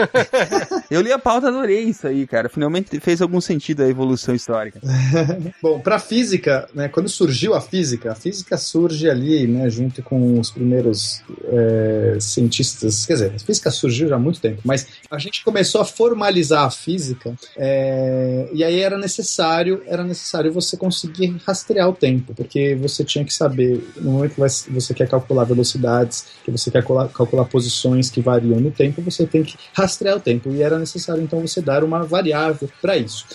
[0.91, 2.49] Eu li a pauta, adorei isso aí, cara.
[2.49, 4.81] Finalmente fez algum sentido a evolução histórica.
[5.61, 10.39] Bom, para física, né, quando surgiu a física, a física surge ali, né, junto com
[10.39, 13.05] os primeiros é, cientistas.
[13.05, 16.65] Quer dizer, a física surgiu já há muito tempo, mas a gente começou a formalizar
[16.65, 22.77] a física é, e aí era necessário, era necessário você conseguir rastrear o tempo, porque
[22.77, 27.09] você tinha que saber no momento que você quer calcular velocidades, que você quer calcular,
[27.09, 31.23] calcular posições que variam no tempo, você tem que rastrear o tempo e era necessário
[31.23, 33.27] então você dar uma variável para isso.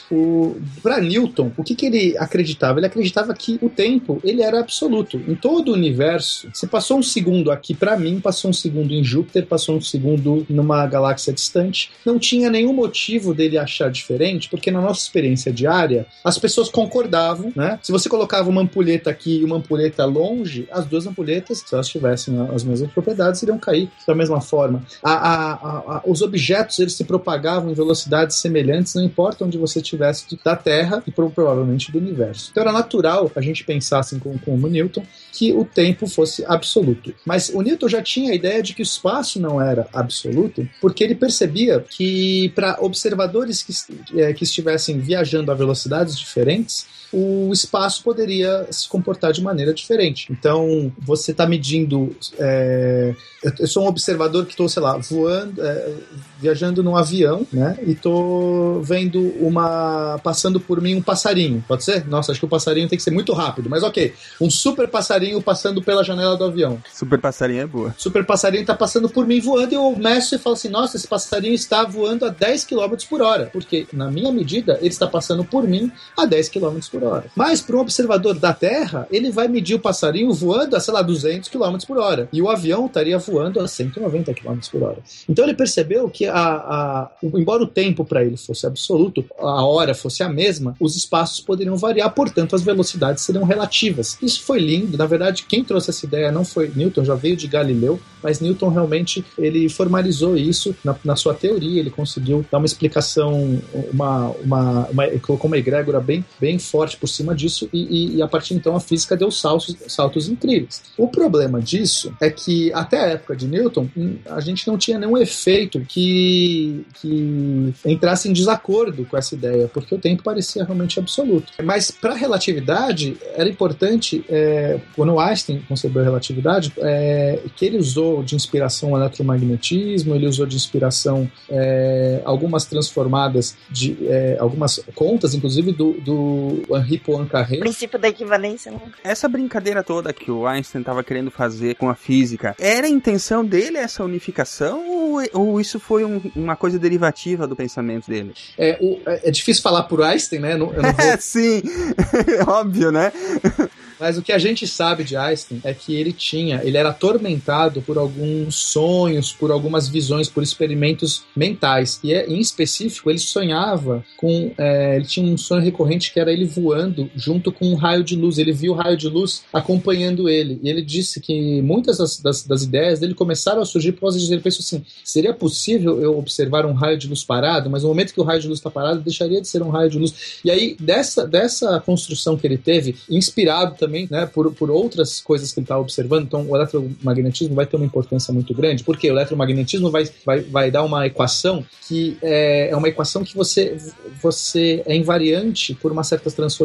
[0.82, 2.80] Para Newton, o que, que ele acreditava?
[2.80, 5.22] Ele acreditava que o tempo ele era absoluto.
[5.28, 9.04] Em todo o universo, se passou um segundo aqui para mim, passou um segundo em
[9.04, 14.72] Júpiter, passou um segundo numa galáxia distante, não tinha nenhum motivo dele achar diferente, porque
[14.72, 17.80] na nossa experiência diária, as pessoas concordavam, né?
[17.82, 21.88] Se você colocava uma ampulheta aqui e uma ampulheta longe, as duas ampulhetas, se elas
[21.88, 24.84] tivessem as mesmas propriedades, iriam cair da mesma forma.
[25.04, 25.54] A- a-
[25.98, 30.56] a- os objetos eles se propagavam em velocidades semelhantes, não importa onde você estivesse da
[30.56, 32.50] Terra e pro- provavelmente do universo.
[32.52, 37.14] Então era natural a gente pensar assim como, como Newton que o tempo fosse absoluto.
[37.26, 41.04] Mas o Newton já tinha a ideia de que o espaço não era absoluto, porque
[41.04, 48.04] ele percebia que para observadores que, eh, que estivessem viajando a velocidades diferentes, o espaço
[48.04, 50.28] poderia se comportar de maneira diferente.
[50.32, 52.16] Então, você está medindo.
[52.38, 53.14] é,
[53.60, 55.94] eu- sou um observador que estou, sei lá, voando, é,
[56.40, 57.78] viajando num avião, né?
[57.86, 60.20] E tô vendo uma.
[60.24, 61.64] passando por mim um passarinho.
[61.68, 62.08] Pode ser?
[62.08, 64.14] Nossa, acho que o passarinho tem que ser muito rápido, mas ok.
[64.42, 66.82] Um super passarinho passando pela janela do avião.
[66.94, 67.96] Super passarinho é boa.
[67.98, 71.08] Super passarinho tá passando por mim voando e eu meço e falo assim: nossa, esse
[71.08, 73.50] passarinho está voando a 10 km por hora.
[73.52, 77.26] Porque, na minha medida, ele está passando por mim a 10 km por hora.
[77.36, 81.02] Mas, para um observador da Terra, ele vai medir o passarinho voando a, sei lá,
[81.02, 82.28] 200 km por hora.
[82.32, 84.98] E o avião estaria voando a 190 km por hora.
[85.28, 89.94] Então ele percebeu que, a, a- embora o tempo para ele fosse absoluto, a hora
[89.94, 94.18] fosse a mesma, os espaços poderiam variar, portanto, as velocidades seriam relativas.
[94.22, 94.98] Isso foi lindo.
[94.98, 98.00] Na verdade, quem trouxe essa ideia não foi Newton, já veio de Galileu.
[98.22, 103.60] mas Newton realmente ele formalizou isso na, na sua teoria, ele conseguiu dar uma explicação,
[103.94, 108.22] uma, uma, uma colocou uma egrégora bem, bem forte por cima disso e, e, e
[108.22, 110.82] a partir então a física deu saltos, saltos incríveis.
[110.98, 114.98] O problema disso é que até a época de Newton hum, a gente não tinha
[114.98, 121.00] nenhum efeito que, que entrasse em desacordo com essa ideia, porque o tempo parecia realmente
[121.00, 121.52] absoluto.
[121.64, 127.78] Mas para a relatividade era importante, é, quando Einstein concebeu a relatividade, é, que ele
[127.78, 134.82] usou de inspiração o eletromagnetismo, ele usou de inspiração é, algumas transformadas de é, algumas
[134.96, 137.58] contas, inclusive do, do Henri Poincaré.
[137.58, 138.80] Princípio da equivalência, né?
[139.04, 143.46] Essa brincadeira toda que o Einstein estava querendo fazer com a física, era a intenção
[143.46, 148.34] dele essa unificação ou, ou isso foi um- uma coisa derivativa do pensamento dele?
[148.58, 150.58] É, o- é- é difícil falar por Einstein, né?
[150.58, 151.62] Não- eu não vou É, sim,
[152.48, 153.12] óbvio, né?
[154.00, 157.82] Mas o que a gente sabe de Einstein é que ele tinha, ele era atormentado
[157.82, 162.00] por alguns sonhos, por algumas visões, por experimentos mentais.
[162.02, 164.54] E é, em específico, ele sonhava com.
[164.58, 166.69] é, ele tinha um sonho recorrente que era ele voando
[167.16, 168.38] junto com um raio de luz.
[168.38, 170.60] Ele viu o raio de luz acompanhando ele.
[170.64, 174.20] E ele disse que muitas das, das, das ideias dele começaram a surgir por causa
[174.20, 174.34] disso.
[174.34, 178.14] Ele pensou assim: seria possível eu observar um raio de luz parado, mas no momento
[178.14, 180.40] que o raio de luz está parado, deixaria de ser um raio de luz.
[180.44, 185.52] E aí, dessa, dessa construção que ele teve, inspirado também né, por, por outras coisas
[185.52, 189.14] que ele estava observando, então o eletromagnetismo vai ter uma importância muito grande, porque o
[189.14, 193.78] eletromagnetismo vai, vai, vai dar uma equação que é, é uma equação que você,
[194.22, 196.59] você é invariante por uma certa transformação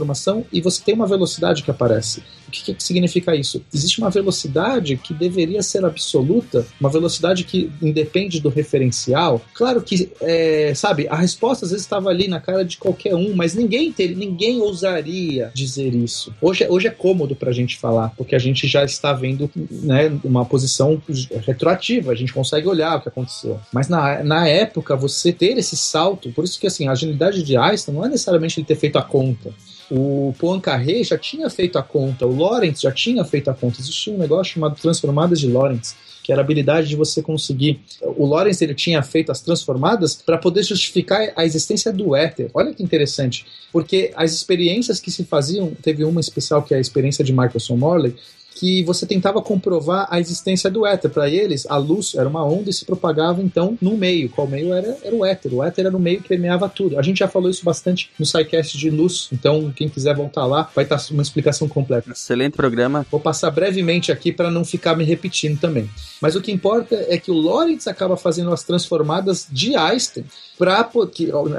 [0.52, 2.22] e você tem uma velocidade que aparece.
[2.48, 3.62] O que, que significa isso?
[3.72, 9.40] Existe uma velocidade que deveria ser absoluta, uma velocidade que independe do referencial.
[9.54, 13.34] Claro que, é, sabe, a resposta às vezes estava ali na cara de qualquer um,
[13.34, 16.32] mas ninguém ter, ninguém ousaria dizer isso.
[16.40, 19.50] Hoje, é- hoje é cômodo para a gente falar, porque a gente já está vendo
[19.70, 21.00] né, uma posição
[21.44, 23.58] retroativa, a gente consegue olhar o que aconteceu.
[23.72, 27.56] Mas na, na época, você ter esse salto, por isso que assim, a agilidade de
[27.56, 29.52] Einstein não é necessariamente ele ter feito a conta.
[29.90, 33.80] O Poincaré já tinha feito a conta, o Lorentz já tinha feito a conta.
[33.80, 37.80] Existia um negócio chamado transformadas de Lorentz, que era a habilidade de você conseguir.
[38.00, 42.50] O Lorentz ele tinha feito as transformadas para poder justificar a existência do éter.
[42.54, 46.80] Olha que interessante, porque as experiências que se faziam, teve uma especial que é a
[46.80, 48.16] experiência de Michelson Morley,
[48.54, 51.10] que você tentava comprovar a existência do éter.
[51.10, 54.28] Para eles, a luz era uma onda e se propagava então no meio.
[54.28, 54.96] Qual meio era?
[55.02, 55.52] Era o éter.
[55.52, 56.98] O éter era o meio que permeava tudo.
[56.98, 60.70] A gente já falou isso bastante no SciCast de luz, então quem quiser voltar lá
[60.74, 62.10] vai estar uma explicação completa.
[62.10, 63.04] Excelente programa.
[63.10, 65.88] Vou passar brevemente aqui para não ficar me repetindo também.
[66.20, 70.24] Mas o que importa é que o Lorentz acaba fazendo as transformadas de Einstein
[70.56, 70.88] para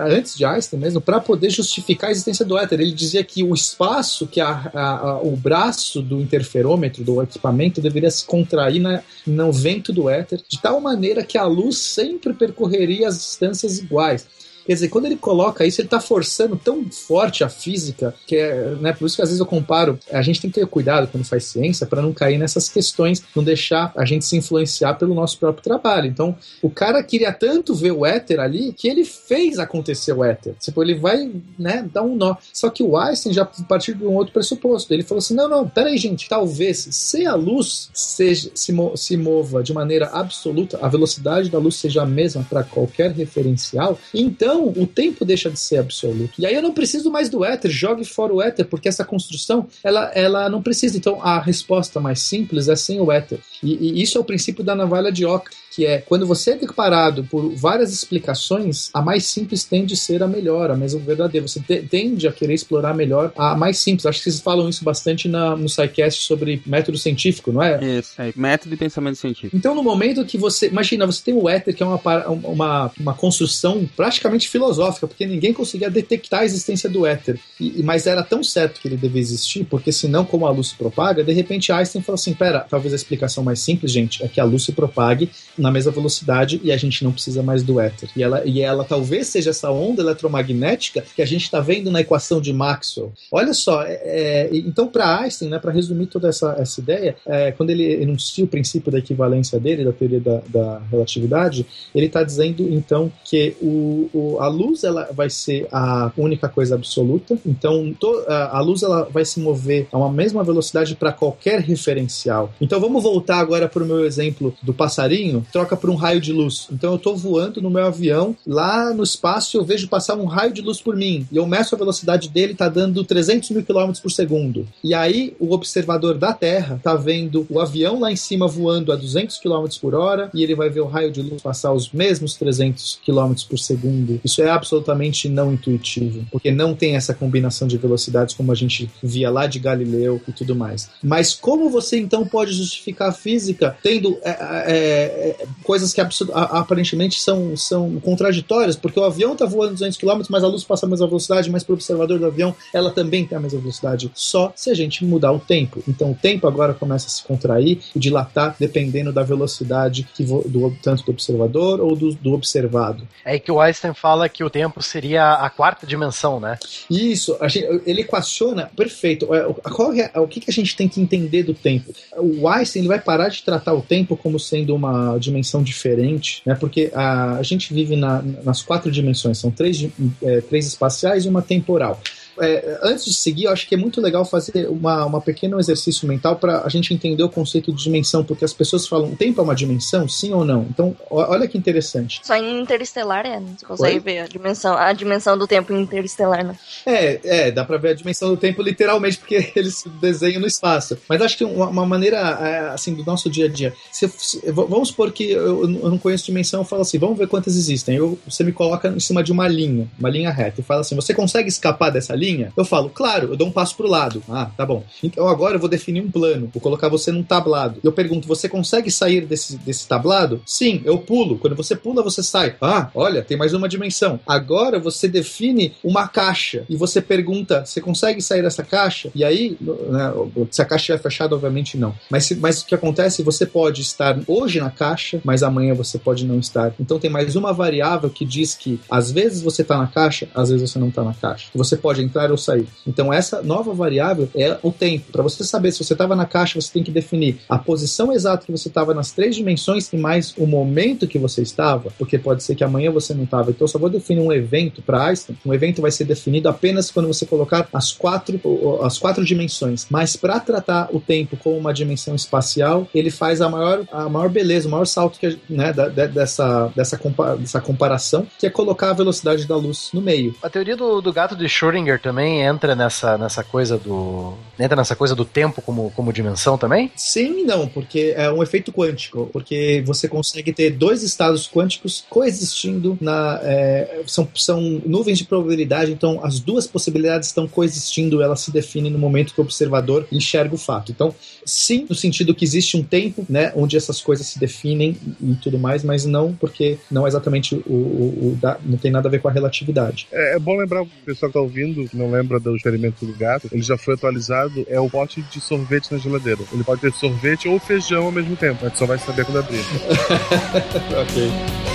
[0.09, 2.79] antes de Einstein mesmo para poder justificar a existência do éter.
[2.79, 7.81] Ele dizia que o espaço, que a, a, a, o braço do interferômetro do equipamento
[7.81, 12.33] deveria se contrair na, no vento do éter de tal maneira que a luz sempre
[12.33, 14.27] percorreria as distâncias iguais.
[14.65, 18.75] Quer dizer, quando ele coloca isso, ele está forçando tão forte a física, que é,
[18.81, 21.23] né, por isso que às vezes eu comparo, a gente tem que ter cuidado quando
[21.23, 25.37] faz ciência para não cair nessas questões, não deixar a gente se influenciar pelo nosso
[25.37, 26.07] próprio trabalho.
[26.07, 30.55] Então, o cara queria tanto ver o éter ali que ele fez acontecer o éter.
[30.59, 32.35] Tipo, ele vai, né, dar um nó.
[32.51, 34.93] Só que o Einstein já partiu de um outro pressuposto.
[34.93, 39.15] Ele falou assim: não, não, peraí, gente, talvez se a luz seja, se, mo se
[39.15, 44.54] mova de maneira absoluta, a velocidade da luz seja a mesma para qualquer referencial, então
[44.55, 46.33] então o tempo deixa de ser absoluto.
[46.39, 49.67] E aí eu não preciso mais do éter, jogue fora o éter, porque essa construção
[49.83, 50.97] ela, ela não precisa.
[50.97, 53.39] Então a resposta mais simples é sem o éter.
[53.61, 56.55] E, e isso é o princípio da navalha de Oca, que é quando você é
[56.55, 61.45] deparado por várias explicações, a mais simples tende a ser a melhor, a mesma verdadeira.
[61.45, 64.05] Você te, tende a querer explorar melhor a mais simples.
[64.05, 67.83] Acho que vocês falam isso bastante na, no SciCast sobre método científico, não é?
[67.83, 69.55] Isso, é método de pensamento científico.
[69.55, 70.67] Então, no momento que você.
[70.67, 75.53] Imagina, você tem o éter, que é uma, uma, uma construção praticamente filosófica, porque ninguém
[75.53, 77.37] conseguia detectar a existência do éter.
[77.59, 80.75] E, mas era tão certo que ele devia existir, porque senão, como a luz se
[80.75, 84.39] propaga, de repente Einstein falou assim: pera, talvez a explicação mais simples, gente, é que
[84.39, 85.29] a luz se propague
[85.65, 88.09] na mesma velocidade e a gente não precisa mais do éter.
[88.15, 92.01] E ela, e ela talvez seja essa onda eletromagnética que a gente está vendo na
[92.01, 93.11] equação de Maxwell.
[93.31, 97.51] Olha só, é, é, então para Einstein, né, para resumir toda essa, essa ideia, é,
[97.51, 102.23] quando ele enuncia o princípio da equivalência dele, da teoria da, da relatividade, ele está
[102.23, 107.37] dizendo então que o, o, a luz ela vai ser a única coisa absoluta.
[107.45, 111.59] Então to- a a luz ela vai se mover a uma mesma velocidade para qualquer
[111.59, 112.53] referencial.
[112.61, 115.45] Então vamos voltar agora para o meu exemplo do passarinho.
[115.55, 116.67] Troca por um raio de luz.
[116.69, 120.25] Então eu estou voando no meu avião lá no espaço e eu vejo passar um
[120.25, 123.63] raio de luz por mim e eu meço a velocidade dele está dando 300 mil
[123.63, 124.67] quilômetros por segundo.
[124.83, 128.97] E aí o observador da Terra está vendo o avião lá em cima voando a
[128.97, 132.35] 200 quilômetros por hora e ele vai ver o raio de luz passar os mesmos
[132.35, 134.19] 300 quilômetros por segundo.
[134.25, 138.91] Isso é absolutamente não intuitivo, porque não tem essa combinação de velocidades como a gente
[139.01, 140.89] via lá de Galileu e tudo mais.
[141.01, 146.01] Mas como você então pode justificar a física tendo é, é, é, coisas que
[146.33, 148.75] aparentemente são, são contraditórias?
[148.75, 151.63] Porque o avião está voando 200 km, mas a luz passa a mesma velocidade, mas
[151.63, 155.03] para o observador do avião ela também tem a mesma velocidade, só se a gente
[155.05, 155.81] mudar o tempo.
[155.87, 160.75] Então o tempo agora começa a se contrair e dilatar dependendo da velocidade que do,
[160.81, 163.07] tanto do observador ou do, do observado.
[163.23, 166.57] É que o Einstein fala que o tempo seria a quarta dimensão, né?
[166.89, 169.33] Isso, a gente- ele equaciona perfeito.
[169.33, 171.93] É, o- Qual é, o que, que a gente tem que entender do tempo?
[172.17, 176.55] O Einstein ele vai parar de tratar o tempo como sendo uma dimensão diferente, né?
[176.55, 179.87] Porque a, a gente vive na- nas quatro dimensões, são três,
[180.23, 181.99] é, três espaciais e uma temporal.
[182.39, 186.07] É, antes de seguir, eu acho que é muito legal fazer uma, uma pequeno exercício
[186.07, 189.39] mental para a gente entender o conceito de dimensão, porque as pessoas falam, o tempo
[189.39, 190.63] é uma dimensão, sim ou não?
[190.69, 192.19] Então, olha que interessante.
[192.23, 193.99] Só em Interestelar, é, você consegue Oi?
[193.99, 196.57] ver a dimensão, a dimensão do tempo em Interestelar, né?
[196.85, 200.97] É, é, dá pra ver a dimensão do tempo literalmente, porque eles desenham no espaço.
[201.07, 203.73] Mas acho que uma, uma maneira, é, assim, do nosso dia a dia.
[203.91, 207.27] Se, se- vamos supor que eu, eu não conheço dimensão, eu falo assim, vamos ver
[207.27, 207.95] quantas existem.
[207.95, 210.95] Eu, você me coloca em cima de uma linha, uma linha reta, e fala assim,
[210.95, 212.51] você consegue escapar dessa linha?
[212.55, 214.21] Eu falo, claro, eu dou um passo pro lado.
[214.29, 214.83] Ah, tá bom.
[215.03, 217.79] Então agora eu vou definir um plano, vou colocar você num tablado.
[217.83, 220.41] Eu pergunto, você consegue sair desse, desse tablado?
[220.45, 221.37] Sim, eu pulo.
[221.37, 222.55] Quando você pula, você sai.
[222.61, 224.19] Ah, olha, tem mais uma dimensão.
[224.27, 229.09] Agora você define uma caixa e você pergunta, você consegue sair dessa caixa?
[229.13, 230.13] E aí, né,
[230.51, 231.93] se a caixa estiver fechada, obviamente não.
[232.09, 233.23] Mas, se- mas o que acontece?
[233.23, 236.73] Você pode estar hoje na caixa, mas amanhã você pode não estar.
[236.79, 240.49] Então tem mais uma variável que diz que às vezes você está na caixa, às
[240.49, 241.47] vezes você não está na caixa.
[241.53, 242.67] Você pode entrar ou sair.
[242.87, 245.11] Então essa nova variável é o tempo.
[245.11, 248.45] Para você saber se você estava na caixa, você tem que definir a posição exata
[248.45, 252.43] que você estava nas três dimensões e mais o momento que você estava, porque pode
[252.43, 253.49] ser que amanhã você não estava.
[253.51, 255.37] Então eu só vou definir um evento para Einstein.
[255.45, 258.39] Um evento vai ser definido apenas quando você colocar as quatro,
[258.83, 259.85] as quatro dimensões.
[259.89, 264.29] Mas para tratar o tempo como uma dimensão espacial, ele faz a maior, a maior
[264.29, 268.89] beleza, o maior salto que, né, da- dessa, dessa, compa- dessa comparação, que é colocar
[268.91, 270.35] a velocidade da luz no meio.
[270.41, 274.35] A teoria do, do gato de Schrödinger também entra nessa, nessa coisa do.
[274.59, 276.91] Entra nessa coisa do tempo como, como dimensão também?
[276.95, 282.05] Sim e não, porque é um efeito quântico, porque você consegue ter dois estados quânticos
[282.07, 283.39] coexistindo na.
[283.41, 288.91] é, são, são nuvens de probabilidade, então as duas possibilidades estão coexistindo, elas se definem
[288.91, 290.91] no momento que o observador enxerga o fato.
[290.91, 291.13] Então,
[291.43, 295.57] sim, no sentido que existe um tempo, né, onde essas coisas se definem e tudo
[295.57, 299.11] mais, mas não porque não é exatamente o, o- o da- não tem nada a
[299.11, 300.07] ver com a relatividade.
[300.11, 303.47] É, é bom lembrar o pessoal que tá ouvindo, não lembra do experimento do gato,
[303.51, 306.41] ele já foi atualizado, é o pote de sorvete na geladeira.
[306.51, 309.59] Ele pode ter sorvete ou feijão ao mesmo tempo, mas só vai saber quando abrir.
[311.01, 311.74] ok.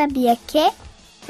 [0.00, 0.70] Sabia que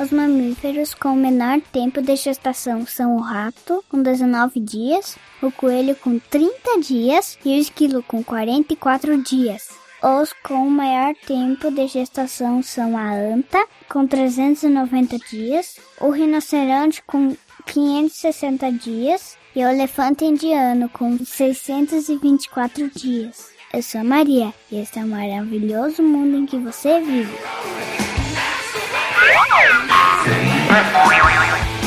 [0.00, 5.96] os mamíferos com menor tempo de gestação são o rato, com 19 dias, o coelho
[5.96, 9.70] com 30 dias e o esquilo com 44 dias?
[10.00, 17.36] Os com maior tempo de gestação são a anta, com 390 dias, o rinoceronte com
[17.66, 23.48] 560 dias e o elefante indiano com 624 dias.
[23.74, 27.34] Eu sou a Maria e este é o maravilhoso mundo em que você vive.
[29.20, 29.34] Thank
[31.74, 31.79] you.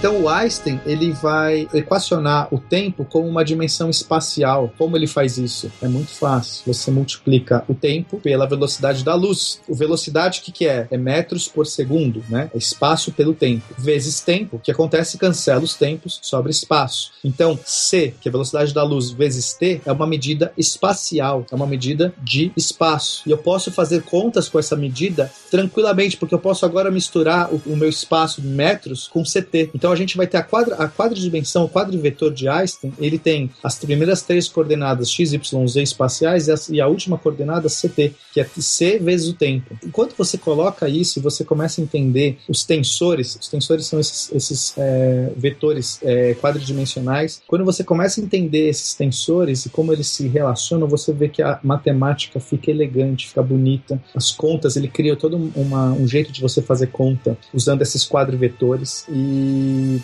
[0.00, 4.72] Então o Einstein ele vai equacionar o tempo como uma dimensão espacial.
[4.78, 5.70] Como ele faz isso?
[5.82, 6.62] É muito fácil.
[6.66, 9.60] Você multiplica o tempo pela velocidade da luz.
[9.68, 10.88] O velocidade que que é?
[10.90, 12.50] É metros por segundo, né?
[12.54, 14.56] É espaço pelo tempo vezes tempo.
[14.56, 15.18] O que acontece?
[15.18, 17.12] Cancela os tempos, sobra espaço.
[17.22, 21.44] Então c, que é a velocidade da luz vezes t, é uma medida espacial.
[21.52, 23.22] É uma medida de espaço.
[23.26, 27.60] E eu posso fazer contas com essa medida tranquilamente, porque eu posso agora misturar o,
[27.66, 29.72] o meu espaço metros com CT.
[29.74, 33.50] Então a gente vai ter a, quadra, a quadridimensão, o quadrivetor de Einstein, ele tem
[33.62, 38.12] as primeiras três coordenadas x, y, z espaciais e a, e a última coordenada CT,
[38.32, 39.78] que é c vezes o tempo.
[39.84, 44.30] Enquanto você coloca isso e você começa a entender os tensores, os tensores são esses,
[44.32, 50.06] esses é, vetores é, quadridimensionais, quando você começa a entender esses tensores e como eles
[50.08, 54.00] se relacionam, você vê que a matemática fica elegante, fica bonita.
[54.14, 59.04] As contas, ele cria todo uma, um jeito de você fazer conta usando esses quadrivetores.
[59.08, 59.14] E,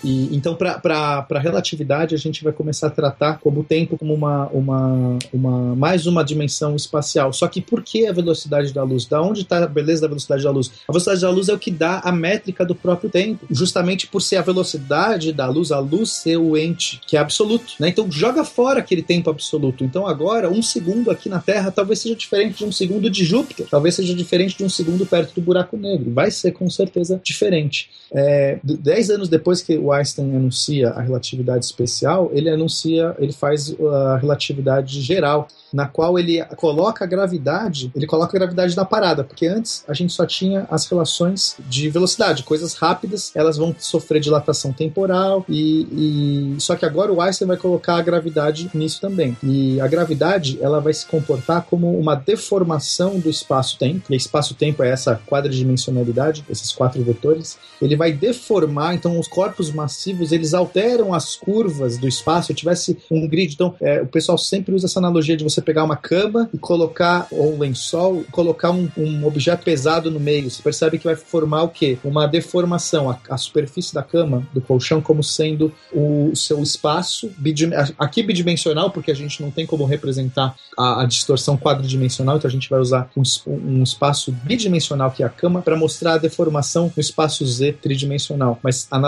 [0.05, 4.47] e então, para relatividade, a gente vai começar a tratar como o tempo como uma,
[4.49, 7.33] uma, uma mais uma dimensão espacial.
[7.33, 9.07] Só que por que a velocidade da luz?
[9.07, 10.71] Da onde está a beleza da velocidade da luz?
[10.89, 14.21] A velocidade da luz é o que dá a métrica do próprio tempo, justamente por
[14.21, 17.75] ser a velocidade da luz, a luz ser o ente que é absoluto.
[17.79, 17.89] Né?
[17.89, 19.85] Então, joga fora aquele tempo absoluto.
[19.85, 23.67] Então, agora, um segundo aqui na Terra talvez seja diferente de um segundo de Júpiter,
[23.71, 26.13] talvez seja diferente de um segundo perto do buraco negro.
[26.13, 27.91] Vai ser com certeza diferente.
[28.13, 33.75] É, dez anos depois que o Einstein anuncia a relatividade especial, ele anuncia, ele faz
[33.81, 39.25] a relatividade geral, na qual ele coloca a gravidade, ele coloca a gravidade na parada,
[39.25, 44.21] porque antes a gente só tinha as relações de velocidade, coisas rápidas, elas vão sofrer
[44.21, 49.37] dilatação temporal e, e só que agora o Einstein vai colocar a gravidade nisso também.
[49.43, 54.13] E a gravidade ela vai se comportar como uma deformação do espaço-tempo.
[54.13, 57.59] E espaço-tempo é essa quadridimensionalidade, esses quatro vetores.
[57.81, 62.47] Ele vai deformar, então os corpos massivos eles alteram as curvas do espaço.
[62.47, 65.61] Se eu tivesse um grid, então é, o pessoal sempre usa essa analogia de você
[65.61, 70.21] pegar uma cama e colocar ou um lençol, e colocar um, um, objeto pesado no
[70.21, 70.51] meio.
[70.51, 71.99] Você percebe que vai formar o quê?
[72.05, 73.11] Uma deformação.
[73.11, 77.31] A, a superfície da cama, do colchão, como sendo o seu espaço
[77.99, 82.53] aqui bidimensional, porque a gente não tem como representar a, a distorção quadridimensional, então a
[82.53, 86.93] gente vai usar um, um espaço bidimensional que é a cama para mostrar a deformação
[86.95, 88.59] no espaço Z tridimensional.
[88.63, 88.99] Mas a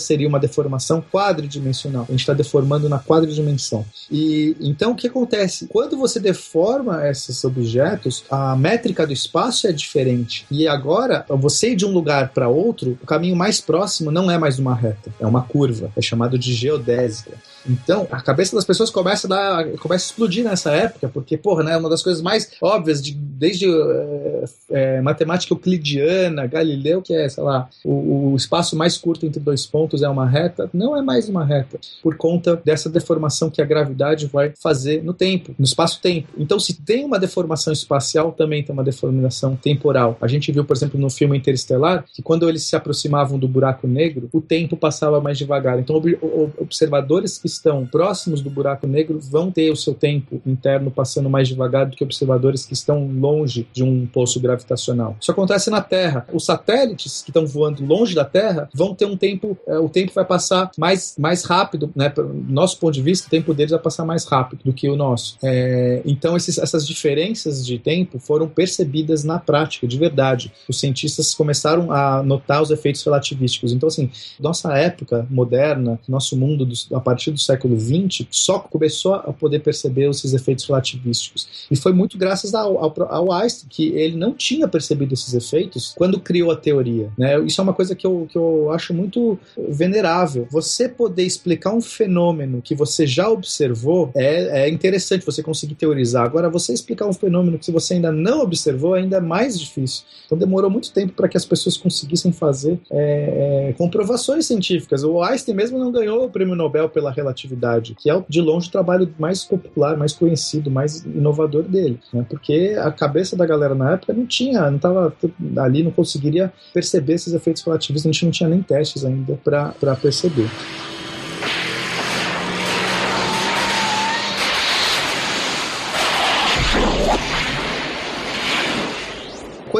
[0.00, 2.04] seria uma deformação quadridimensional.
[2.08, 3.84] A gente está deformando na quadridimensão.
[4.10, 5.66] E então o que acontece?
[5.66, 10.46] Quando você deforma esses objetos, a métrica do espaço é diferente.
[10.50, 14.38] E agora, você ir de um lugar para outro, o caminho mais próximo não é
[14.38, 15.90] mais uma reta, é uma curva.
[15.96, 17.32] É chamado de geodésica.
[17.66, 21.62] Então, a cabeça das pessoas começa a, dar, começa a explodir nessa época, porque, porra,
[21.62, 27.28] né, uma das coisas mais óbvias, de, desde é, é, matemática euclidiana, Galileu, que é,
[27.28, 31.02] sei lá, o, o, espaço mais curto entre dois pontos é uma reta, não é
[31.02, 35.64] mais uma reta, por conta dessa deformação que a gravidade vai fazer no tempo, no
[35.64, 36.28] espaço-tempo.
[36.36, 40.16] Então, se tem uma deformação espacial, também tem uma deformação temporal.
[40.20, 43.86] A gente viu, por exemplo, no filme Interestelar, que quando eles se aproximavam do buraco
[43.86, 45.78] negro, o tempo passava mais devagar.
[45.78, 46.18] Então, ob
[46.58, 51.48] observadores que estão próximos do buraco negro vão ter o seu tempo interno passando mais
[51.48, 55.16] devagar do que observadores que estão longe de um poço gravitacional.
[55.20, 56.26] Isso acontece na Terra.
[56.32, 60.12] Os satélites que estão voando longe da Terra vão ter um tempo, é, o tempo
[60.14, 62.08] vai passar mais, mais rápido, né?
[62.08, 64.96] Do nosso ponto de vista, o tempo deles vai passar mais rápido do que o
[64.96, 65.36] nosso.
[65.42, 70.52] É, então, esses, essas diferenças de tempo foram percebidas na prática, de verdade.
[70.68, 73.72] Os cientistas começaram a notar os efeitos relativísticos.
[73.72, 79.14] Então, assim, nossa época moderna, nosso mundo, do, a partir do século XX, só começou
[79.14, 81.66] a poder perceber esses efeitos relativísticos.
[81.70, 85.94] E foi muito graças ao, ao, ao Einstein, que ele não tinha percebido esses efeitos
[85.96, 87.10] quando criou a teoria.
[87.16, 87.38] Né?
[87.40, 89.38] Isso é uma coisa que eu, que eu acho muito
[89.68, 90.46] venerável.
[90.50, 96.24] Você poder explicar um fenômeno que você já observou é, é interessante você conseguir teorizar.
[96.24, 100.04] Agora, você explicar um fenômeno que você ainda não observou ainda é mais difícil.
[100.26, 105.02] Então, demorou muito tempo para que as pessoas conseguissem fazer é, é, comprovações científicas.
[105.04, 108.72] O Einstein mesmo não ganhou o prêmio Nobel pela relatividade, que é de longe o
[108.72, 112.24] trabalho mais popular, mais conhecido, mais inovador dele, né?
[112.28, 115.14] porque a cabeça da galera na época não tinha, não estava
[115.58, 119.96] ali, não conseguiria perceber esses efeitos relativistas, a gente não tinha nem testes ainda para
[119.96, 120.48] perceber.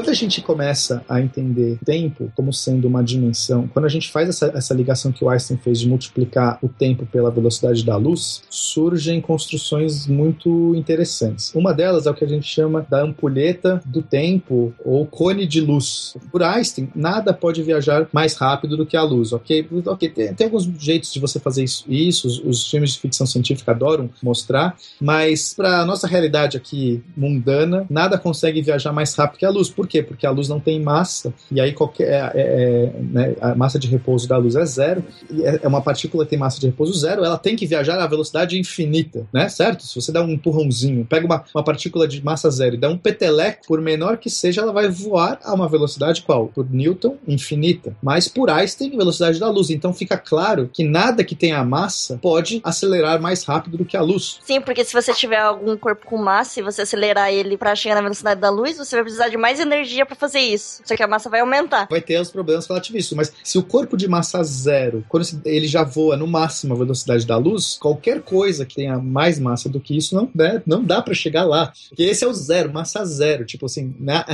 [0.09, 4.31] Quando a gente começa a entender tempo como sendo uma dimensão, quando a gente faz
[4.31, 8.41] essa, essa ligação que o Einstein fez de multiplicar o tempo pela velocidade da luz,
[8.49, 11.55] surgem construções muito interessantes.
[11.55, 15.61] Uma delas é o que a gente chama da ampulheta do tempo ou cone de
[15.61, 16.17] luz.
[16.33, 19.69] Por Einstein, nada pode viajar mais rápido do que a luz, ok?
[19.85, 23.27] Ok, tem, tem alguns jeitos de você fazer isso, isso os, os filmes de ficção
[23.27, 29.45] científica adoram mostrar, mas para nossa realidade aqui mundana, nada consegue viajar mais rápido que
[29.45, 29.69] a luz.
[29.69, 29.98] Por quê?
[30.03, 33.79] Porque a luz não tem massa, e aí qualquer é, é, é né, a massa
[33.79, 36.67] de repouso da luz é zero, e é, é uma partícula que tem massa de
[36.67, 39.49] repouso zero, ela tem que viajar a velocidade infinita, né?
[39.49, 39.85] Certo?
[39.85, 42.99] Se você dá um empurrãozinho, pega uma, uma partícula de massa zero e dá um
[42.99, 46.49] peteleco, por menor que seja, ela vai voar a uma velocidade qual?
[46.49, 47.97] Por Newton, infinita.
[48.03, 49.71] Mas por Einstein, velocidade da luz.
[49.71, 54.03] Então fica claro que nada que tenha massa pode acelerar mais rápido do que a
[54.03, 54.39] luz.
[54.45, 57.95] Sim, porque se você tiver algum corpo com massa e você acelerar ele para chegar
[57.95, 60.83] na velocidade da luz, você vai precisar de mais energia para fazer isso.
[60.85, 61.87] Só que a massa vai aumentar.
[61.91, 63.17] Vai ter os problemas relativistas.
[63.17, 67.27] Mas se o corpo de massa zero, quando ele já voa no máximo a velocidade
[67.27, 71.03] da luz, qualquer coisa que tenha mais massa do que isso não, né, não dá
[71.03, 71.73] para chegar lá.
[71.89, 73.45] Porque esse é o zero, massa zero.
[73.45, 74.25] Tipo assim, né,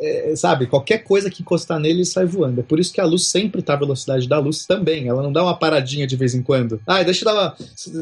[0.00, 0.66] é, sabe?
[0.66, 2.60] Qualquer coisa que encostar nele sai voando.
[2.60, 5.08] É por isso que a luz sempre tá a velocidade da luz também.
[5.08, 6.80] Ela não dá uma paradinha de vez em quando.
[6.86, 7.56] Ah, deixa eu dar uma.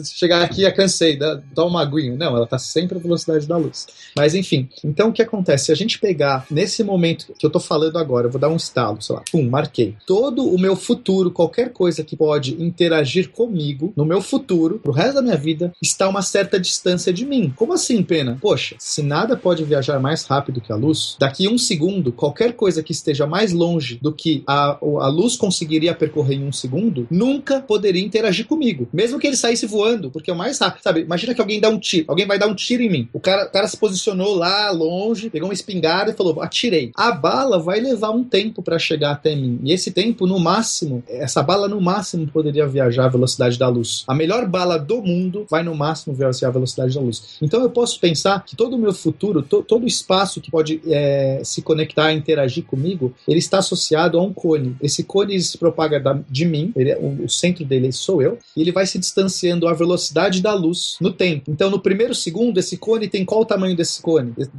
[0.05, 2.16] Chegar aqui, já cansei, dá, dá uma aguinha.
[2.16, 3.86] Não, ela tá sempre a velocidade da luz.
[4.16, 5.66] Mas enfim, então o que acontece?
[5.66, 7.01] Se a gente pegar nesse momento
[7.38, 9.96] que eu tô falando agora, eu vou dar um estalo, sei lá, pum, marquei.
[10.06, 15.14] Todo o meu futuro, qualquer coisa que pode interagir comigo, no meu futuro, pro resto
[15.14, 17.52] da minha vida, está a uma certa distância de mim.
[17.56, 18.38] Como assim, pena?
[18.40, 22.82] Poxa, se nada pode viajar mais rápido que a luz, daqui um segundo, qualquer coisa
[22.82, 27.60] que esteja mais longe do que a, a luz conseguiria percorrer em um segundo, nunca
[27.60, 28.88] poderia interagir comigo.
[28.92, 30.82] Mesmo que ele saísse voando, porque é o mais rápido.
[30.82, 33.08] Sabe, imagina que alguém dá um tiro, alguém vai dar um tiro em mim.
[33.12, 36.91] O cara, o cara se posicionou lá longe, pegou uma espingarda e falou: atirei.
[36.94, 39.60] A bala vai levar um tempo para chegar até mim.
[39.62, 44.05] E esse tempo, no máximo, essa bala no máximo poderia viajar à velocidade da luz.
[44.06, 47.39] A melhor bala do mundo vai no máximo viajar à velocidade da luz.
[47.40, 50.81] Então eu posso pensar que todo o meu futuro, to, todo o espaço que pode
[50.86, 54.77] é, se conectar, interagir comigo, ele está associado a um cone.
[54.81, 58.39] Esse cone se propaga da, de mim, ele, é, o, o centro dele sou eu,
[58.56, 61.51] e ele vai se distanciando à velocidade da luz no tempo.
[61.51, 64.32] Então, no primeiro segundo, esse cone tem qual o tamanho desse cone?
[64.36, 64.51] Esse,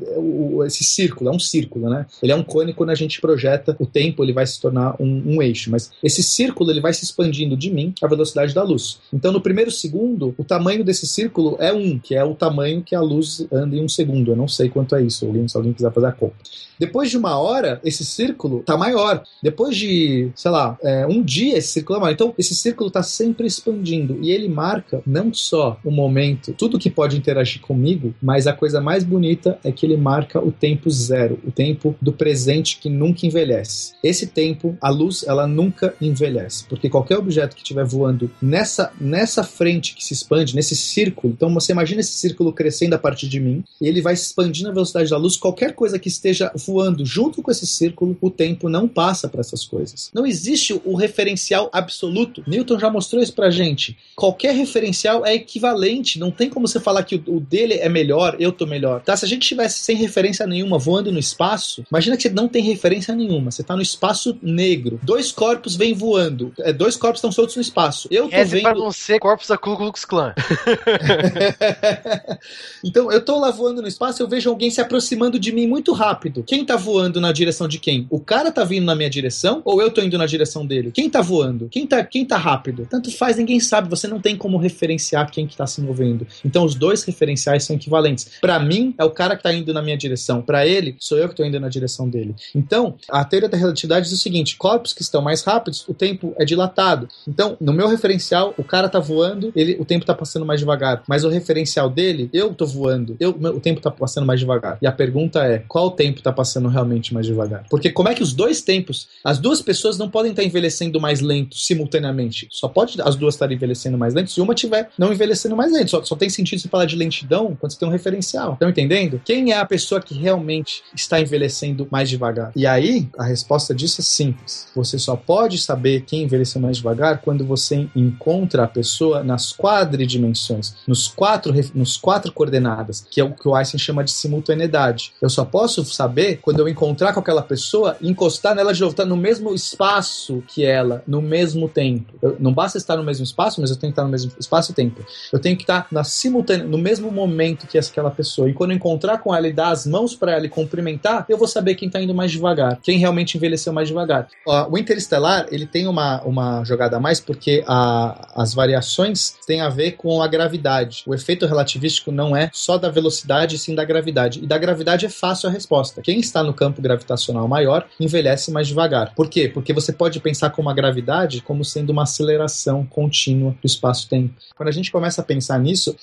[0.65, 2.05] esse círculo, é um círculo, né?
[2.23, 5.35] Ele é um cone quando a gente projeta o tempo, ele vai se tornar um,
[5.35, 5.69] um eixo.
[5.69, 8.99] Mas esse círculo, ele vai se expandindo de mim à velocidade da luz.
[9.11, 12.95] Então, no primeiro segundo, o tamanho desse círculo é um, que é o tamanho que
[12.95, 14.31] a luz anda em um segundo.
[14.31, 16.35] Eu não sei quanto é isso, se alguém quiser fazer a conta.
[16.79, 19.23] Depois de uma hora, esse círculo tá maior.
[19.41, 22.13] Depois de, sei lá, é, um dia, esse círculo é maior.
[22.13, 24.17] Então, esse círculo tá sempre expandindo.
[24.21, 28.81] E ele marca não só o momento, tudo que pode interagir comigo, mas a coisa
[28.81, 33.25] mais bonita é que ele marca o tempo zero, o tempo do presente que nunca
[33.25, 33.93] envelhece.
[34.03, 36.65] Esse tempo, a luz, ela nunca envelhece.
[36.65, 41.53] Porque qualquer objeto que estiver voando nessa, nessa frente que se expande, nesse círculo, então
[41.53, 45.09] você imagina esse círculo crescendo a partir de mim, e ele vai expandindo a velocidade
[45.09, 49.27] da luz, qualquer coisa que esteja voando junto com esse círculo, o tempo não passa
[49.27, 50.09] para essas coisas.
[50.13, 52.43] Não existe o referencial absoluto.
[52.47, 53.97] Newton já mostrou isso pra gente.
[54.15, 58.51] Qualquer referencial é equivalente, não tem como você falar que o, dele é melhor, eu
[58.51, 59.01] tô melhor.
[59.01, 59.15] Tá?
[59.15, 62.63] Se a gente tivesse sem referência nenhuma voando no espaço, imagina que você não tem
[62.63, 64.99] referência nenhuma, você tá no espaço negro.
[65.03, 68.07] Dois corpos vêm voando, é, dois corpos estão soltos no espaço.
[68.11, 70.33] Eu tô Esse vendo pra não ser corpos da Ku Klux Klan.
[72.83, 75.93] então, eu tô lá voando no espaço, eu vejo alguém se aproximando de mim muito
[75.93, 76.43] rápido.
[76.53, 78.05] Quem tá voando na direção de quem?
[78.11, 80.91] O cara tá vindo na minha direção ou eu tô indo na direção dele?
[80.91, 81.67] Quem tá voando?
[81.67, 82.87] Quem tá, quem tá rápido?
[82.87, 86.27] Tanto faz, ninguém sabe, você não tem como referenciar quem que tá se movendo.
[86.45, 88.33] Então os dois referenciais são equivalentes.
[88.39, 91.27] Para mim é o cara que tá indo na minha direção, para ele sou eu
[91.27, 92.35] que tô indo na direção dele.
[92.53, 96.35] Então, a teoria da relatividade diz o seguinte: corpos que estão mais rápidos, o tempo
[96.37, 97.09] é dilatado.
[97.27, 101.01] Então, no meu referencial, o cara tá voando, ele, o tempo tá passando mais devagar,
[101.07, 104.77] mas o referencial dele, eu tô voando, eu, o tempo tá passando mais devagar.
[104.79, 107.65] E a pergunta é, qual tempo tá passando realmente mais devagar?
[107.69, 111.21] Porque como é que os dois tempos, as duas pessoas não podem estar envelhecendo mais
[111.21, 112.47] lento simultaneamente?
[112.51, 115.91] Só pode as duas estarem envelhecendo mais lento se uma tiver não envelhecendo mais lento.
[115.91, 118.53] Só, só tem sentido você falar de lentidão quando você tem um referencial.
[118.53, 119.21] Estão entendendo?
[119.23, 122.51] Quem é a pessoa que realmente está envelhecendo mais devagar?
[122.55, 124.67] E aí, a resposta disso é simples.
[124.75, 130.75] Você só pode saber quem envelheceu mais devagar quando você encontra a pessoa nas quadridimensões,
[130.87, 135.13] nos quatro, nos quatro coordenadas, que é o que o Einstein chama de simultaneidade.
[135.21, 139.05] Eu só posso saber quando eu encontrar com aquela pessoa, encostar nela de novo, estar
[139.05, 142.13] no mesmo espaço que ela, no mesmo tempo.
[142.21, 144.71] Eu, não basta estar no mesmo espaço, mas eu tenho que estar no mesmo espaço
[144.71, 145.05] e tempo.
[145.31, 148.49] Eu tenho que estar na simultânea, no mesmo momento que aquela pessoa.
[148.49, 151.37] E quando eu encontrar com ela e dar as mãos para ela e cumprimentar, eu
[151.37, 152.79] vou saber quem tá indo mais devagar?
[152.81, 154.27] Quem realmente envelheceu mais devagar?
[154.69, 159.69] O Interestelar, ele tem uma, uma jogada a mais porque a, as variações têm a
[159.69, 161.03] ver com a gravidade.
[161.05, 164.39] O efeito relativístico não é só da velocidade, sim da gravidade.
[164.43, 166.01] E da gravidade é fácil a resposta.
[166.01, 169.13] Quem está no campo gravitacional maior envelhece mais devagar.
[169.15, 169.47] Por quê?
[169.47, 174.33] Porque você pode pensar como a gravidade como sendo uma aceleração contínua do espaço-tempo.
[174.55, 175.95] Quando a gente começa a pensar nisso,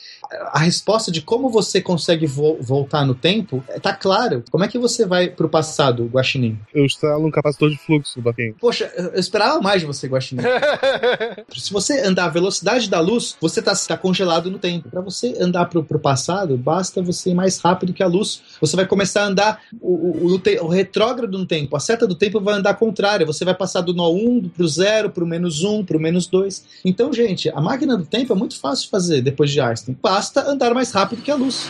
[0.53, 4.45] a resposta de como você consegue vo voltar no tempo tá claro.
[4.51, 6.59] Como é que você vai pro passado, Guaxinim?
[6.75, 8.55] Eu instalo um capacitor de fluxo, Baquinho.
[8.61, 10.43] Poxa, eu esperava mais de você, Guaxinim.
[11.57, 14.89] Se você andar a velocidade da luz, você tá, tá congelado no tempo.
[14.89, 18.43] Para você andar pro, pro passado, basta você ir mais rápido que a luz.
[18.61, 21.77] Você vai começar a andar o, o, o, o retrógrado no tempo.
[21.77, 23.27] A seta do tempo vai andar contrária.
[23.27, 26.65] Você vai passar do nó 1 pro 0, pro menos 1, pro menos 2.
[26.85, 29.97] Então, gente, a máquina do tempo é muito fácil de fazer depois de Einstein.
[30.01, 31.69] Basta andar mais rápido que a luz.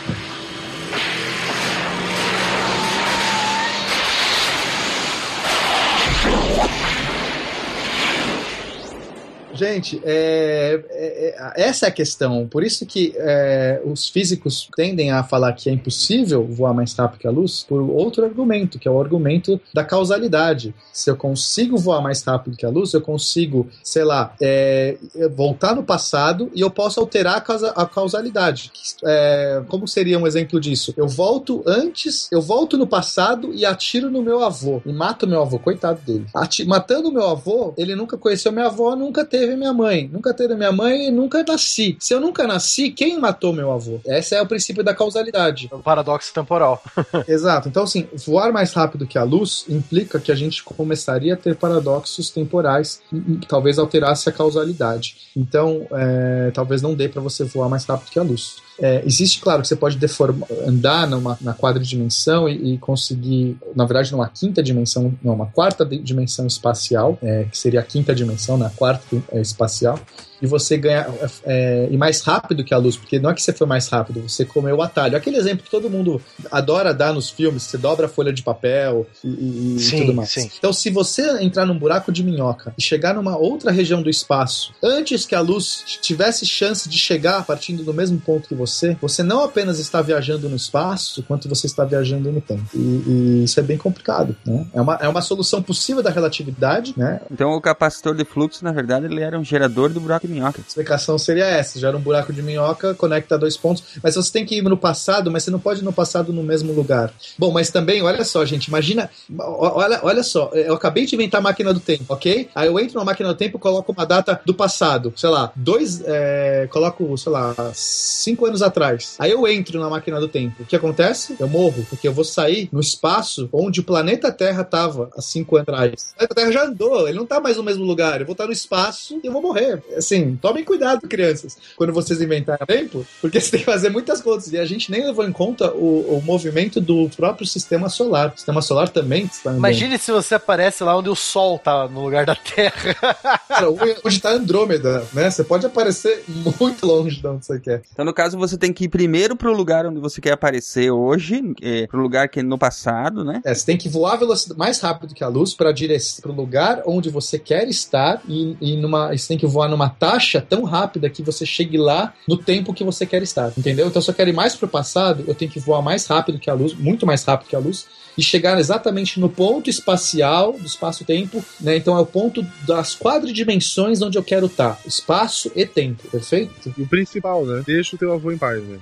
[9.61, 12.47] Gente, é, é, é, essa é a questão.
[12.47, 17.19] Por isso que é, os físicos tendem a falar que é impossível voar mais rápido
[17.19, 20.73] que a luz por outro argumento, que é o argumento da causalidade.
[20.91, 24.97] Se eu consigo voar mais rápido que a luz, eu consigo, sei lá, é,
[25.35, 28.71] voltar no passado e eu posso alterar a, causa, a causalidade.
[29.05, 30.91] É, como seria um exemplo disso?
[30.97, 35.43] Eu volto antes, eu volto no passado e atiro no meu avô e mato meu
[35.43, 36.25] avô, coitado dele.
[36.33, 40.09] Ati matando meu avô, ele nunca conheceu minha avó, nunca teve minha mãe.
[40.11, 41.97] Nunca teve minha mãe e nunca nasci.
[41.99, 43.99] Se eu nunca nasci, quem matou meu avô?
[44.05, 45.69] Esse é o princípio da causalidade.
[45.71, 46.81] O paradoxo temporal.
[47.27, 47.69] Exato.
[47.69, 51.55] Então, assim, voar mais rápido que a luz implica que a gente começaria a ter
[51.55, 53.01] paradoxos temporais,
[53.47, 55.17] talvez alterasse a causalidade.
[55.35, 58.57] Então, é, talvez não dê para você voar mais rápido que a luz.
[58.81, 63.85] É, existe, claro, que você pode deformar, andar numa, na quadridimensão e, e conseguir, na
[63.85, 68.57] verdade, numa quinta dimensão, não, uma quarta dimensão espacial, é, que seria a quinta dimensão,
[68.57, 69.99] na né, quarta é, espacial,
[70.41, 71.07] e você ganha
[71.43, 74.21] é, e mais rápido que a luz, porque não é que você foi mais rápido,
[74.27, 75.15] você comeu o atalho.
[75.15, 79.05] Aquele exemplo que todo mundo adora dar nos filmes, você dobra a folha de papel
[79.23, 80.29] e, e sim, tudo mais.
[80.29, 80.49] Sim.
[80.57, 84.73] Então, se você entrar num buraco de minhoca e chegar numa outra região do espaço,
[84.81, 89.23] antes que a luz tivesse chance de chegar partindo do mesmo ponto que você, você
[89.23, 92.63] não apenas está viajando no espaço, quanto você está viajando no tempo.
[92.73, 94.65] E, e isso é bem complicado, né?
[94.73, 97.21] É uma, é uma solução possível da relatividade, né?
[97.31, 100.61] Então, o capacitor de fluxo, na verdade, ele era um gerador do buraco minhoca.
[100.61, 104.45] A explicação seria essa: gera um buraco de minhoca, conecta dois pontos, mas você tem
[104.45, 107.13] que ir no passado, mas você não pode ir no passado no mesmo lugar.
[107.37, 111.43] Bom, mas também, olha só, gente, imagina, olha, olha só, eu acabei de inventar a
[111.43, 112.49] máquina do tempo, ok?
[112.55, 116.01] Aí eu entro na máquina do tempo coloco uma data do passado, sei lá, dois,
[116.05, 119.15] é, coloco, sei lá, cinco anos atrás.
[119.19, 120.63] Aí eu entro na máquina do tempo.
[120.63, 121.35] O que acontece?
[121.39, 125.55] Eu morro, porque eu vou sair no espaço onde o planeta Terra estava há cinco
[125.55, 126.13] anos atrás.
[126.13, 128.19] O planeta Terra já andou, ele não tá mais no mesmo lugar.
[128.19, 129.83] Eu vou estar no espaço e eu vou morrer.
[129.95, 134.51] Assim, tomem cuidado, crianças, quando vocês inventarem tempo, porque você tem que fazer muitas contas.
[134.51, 138.33] E a gente nem levou em conta o, o movimento do próprio sistema solar.
[138.33, 139.59] O sistema solar também está andando.
[139.59, 142.95] Imagine se você aparece lá onde o Sol tá no lugar da Terra.
[143.47, 145.29] Cara, onde está Andrômeda, né?
[145.29, 146.23] Você pode aparecer
[146.59, 147.81] muito longe de onde você quer.
[147.91, 151.41] Então, no caso, você tem que ir primeiro pro lugar onde você quer aparecer hoje,
[151.61, 153.41] é, pro lugar que é no passado, né?
[153.43, 156.83] É, você tem que voar velocidade mais rápido que a luz para direção pro lugar
[156.85, 160.10] onde você quer estar e, e numa, você tem que voar numa taxa
[160.47, 163.87] tão rápida que você chegue lá no tempo que você quer estar, entendeu?
[163.87, 166.49] Então, se eu quero ir mais pro passado, eu tenho que voar mais rápido que
[166.49, 167.85] a luz, muito mais rápido que a luz,
[168.17, 171.77] e chegar exatamente no ponto espacial do espaço-tempo, né?
[171.77, 176.73] Então é o ponto das quadridimensões onde eu quero estar, espaço e tempo, perfeito?
[176.77, 177.63] E o principal, né?
[177.65, 178.79] Deixa o teu avô em paz, né?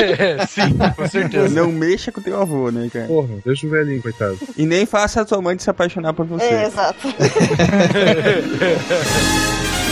[0.48, 1.48] Sim, com certeza.
[1.48, 3.06] Não mexa com o teu avô, né, cara?
[3.06, 4.38] Porra, deixa o velhinho, coitado.
[4.56, 6.44] E nem faça a tua mãe se apaixonar por você.
[6.44, 7.08] É, exato.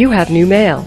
[0.00, 0.78] You have new mail.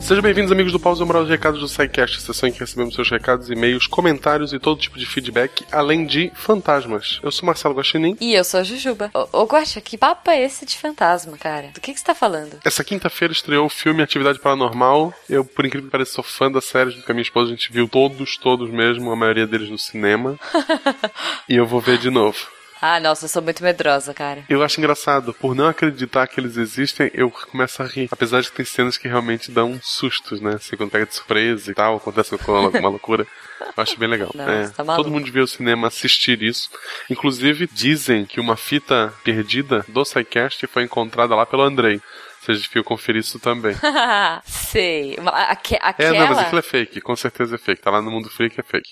[0.00, 3.10] Sejam bem-vindos, amigos do Pausa Moral de Recados do SciCast, sessão em que recebemos seus
[3.10, 7.20] recados, e-mails, comentários e todo tipo de feedback, além de fantasmas.
[7.22, 8.16] Eu sou Marcelo Guaxinim.
[8.18, 9.10] E eu sou a Jujuba.
[9.12, 11.68] Ô, ô Guaxa, que papo é esse de fantasma, cara?
[11.74, 12.58] Do que, que você tá falando?
[12.64, 15.12] Essa quinta-feira estreou o filme Atividade Paranormal.
[15.28, 17.54] Eu, por incrível que pareça, sou fã da série, junto com a minha esposa, a
[17.54, 20.40] gente viu todos, todos mesmo, a maioria deles no cinema.
[21.46, 22.38] e eu vou ver de novo.
[22.80, 24.44] Ah, nossa, eu sou muito medrosa, cara.
[24.48, 28.08] Eu acho engraçado, por não acreditar que eles existem, eu começo a rir.
[28.10, 30.54] Apesar de que tem cenas que realmente dão sustos, né?
[30.54, 33.26] Assim, quando pega de surpresa e tal, acontece alguma loucura.
[33.60, 34.30] Eu acho bem legal.
[34.34, 36.70] Não, É, você tá todo mundo ir ao cinema assistir isso.
[37.10, 42.00] Inclusive, dizem que uma fita perdida do SciCast foi encontrada lá pelo Andrei.
[42.40, 43.74] Vocês deviam conferir isso também.
[44.46, 45.16] Sei.
[45.18, 46.18] Uma- aque- É, aquela...
[46.20, 47.82] não, mas aquilo é fake, com certeza é fake.
[47.82, 48.90] Tá lá no mundo freak, é fake.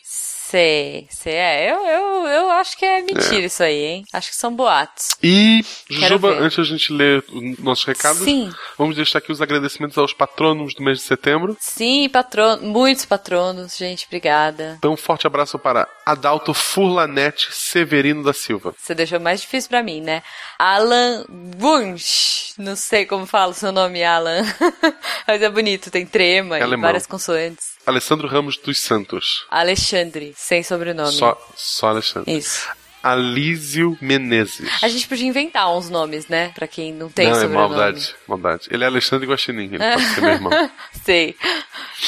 [0.56, 1.34] Sei, sei.
[1.34, 4.04] É, eu, eu, eu acho que é mentira isso aí, hein?
[4.10, 5.10] Acho que são boatos.
[5.22, 8.50] E, Jujuba, antes da gente ler os nossos recados, Sim.
[8.78, 11.58] vamos deixar aqui os agradecimentos aos patronos do mês de setembro.
[11.60, 14.76] Sim, patrono, muitos patronos, gente, obrigada.
[14.78, 18.74] Então, um forte abraço para Adalto Furlanete Severino da Silva.
[18.80, 20.22] Você deixou mais difícil pra mim, né?
[20.58, 21.26] Alan
[21.60, 22.54] Wunsch.
[22.56, 24.40] Não sei como fala o seu nome, Alan.
[25.28, 26.86] Mas é bonito, tem trema É e alemão.
[26.88, 27.75] várias consoantes.
[27.86, 29.46] Alessandro Ramos dos Santos.
[29.50, 31.12] Alexandre, sem sobrenome.
[31.12, 32.36] Só, só Alexandre.
[32.36, 32.68] Isso.
[33.02, 34.68] Alísio Menezes.
[34.82, 36.50] A gente podia inventar uns nomes, né?
[36.56, 37.68] Pra quem não tem Não, é sobrenome.
[37.68, 38.66] maldade, maldade.
[38.68, 40.70] Ele é Alexandre Guaxinim, ele pode ser meu irmão.
[41.04, 41.36] Sei.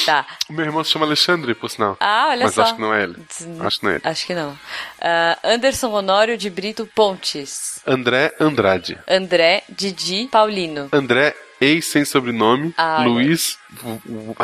[0.04, 0.26] Tá.
[0.50, 1.96] O meu irmão se chama Alexandre, por sinal.
[2.00, 2.62] Ah, olha Mas só.
[2.62, 3.14] acho que não é ele.
[3.60, 4.02] Acho que não é ele.
[4.04, 4.58] Acho que não.
[5.00, 7.80] Ah, Anderson Honório de Brito Pontes.
[7.86, 8.98] André Andrade.
[9.06, 10.88] André Didi Paulino.
[10.92, 12.74] André, ex sem sobrenome.
[12.76, 14.34] Ah, Luiz V- V-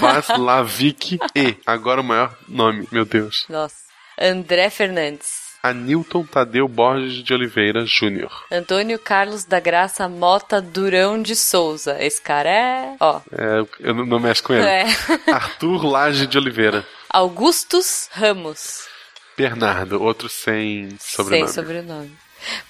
[0.00, 1.56] Vaslavic E.
[1.66, 3.44] Agora o maior nome, meu Deus.
[3.48, 3.76] Nossa.
[4.20, 5.46] André Fernandes.
[5.62, 8.30] Anilton Tadeu Borges de Oliveira Júnior.
[8.52, 11.96] Antônio Carlos da Graça Mota Durão de Souza.
[12.00, 12.96] Esse cara é.
[13.00, 13.20] Ó.
[13.32, 14.64] É, eu não, não mexo com ele.
[14.64, 14.84] É.
[15.32, 16.86] Arthur Lage de Oliveira.
[17.10, 18.86] Augustus Ramos.
[19.36, 21.46] Bernardo, outro sem sobrenome.
[21.48, 22.16] Sem sobrenome.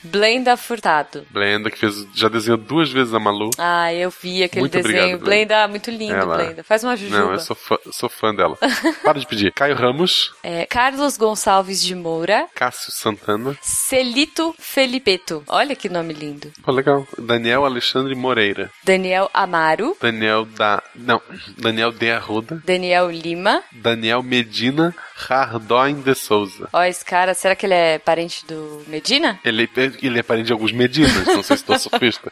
[0.02, 1.26] Blenda Furtado.
[1.30, 3.50] Blenda, que fez, já desenhou duas vezes a Malu.
[3.58, 4.94] Ah, eu vi aquele Muito desenho.
[4.94, 5.24] obrigado, Blenda.
[5.56, 6.64] Blenda, muito lindo, Ela- Blenda.
[6.64, 7.18] Faz uma jujuba.
[7.20, 8.56] Não, eu sou fã, sou fã dela.
[9.02, 9.52] Para de pedir.
[9.52, 12.46] Caio Ramos, É, Carlos Gonçalves de Moura.
[12.54, 13.56] Cássio Santana.
[13.62, 15.42] Celito Felipeto.
[15.48, 16.52] Olha que nome lindo.
[16.62, 17.06] Pô, legal.
[17.18, 18.70] Daniel Alexandre Moreira.
[18.84, 19.96] Daniel Amaro.
[20.00, 20.82] Daniel da.
[20.94, 21.20] Não.
[21.58, 22.62] Daniel de Arruda.
[22.64, 23.62] Daniel Lima.
[23.72, 24.94] Daniel Medina
[25.28, 26.68] Hardóin de Souza.
[26.72, 29.38] Ó, esse cara, será que ele é parente do Medina?
[29.44, 29.65] Ele,
[30.02, 32.30] ele é parente de alguns Medinas, não sei se estou surfista.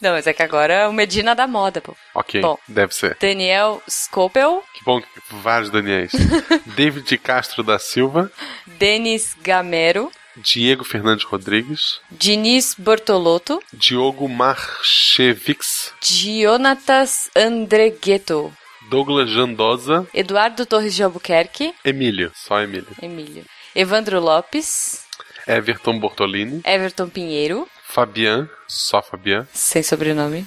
[0.00, 1.94] Não, mas é que agora é o Medina da moda, pô.
[2.14, 2.58] Ok, Bom.
[2.66, 3.16] deve ser.
[3.20, 4.62] Daniel Scopel.
[4.74, 6.12] Que bom que vários Daniels.
[6.76, 8.30] David Castro da Silva.
[8.66, 10.10] Denis Gamero.
[10.36, 12.00] Diego Fernandes Rodrigues.
[12.10, 13.60] Diniz Bortolotto.
[13.72, 15.92] Diogo Marchevics.
[16.02, 18.52] Jonatas Andreghetto.
[18.88, 20.06] Douglas Jandosa.
[20.14, 21.74] Eduardo Torres de Albuquerque.
[21.84, 22.88] Emílio, só Emílio.
[23.02, 23.44] Emílio.
[23.74, 25.04] Evandro Lopes.
[25.46, 26.60] Everton Bortolini.
[26.64, 27.68] Everton Pinheiro.
[27.84, 29.46] Fabian, só Fabian.
[29.52, 30.46] Sem sobrenome.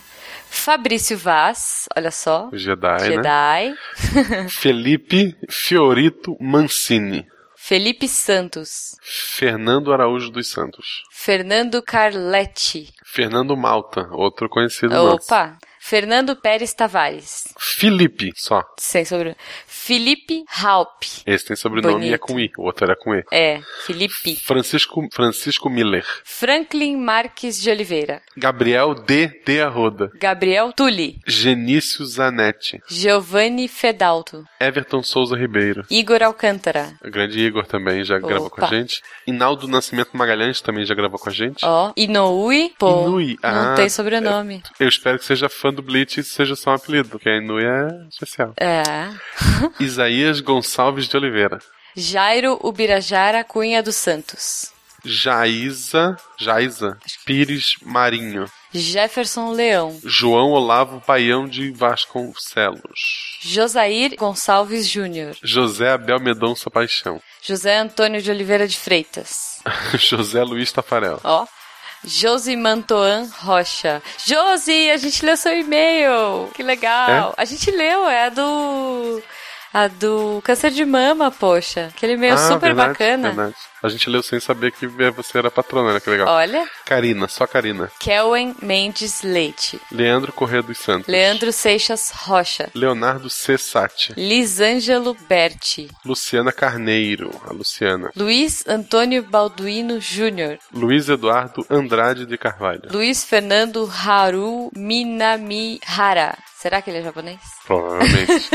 [0.49, 1.87] Fabrício Vaz.
[1.95, 2.49] Olha só.
[2.53, 3.09] Jedi, né?
[3.09, 4.49] Jedi.
[4.49, 7.25] Felipe Fiorito Mancini.
[7.55, 8.95] Felipe Santos.
[9.01, 11.03] Fernando Araújo dos Santos.
[11.11, 12.93] Fernando Carletti.
[13.05, 15.27] Fernando Malta, outro conhecido nosso.
[15.83, 15.89] Opa.
[15.93, 17.43] Fernando Pérez Tavares.
[17.59, 18.63] Felipe, só.
[18.77, 19.35] Sem sobrenome.
[19.67, 21.03] Felipe Halp.
[21.25, 22.19] Esse tem sobrenome e é Bonito.
[22.21, 23.23] com I, o outro era com E.
[23.31, 24.37] É, Felipe.
[24.37, 26.05] Francisco, Francisco Miller.
[26.23, 28.21] Franklin Marques de Oliveira.
[28.37, 29.27] Gabriel D.
[29.45, 30.09] de Arroda.
[30.15, 31.19] Gabriel Tulli.
[31.27, 32.79] Genício Zanetti.
[32.89, 34.45] Giovanni Fedalto.
[34.59, 35.83] Everton Souza Ribeiro.
[35.89, 36.93] Igor Alcântara.
[37.05, 38.75] O grande Igor também já gravou com a Opa.
[38.75, 39.01] gente.
[39.27, 41.63] Inaldo Nascimento Magalhães também já gravou com a gente.
[41.65, 42.73] Ó, Inoue.
[42.79, 43.37] Pô, Inui.
[43.43, 44.63] não Ah, tem sobrenome.
[44.79, 48.07] Eu espero que seja fã do Bleach seja só um apelido, porque a Inui é
[48.09, 48.53] especial.
[48.57, 48.83] É.
[49.79, 51.59] Isaías Gonçalves de Oliveira.
[51.95, 54.71] Jairo Ubirajara Cunha dos Santos.
[55.05, 58.45] Jaísa, Jaísa Pires Marinho.
[58.73, 59.99] Jefferson Leão.
[60.03, 63.37] João Olavo Paião de Vasconcelos.
[63.41, 65.35] Josair Gonçalves Júnior.
[65.43, 67.21] José Abel Medonça Paixão.
[67.41, 69.61] José Antônio de Oliveira de Freitas.
[69.99, 71.19] José Luiz Tafarel.
[71.23, 71.45] Ó.
[72.05, 74.01] Josi Mantoan Rocha.
[74.25, 76.49] Josi, a gente leu seu e-mail.
[76.53, 77.33] Que legal.
[77.37, 77.41] É?
[77.41, 79.21] A gente leu, é do.
[79.73, 81.87] A do câncer de mama, poxa.
[81.95, 83.27] Aquele meio Ah, super verdade, bacana.
[83.31, 83.55] verdade.
[83.81, 85.99] A gente leu sem saber que você era patrona, né?
[85.99, 86.27] Que legal.
[86.29, 87.91] Olha, Karina, só Karina.
[87.99, 89.81] Kelwen Mendes Leite.
[89.91, 91.07] Leandro Corrêa dos Santos.
[91.07, 92.69] Leandro Seixas Rocha.
[92.73, 94.13] Leonardo Cessati.
[94.15, 95.89] Lisângelo Berti.
[96.05, 98.09] Luciana Carneiro, a Luciana.
[98.15, 100.59] Luiz Antônio Balduino Júnior.
[100.71, 102.83] Luiz Eduardo Andrade de Carvalho.
[102.89, 106.37] Luiz Fernando Haru Minamihara.
[106.63, 107.41] Será que ele é japonês?
[107.65, 108.49] Provavelmente.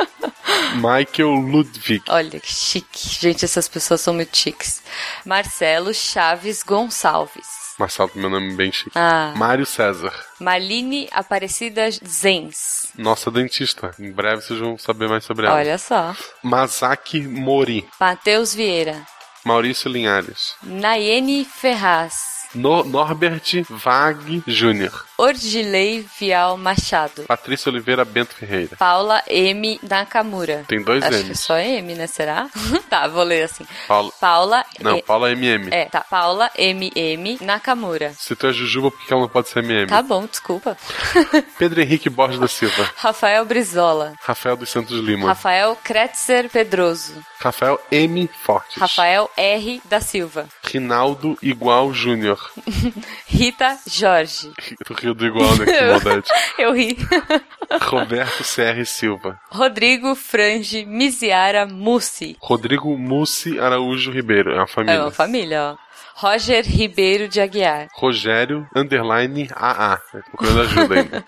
[0.76, 2.02] Michael Ludwig.
[2.08, 2.98] Olha que chique.
[3.20, 4.82] Gente, essas pessoas são muito chiques.
[5.26, 7.46] Marcelo Chaves Gonçalves.
[7.78, 8.92] Marcelo, meu nome é bem chique.
[8.94, 9.34] Ah.
[9.36, 10.14] Mário César.
[10.40, 12.86] Marlene Aparecida Zens.
[12.96, 13.90] Nossa dentista.
[14.00, 15.56] Em breve vocês vão saber mais sobre ela.
[15.56, 16.16] Olha só.
[16.42, 17.86] Masaki Mori.
[18.00, 19.02] Matheus Vieira.
[19.44, 20.54] Maurício Linhares.
[20.62, 22.14] Nayene Ferraz.
[22.54, 25.04] No- Norbert Vag Jr.
[25.22, 27.22] Ordilei Vial Machado.
[27.28, 28.76] Patrícia Oliveira Bento Ferreira.
[28.76, 29.78] Paula M.
[29.88, 30.64] Nakamura.
[30.66, 31.38] Tem dois Acho que é M's.
[31.40, 32.06] só M, né?
[32.08, 32.48] Será?
[32.90, 33.64] tá, vou ler assim.
[33.86, 34.10] Paula.
[34.20, 34.64] Paula.
[34.80, 35.68] Não, E- Paula MM.
[35.70, 36.00] É, tá.
[36.00, 38.12] Paula MM Nakamura.
[38.18, 39.86] Se tu é Jujuba, por que ela não pode ser MM?
[39.86, 40.76] Tá bom, desculpa.
[41.56, 42.90] Pedro Henrique Borges da Silva.
[42.96, 44.14] Rafael Brizola.
[44.22, 45.28] Rafael dos Santos Lima.
[45.28, 47.14] Rafael Kretzer Pedroso.
[47.38, 48.28] Rafael M.
[48.42, 48.76] Fortes.
[48.76, 49.80] Rafael R.
[49.84, 50.46] da Silva.
[50.64, 52.50] Rinaldo Igual Júnior.
[53.26, 54.50] Rita Jorge.
[55.00, 55.64] Rio do Igual, né?
[55.64, 56.28] Que maldade.
[56.58, 56.96] Eu ri.
[57.82, 59.38] Roberto CR Silva.
[59.50, 62.36] Rodrigo Frange Miziara Mussi.
[62.40, 64.52] Rodrigo Mussi Araújo Ribeiro.
[64.52, 64.94] É uma família.
[64.98, 65.92] É uma família, ó.
[66.14, 67.88] Roger Ribeiro de Aguiar.
[67.94, 69.96] Rogério Underline AA.
[70.30, 71.24] Procurando ajuda ainda.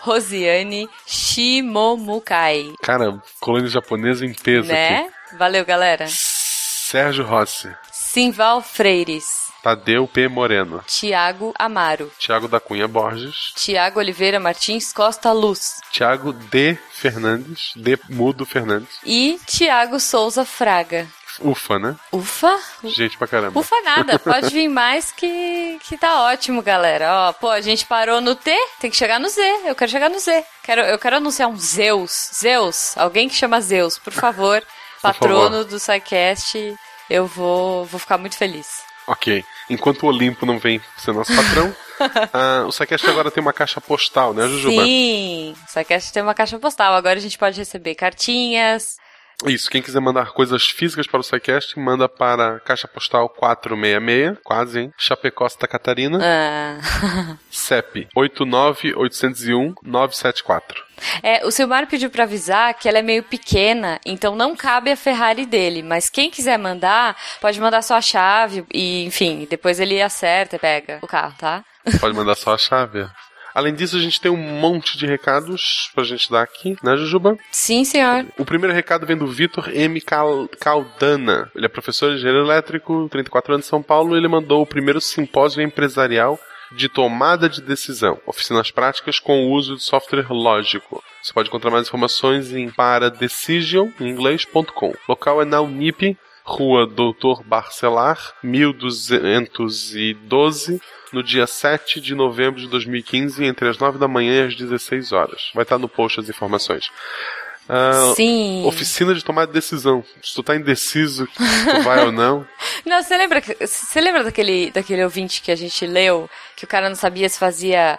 [0.00, 2.72] Rosiane Shimomukai.
[2.82, 4.98] Cara, colônia japonesa em peso Né?
[4.98, 5.36] aqui.
[5.36, 6.06] Valeu, galera.
[6.08, 7.68] Sérgio Rossi.
[7.92, 9.24] Simval Freires.
[9.62, 10.26] Tadeu P.
[10.28, 10.82] Moreno.
[10.86, 12.10] Tiago Amaro.
[12.18, 13.52] Tiago da Cunha Borges.
[13.54, 15.80] Tiago Oliveira Martins Costa Luz.
[15.92, 16.76] Tiago D.
[16.92, 17.72] Fernandes.
[17.76, 17.98] D.
[18.08, 18.98] Mudo Fernandes.
[19.04, 21.06] E Tiago Souza Fraga.
[21.40, 21.96] Ufa, né?
[22.12, 22.58] Ufa?
[22.84, 23.58] Gente pra caramba.
[23.58, 27.28] Ufa nada, pode vir mais que, que tá ótimo, galera.
[27.28, 29.40] Ó, pô, a gente parou no T, tem que chegar no Z.
[29.64, 30.44] Eu quero chegar no Z.
[30.62, 32.30] Quero, eu quero anunciar um Zeus.
[32.34, 34.62] Zeus, alguém que chama Zeus, por favor.
[35.00, 36.76] patrono do SciCast,
[37.08, 38.82] eu vou, vou ficar muito feliz.
[39.06, 39.44] Ok.
[39.70, 41.74] Enquanto o Olimpo não vem ser nosso patrão,
[42.32, 44.82] ah, o SciCast agora tem uma caixa postal, né, Jujuba?
[44.84, 46.94] Sim, o SciCast tem uma caixa postal.
[46.94, 48.96] Agora a gente pode receber cartinhas.
[49.46, 54.80] Isso, quem quiser mandar coisas físicas para o SciCast, manda para Caixa Postal 466, quase,
[54.80, 54.92] hein?
[54.96, 56.78] Chapecó, Santa Catarina, Ah.
[57.50, 60.76] CEP 89801-974.
[61.22, 64.96] É, o Silmar pediu pra avisar que ela é meio pequena, então não cabe a
[64.96, 65.82] Ferrari dele.
[65.82, 70.58] Mas quem quiser mandar, pode mandar só a chave e, enfim, depois ele acerta e
[70.58, 71.64] pega o carro, tá?
[72.00, 73.04] Pode mandar só a chave.
[73.54, 77.36] Além disso, a gente tem um monte de recados pra gente dar aqui, né, Jujuba?
[77.50, 78.26] Sim, senhor.
[78.38, 80.00] O primeiro recado vem do Vitor M.
[80.00, 81.50] Cal- Caldana.
[81.54, 84.16] Ele é professor de engenheiro elétrico, 34 anos de São Paulo.
[84.16, 86.38] Ele mandou o primeiro simpósio empresarial
[86.74, 91.04] de tomada de decisão, oficinas práticas com o uso de software lógico.
[91.22, 94.94] Você pode encontrar mais informações em paradecision, em inglês.com.
[95.08, 100.80] Local é na Unip, Rua Doutor Barcelar, 1212,
[101.12, 105.12] no dia 7 de novembro de 2015, entre as 9 da manhã e as 16
[105.12, 105.50] horas.
[105.54, 106.90] Vai estar no post as informações.
[107.68, 108.64] Ah, Sim.
[108.66, 110.04] Oficina de tomada de decisão.
[110.22, 112.46] Se tu tá indeciso, tu vai ou não.
[112.84, 116.88] Não, você lembra, você lembra daquele, daquele ouvinte que a gente leu, que o cara
[116.88, 117.96] não sabia se fazia,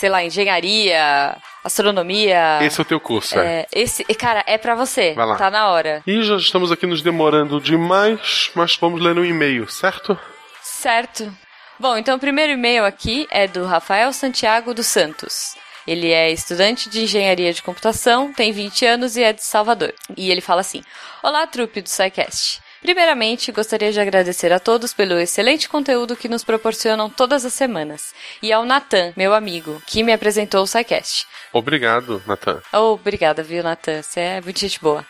[0.00, 2.58] sei lá, engenharia, astronomia.
[2.62, 3.60] Esse é o teu curso, é.
[3.60, 5.12] É, esse, cara, é pra você.
[5.12, 5.36] Vai lá.
[5.36, 6.02] Tá na hora.
[6.06, 10.18] E já estamos aqui nos demorando demais, mas vamos ler um e-mail, certo?
[10.62, 11.30] Certo.
[11.78, 15.54] Bom, então o primeiro e-mail aqui é do Rafael Santiago dos Santos.
[15.86, 19.92] Ele é estudante de engenharia de computação, tem 20 anos e é de Salvador.
[20.16, 20.82] E ele fala assim:
[21.22, 22.62] Olá, trupe do SciCast.
[22.80, 28.14] Primeiramente, gostaria de agradecer a todos pelo excelente conteúdo que nos proporcionam todas as semanas.
[28.42, 31.26] E ao Natan, meu amigo, que me apresentou o SciCast.
[31.52, 32.62] Obrigado, Nathan.
[32.72, 34.02] Oh, obrigada, viu, Natan?
[34.02, 35.04] Você é muito gente boa.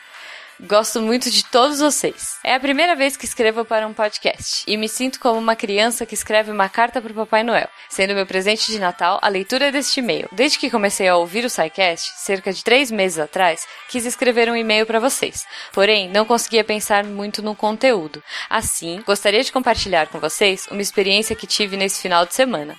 [0.62, 2.39] Gosto muito de todos vocês.
[2.45, 6.05] É a primeira vez que escrevo para um podcast e me sinto como uma criança
[6.05, 9.73] que escreve uma carta para o Papai Noel, sendo meu presente de Natal a leitura
[9.73, 10.28] deste e-mail.
[10.32, 14.57] Desde que comecei a ouvir o SciCast, cerca de três meses atrás, quis escrever um
[14.57, 15.47] e-mail para vocês.
[15.73, 18.23] Porém, não conseguia pensar muito no conteúdo.
[18.51, 22.77] Assim, gostaria de compartilhar com vocês uma experiência que tive nesse final de semana.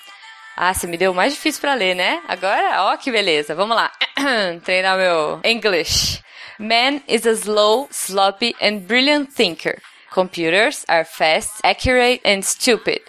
[0.56, 2.22] Ah, você me deu o mais difícil pra ler, né?
[2.28, 3.56] Agora, ó que beleza.
[3.56, 3.92] Vamos lá.
[4.64, 6.22] Treinar meu English.
[6.62, 9.82] Man is a slow, sloppy and brilliant thinker.
[10.14, 13.02] Computers are fast, accurate and stupid.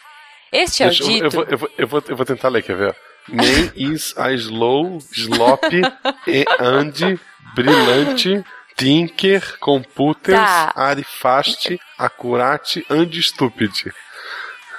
[0.53, 1.31] Este é o Deixa eu- eu, dito.
[1.31, 2.97] vou, eu, vou, eu, vou, eu vou tentar ler, quer ver?
[3.29, 5.83] Man is a slow, sloppy
[6.59, 7.19] and
[7.55, 8.45] brilhante
[8.77, 10.73] Tinker, Computers, Tá.
[10.75, 13.93] Arifast, Accurate and Stupid.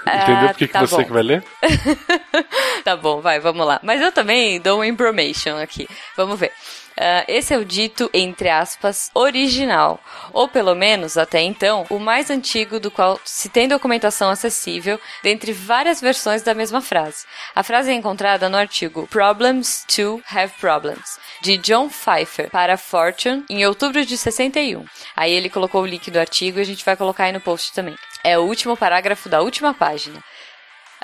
[0.05, 1.03] Entendeu por que, que tá você bom.
[1.05, 1.43] que vai ler?
[2.83, 3.79] Tá bom, vai, vamos lá.
[3.81, 5.87] Mas eu também dou uma information aqui.
[6.17, 6.51] Vamos ver.
[6.97, 9.99] Ah, esse é o dito, entre aspas, original,
[10.31, 15.51] ou pelo menos, até então, o mais antigo do qual se tem documentação acessível dentre
[15.51, 17.25] várias versões da mesma frase.
[17.55, 23.43] A frase é encontrada no artigo Problems to Have Problems, de John Pfeiffer para Fortune,
[23.49, 24.85] em outubro de 61.
[25.15, 27.73] Aí ele colocou o link do artigo e a gente vai colocar aí no post
[27.73, 27.95] também.
[28.23, 30.23] É o último parágrafo da última página.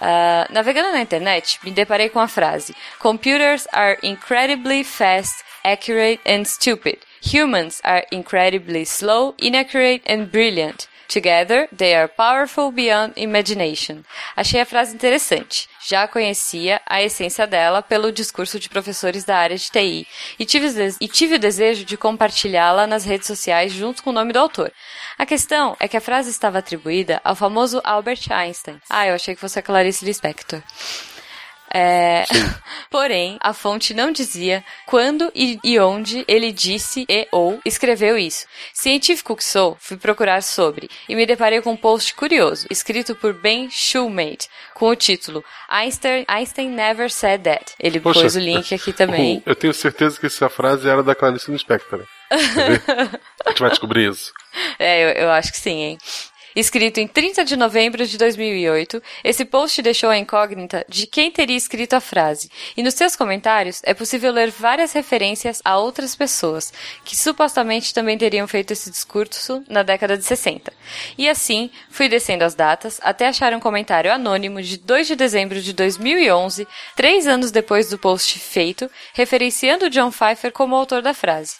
[0.02, 6.46] Ah, navegando na internet, me deparei com a frase: Computers are incredibly fast, accurate and
[6.46, 7.00] stupid.
[7.22, 10.88] Humans are incredibly slow, inaccurate and brilliant.
[11.10, 14.06] Together, they are powerful beyond imagination.
[14.38, 15.68] Achei a frase interessante.
[15.82, 20.68] Já conhecia a essência dela pelo discurso de professores da área de TI e tive,
[21.02, 24.72] e tive o desejo de compartilhá-la nas redes sociais junto com o nome do autor.
[25.18, 28.80] A questão é que a frase estava atribuída ao famoso Albert Einstein.
[28.88, 30.62] Ah, eu achei que fosse a Clarice Lispector.
[31.74, 32.26] É...
[32.90, 38.46] Porém, a fonte não dizia quando e, e onde ele disse e ou escreveu isso.
[38.74, 43.34] Científico que sou, fui procurar sobre e me deparei com um post curioso, escrito por
[43.34, 47.74] Ben Shoemate, com o título Einstein, Einstein Never Said That.
[47.80, 48.22] Ele Poxa.
[48.22, 49.44] pôs o link aqui também.
[49.46, 52.04] Eu tenho certeza que essa frase era da Clarice Lispector.
[52.32, 54.32] A gente vai descobrir isso.
[54.78, 55.98] É, eu, eu acho que sim, hein?
[56.56, 61.56] Escrito em 30 de novembro de 2008, esse post deixou a incógnita de quem teria
[61.56, 66.74] escrito a frase, e nos seus comentários é possível ler várias referências a outras pessoas
[67.06, 70.74] que supostamente também teriam feito esse discurso na década de 60.
[71.18, 75.62] E assim, fui descendo as datas até achar um comentário anônimo de 2 de dezembro
[75.62, 81.56] de 2011, três anos depois do post feito, referenciando John Pfeiffer como autor da frase.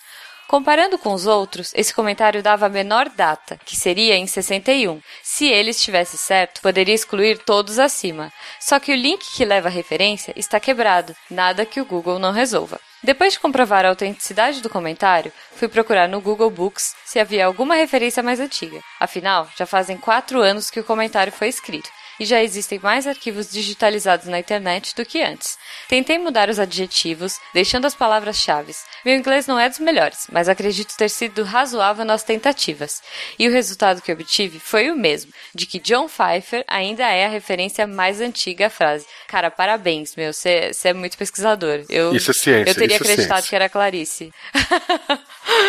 [0.50, 5.00] Comparando com os outros, esse comentário dava a menor data, que seria em 61.
[5.22, 8.34] Se ele estivesse certo, poderia excluir todos acima.
[8.60, 12.32] Só que o link que leva a referência está quebrado, nada que o Google não
[12.32, 12.80] resolva.
[13.04, 17.76] Depois de comprovar a autenticidade do comentário, fui procurar no Google Books se havia alguma
[17.76, 18.82] referência mais antiga.
[19.00, 23.52] Afinal, já fazem quatro anos que o comentário foi escrito e já existem mais arquivos
[23.52, 25.58] digitalizados na internet do que antes.
[25.88, 28.74] Tentei mudar os adjetivos, deixando as palavras-chave.
[29.06, 33.02] Meu inglês não é dos melhores, mas acredito ter sido razoável nas tentativas.
[33.38, 37.30] E o resultado que obtive foi o mesmo, de que John Pfeiffer ainda é a
[37.30, 39.06] referência mais antiga à frase.
[39.28, 41.84] Cara, parabéns, meu, você é muito pesquisador.
[41.90, 43.50] Eu, Isso é ciência, Eu teria isso é acreditado ciência.
[43.50, 44.32] que era Clarice.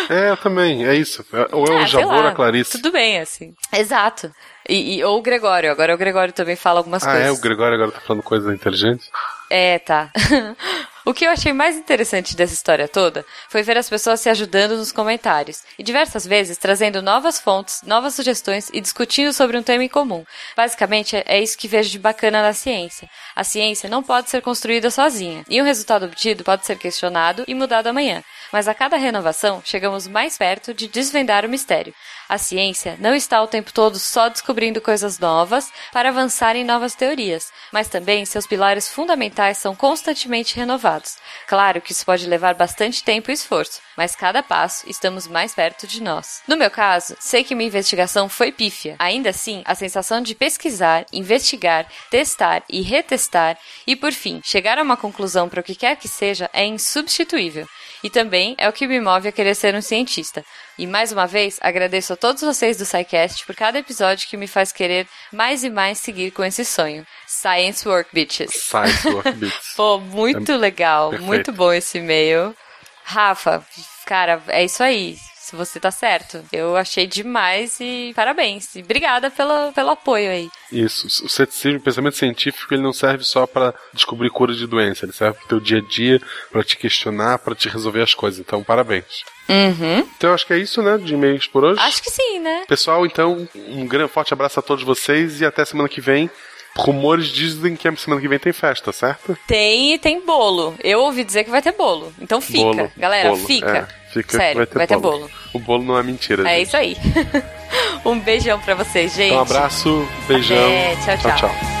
[0.09, 1.25] É, eu também, é isso.
[1.51, 2.71] Ou é o Ah, Javor ou lá, a Clarice.
[2.73, 3.53] Tudo bem, assim.
[3.73, 4.31] Exato.
[4.71, 5.71] E, e- ou o Gregório.
[5.71, 7.27] Agora o Gregório também fala algumas Ah, coisas.
[7.27, 7.31] é?
[7.31, 9.09] O Gregório agora tá falando coisa inteligente?
[9.49, 10.09] É, tá.
[11.05, 14.77] o que eu achei mais interessante dessa história toda foi ver as pessoas se ajudando
[14.77, 19.83] nos comentários e diversas vezes trazendo novas fontes, novas sugestões e discutindo sobre um tema
[19.83, 20.23] em comum.
[20.55, 23.09] Basicamente, é- é isso que vejo de bacana na ciência.
[23.35, 27.53] A ciência não pode ser construída sozinha e o resultado obtido pode ser questionado e
[27.53, 28.23] mudado amanhã.
[28.53, 31.93] Mas a cada renovação, chegamos mais perto de desvendar o mistério.
[32.31, 36.95] A ciência não está o tempo todo só descobrindo coisas novas para avançar em novas
[36.95, 41.17] teorias, mas também seus pilares fundamentais são constantemente renovados.
[41.45, 45.85] Claro que isso pode levar bastante tempo e esforço, mas cada passo estamos mais perto
[45.85, 46.41] de nós.
[46.47, 48.95] No meu caso, sei que minha investigação foi pífia.
[48.97, 54.83] Ainda assim, a sensação de pesquisar, investigar, testar e retestar e, por fim, chegar a
[54.83, 57.67] uma conclusão para o que quer que seja é insubstituível.
[58.03, 60.43] E também é o que me move a querer ser um cientista.
[60.77, 64.47] E mais uma vez, agradeço a todos vocês do SciCast por cada episódio que me
[64.47, 67.05] faz querer mais e mais seguir com esse sonho.
[67.27, 68.51] Science Work Bitches.
[68.53, 69.73] Science Work Bits.
[69.75, 71.27] Pô, muito É legal, perfeito.
[71.27, 72.55] muito bom esse e-mail.
[73.03, 73.63] Rafa,
[74.05, 75.17] cara, é isso aí.
[75.43, 76.41] Se você tá certo.
[76.53, 78.73] Eu achei demais e parabéns.
[78.75, 80.49] E obrigada pela, pelo apoio aí.
[80.71, 81.07] Isso.
[81.25, 85.11] O ceticismo, o pensamento científico, ele não serve só pra descobrir cura de doença, ele
[85.11, 86.21] serve pro teu dia a dia,
[86.51, 88.39] pra te questionar, pra te resolver as coisas.
[88.39, 89.23] Então, parabéns.
[89.51, 90.07] Uhum.
[90.17, 91.79] Então, acho que é isso, né, de e-mails por hoje.
[91.81, 92.63] Acho que sim, né?
[92.67, 96.29] Pessoal, então, um grande forte abraço a todos vocês e até semana que vem.
[96.77, 99.37] Rumores dizem que a semana que vem tem festa, certo?
[99.45, 100.73] Tem e tem bolo.
[100.81, 102.13] Eu ouvi dizer que vai ter bolo.
[102.19, 102.63] Então fica.
[102.63, 103.77] Bolo, Galera, bolo, fica.
[103.77, 105.19] é, fica Sério, vai ter bolo.
[105.19, 105.31] bolo.
[105.53, 106.49] O bolo não é mentira.
[106.49, 106.67] É gente.
[106.67, 106.95] isso aí.
[108.05, 109.27] um beijão pra vocês, gente.
[109.27, 110.57] Então, um abraço, beijão.
[110.57, 111.80] Até, tchau, tchau.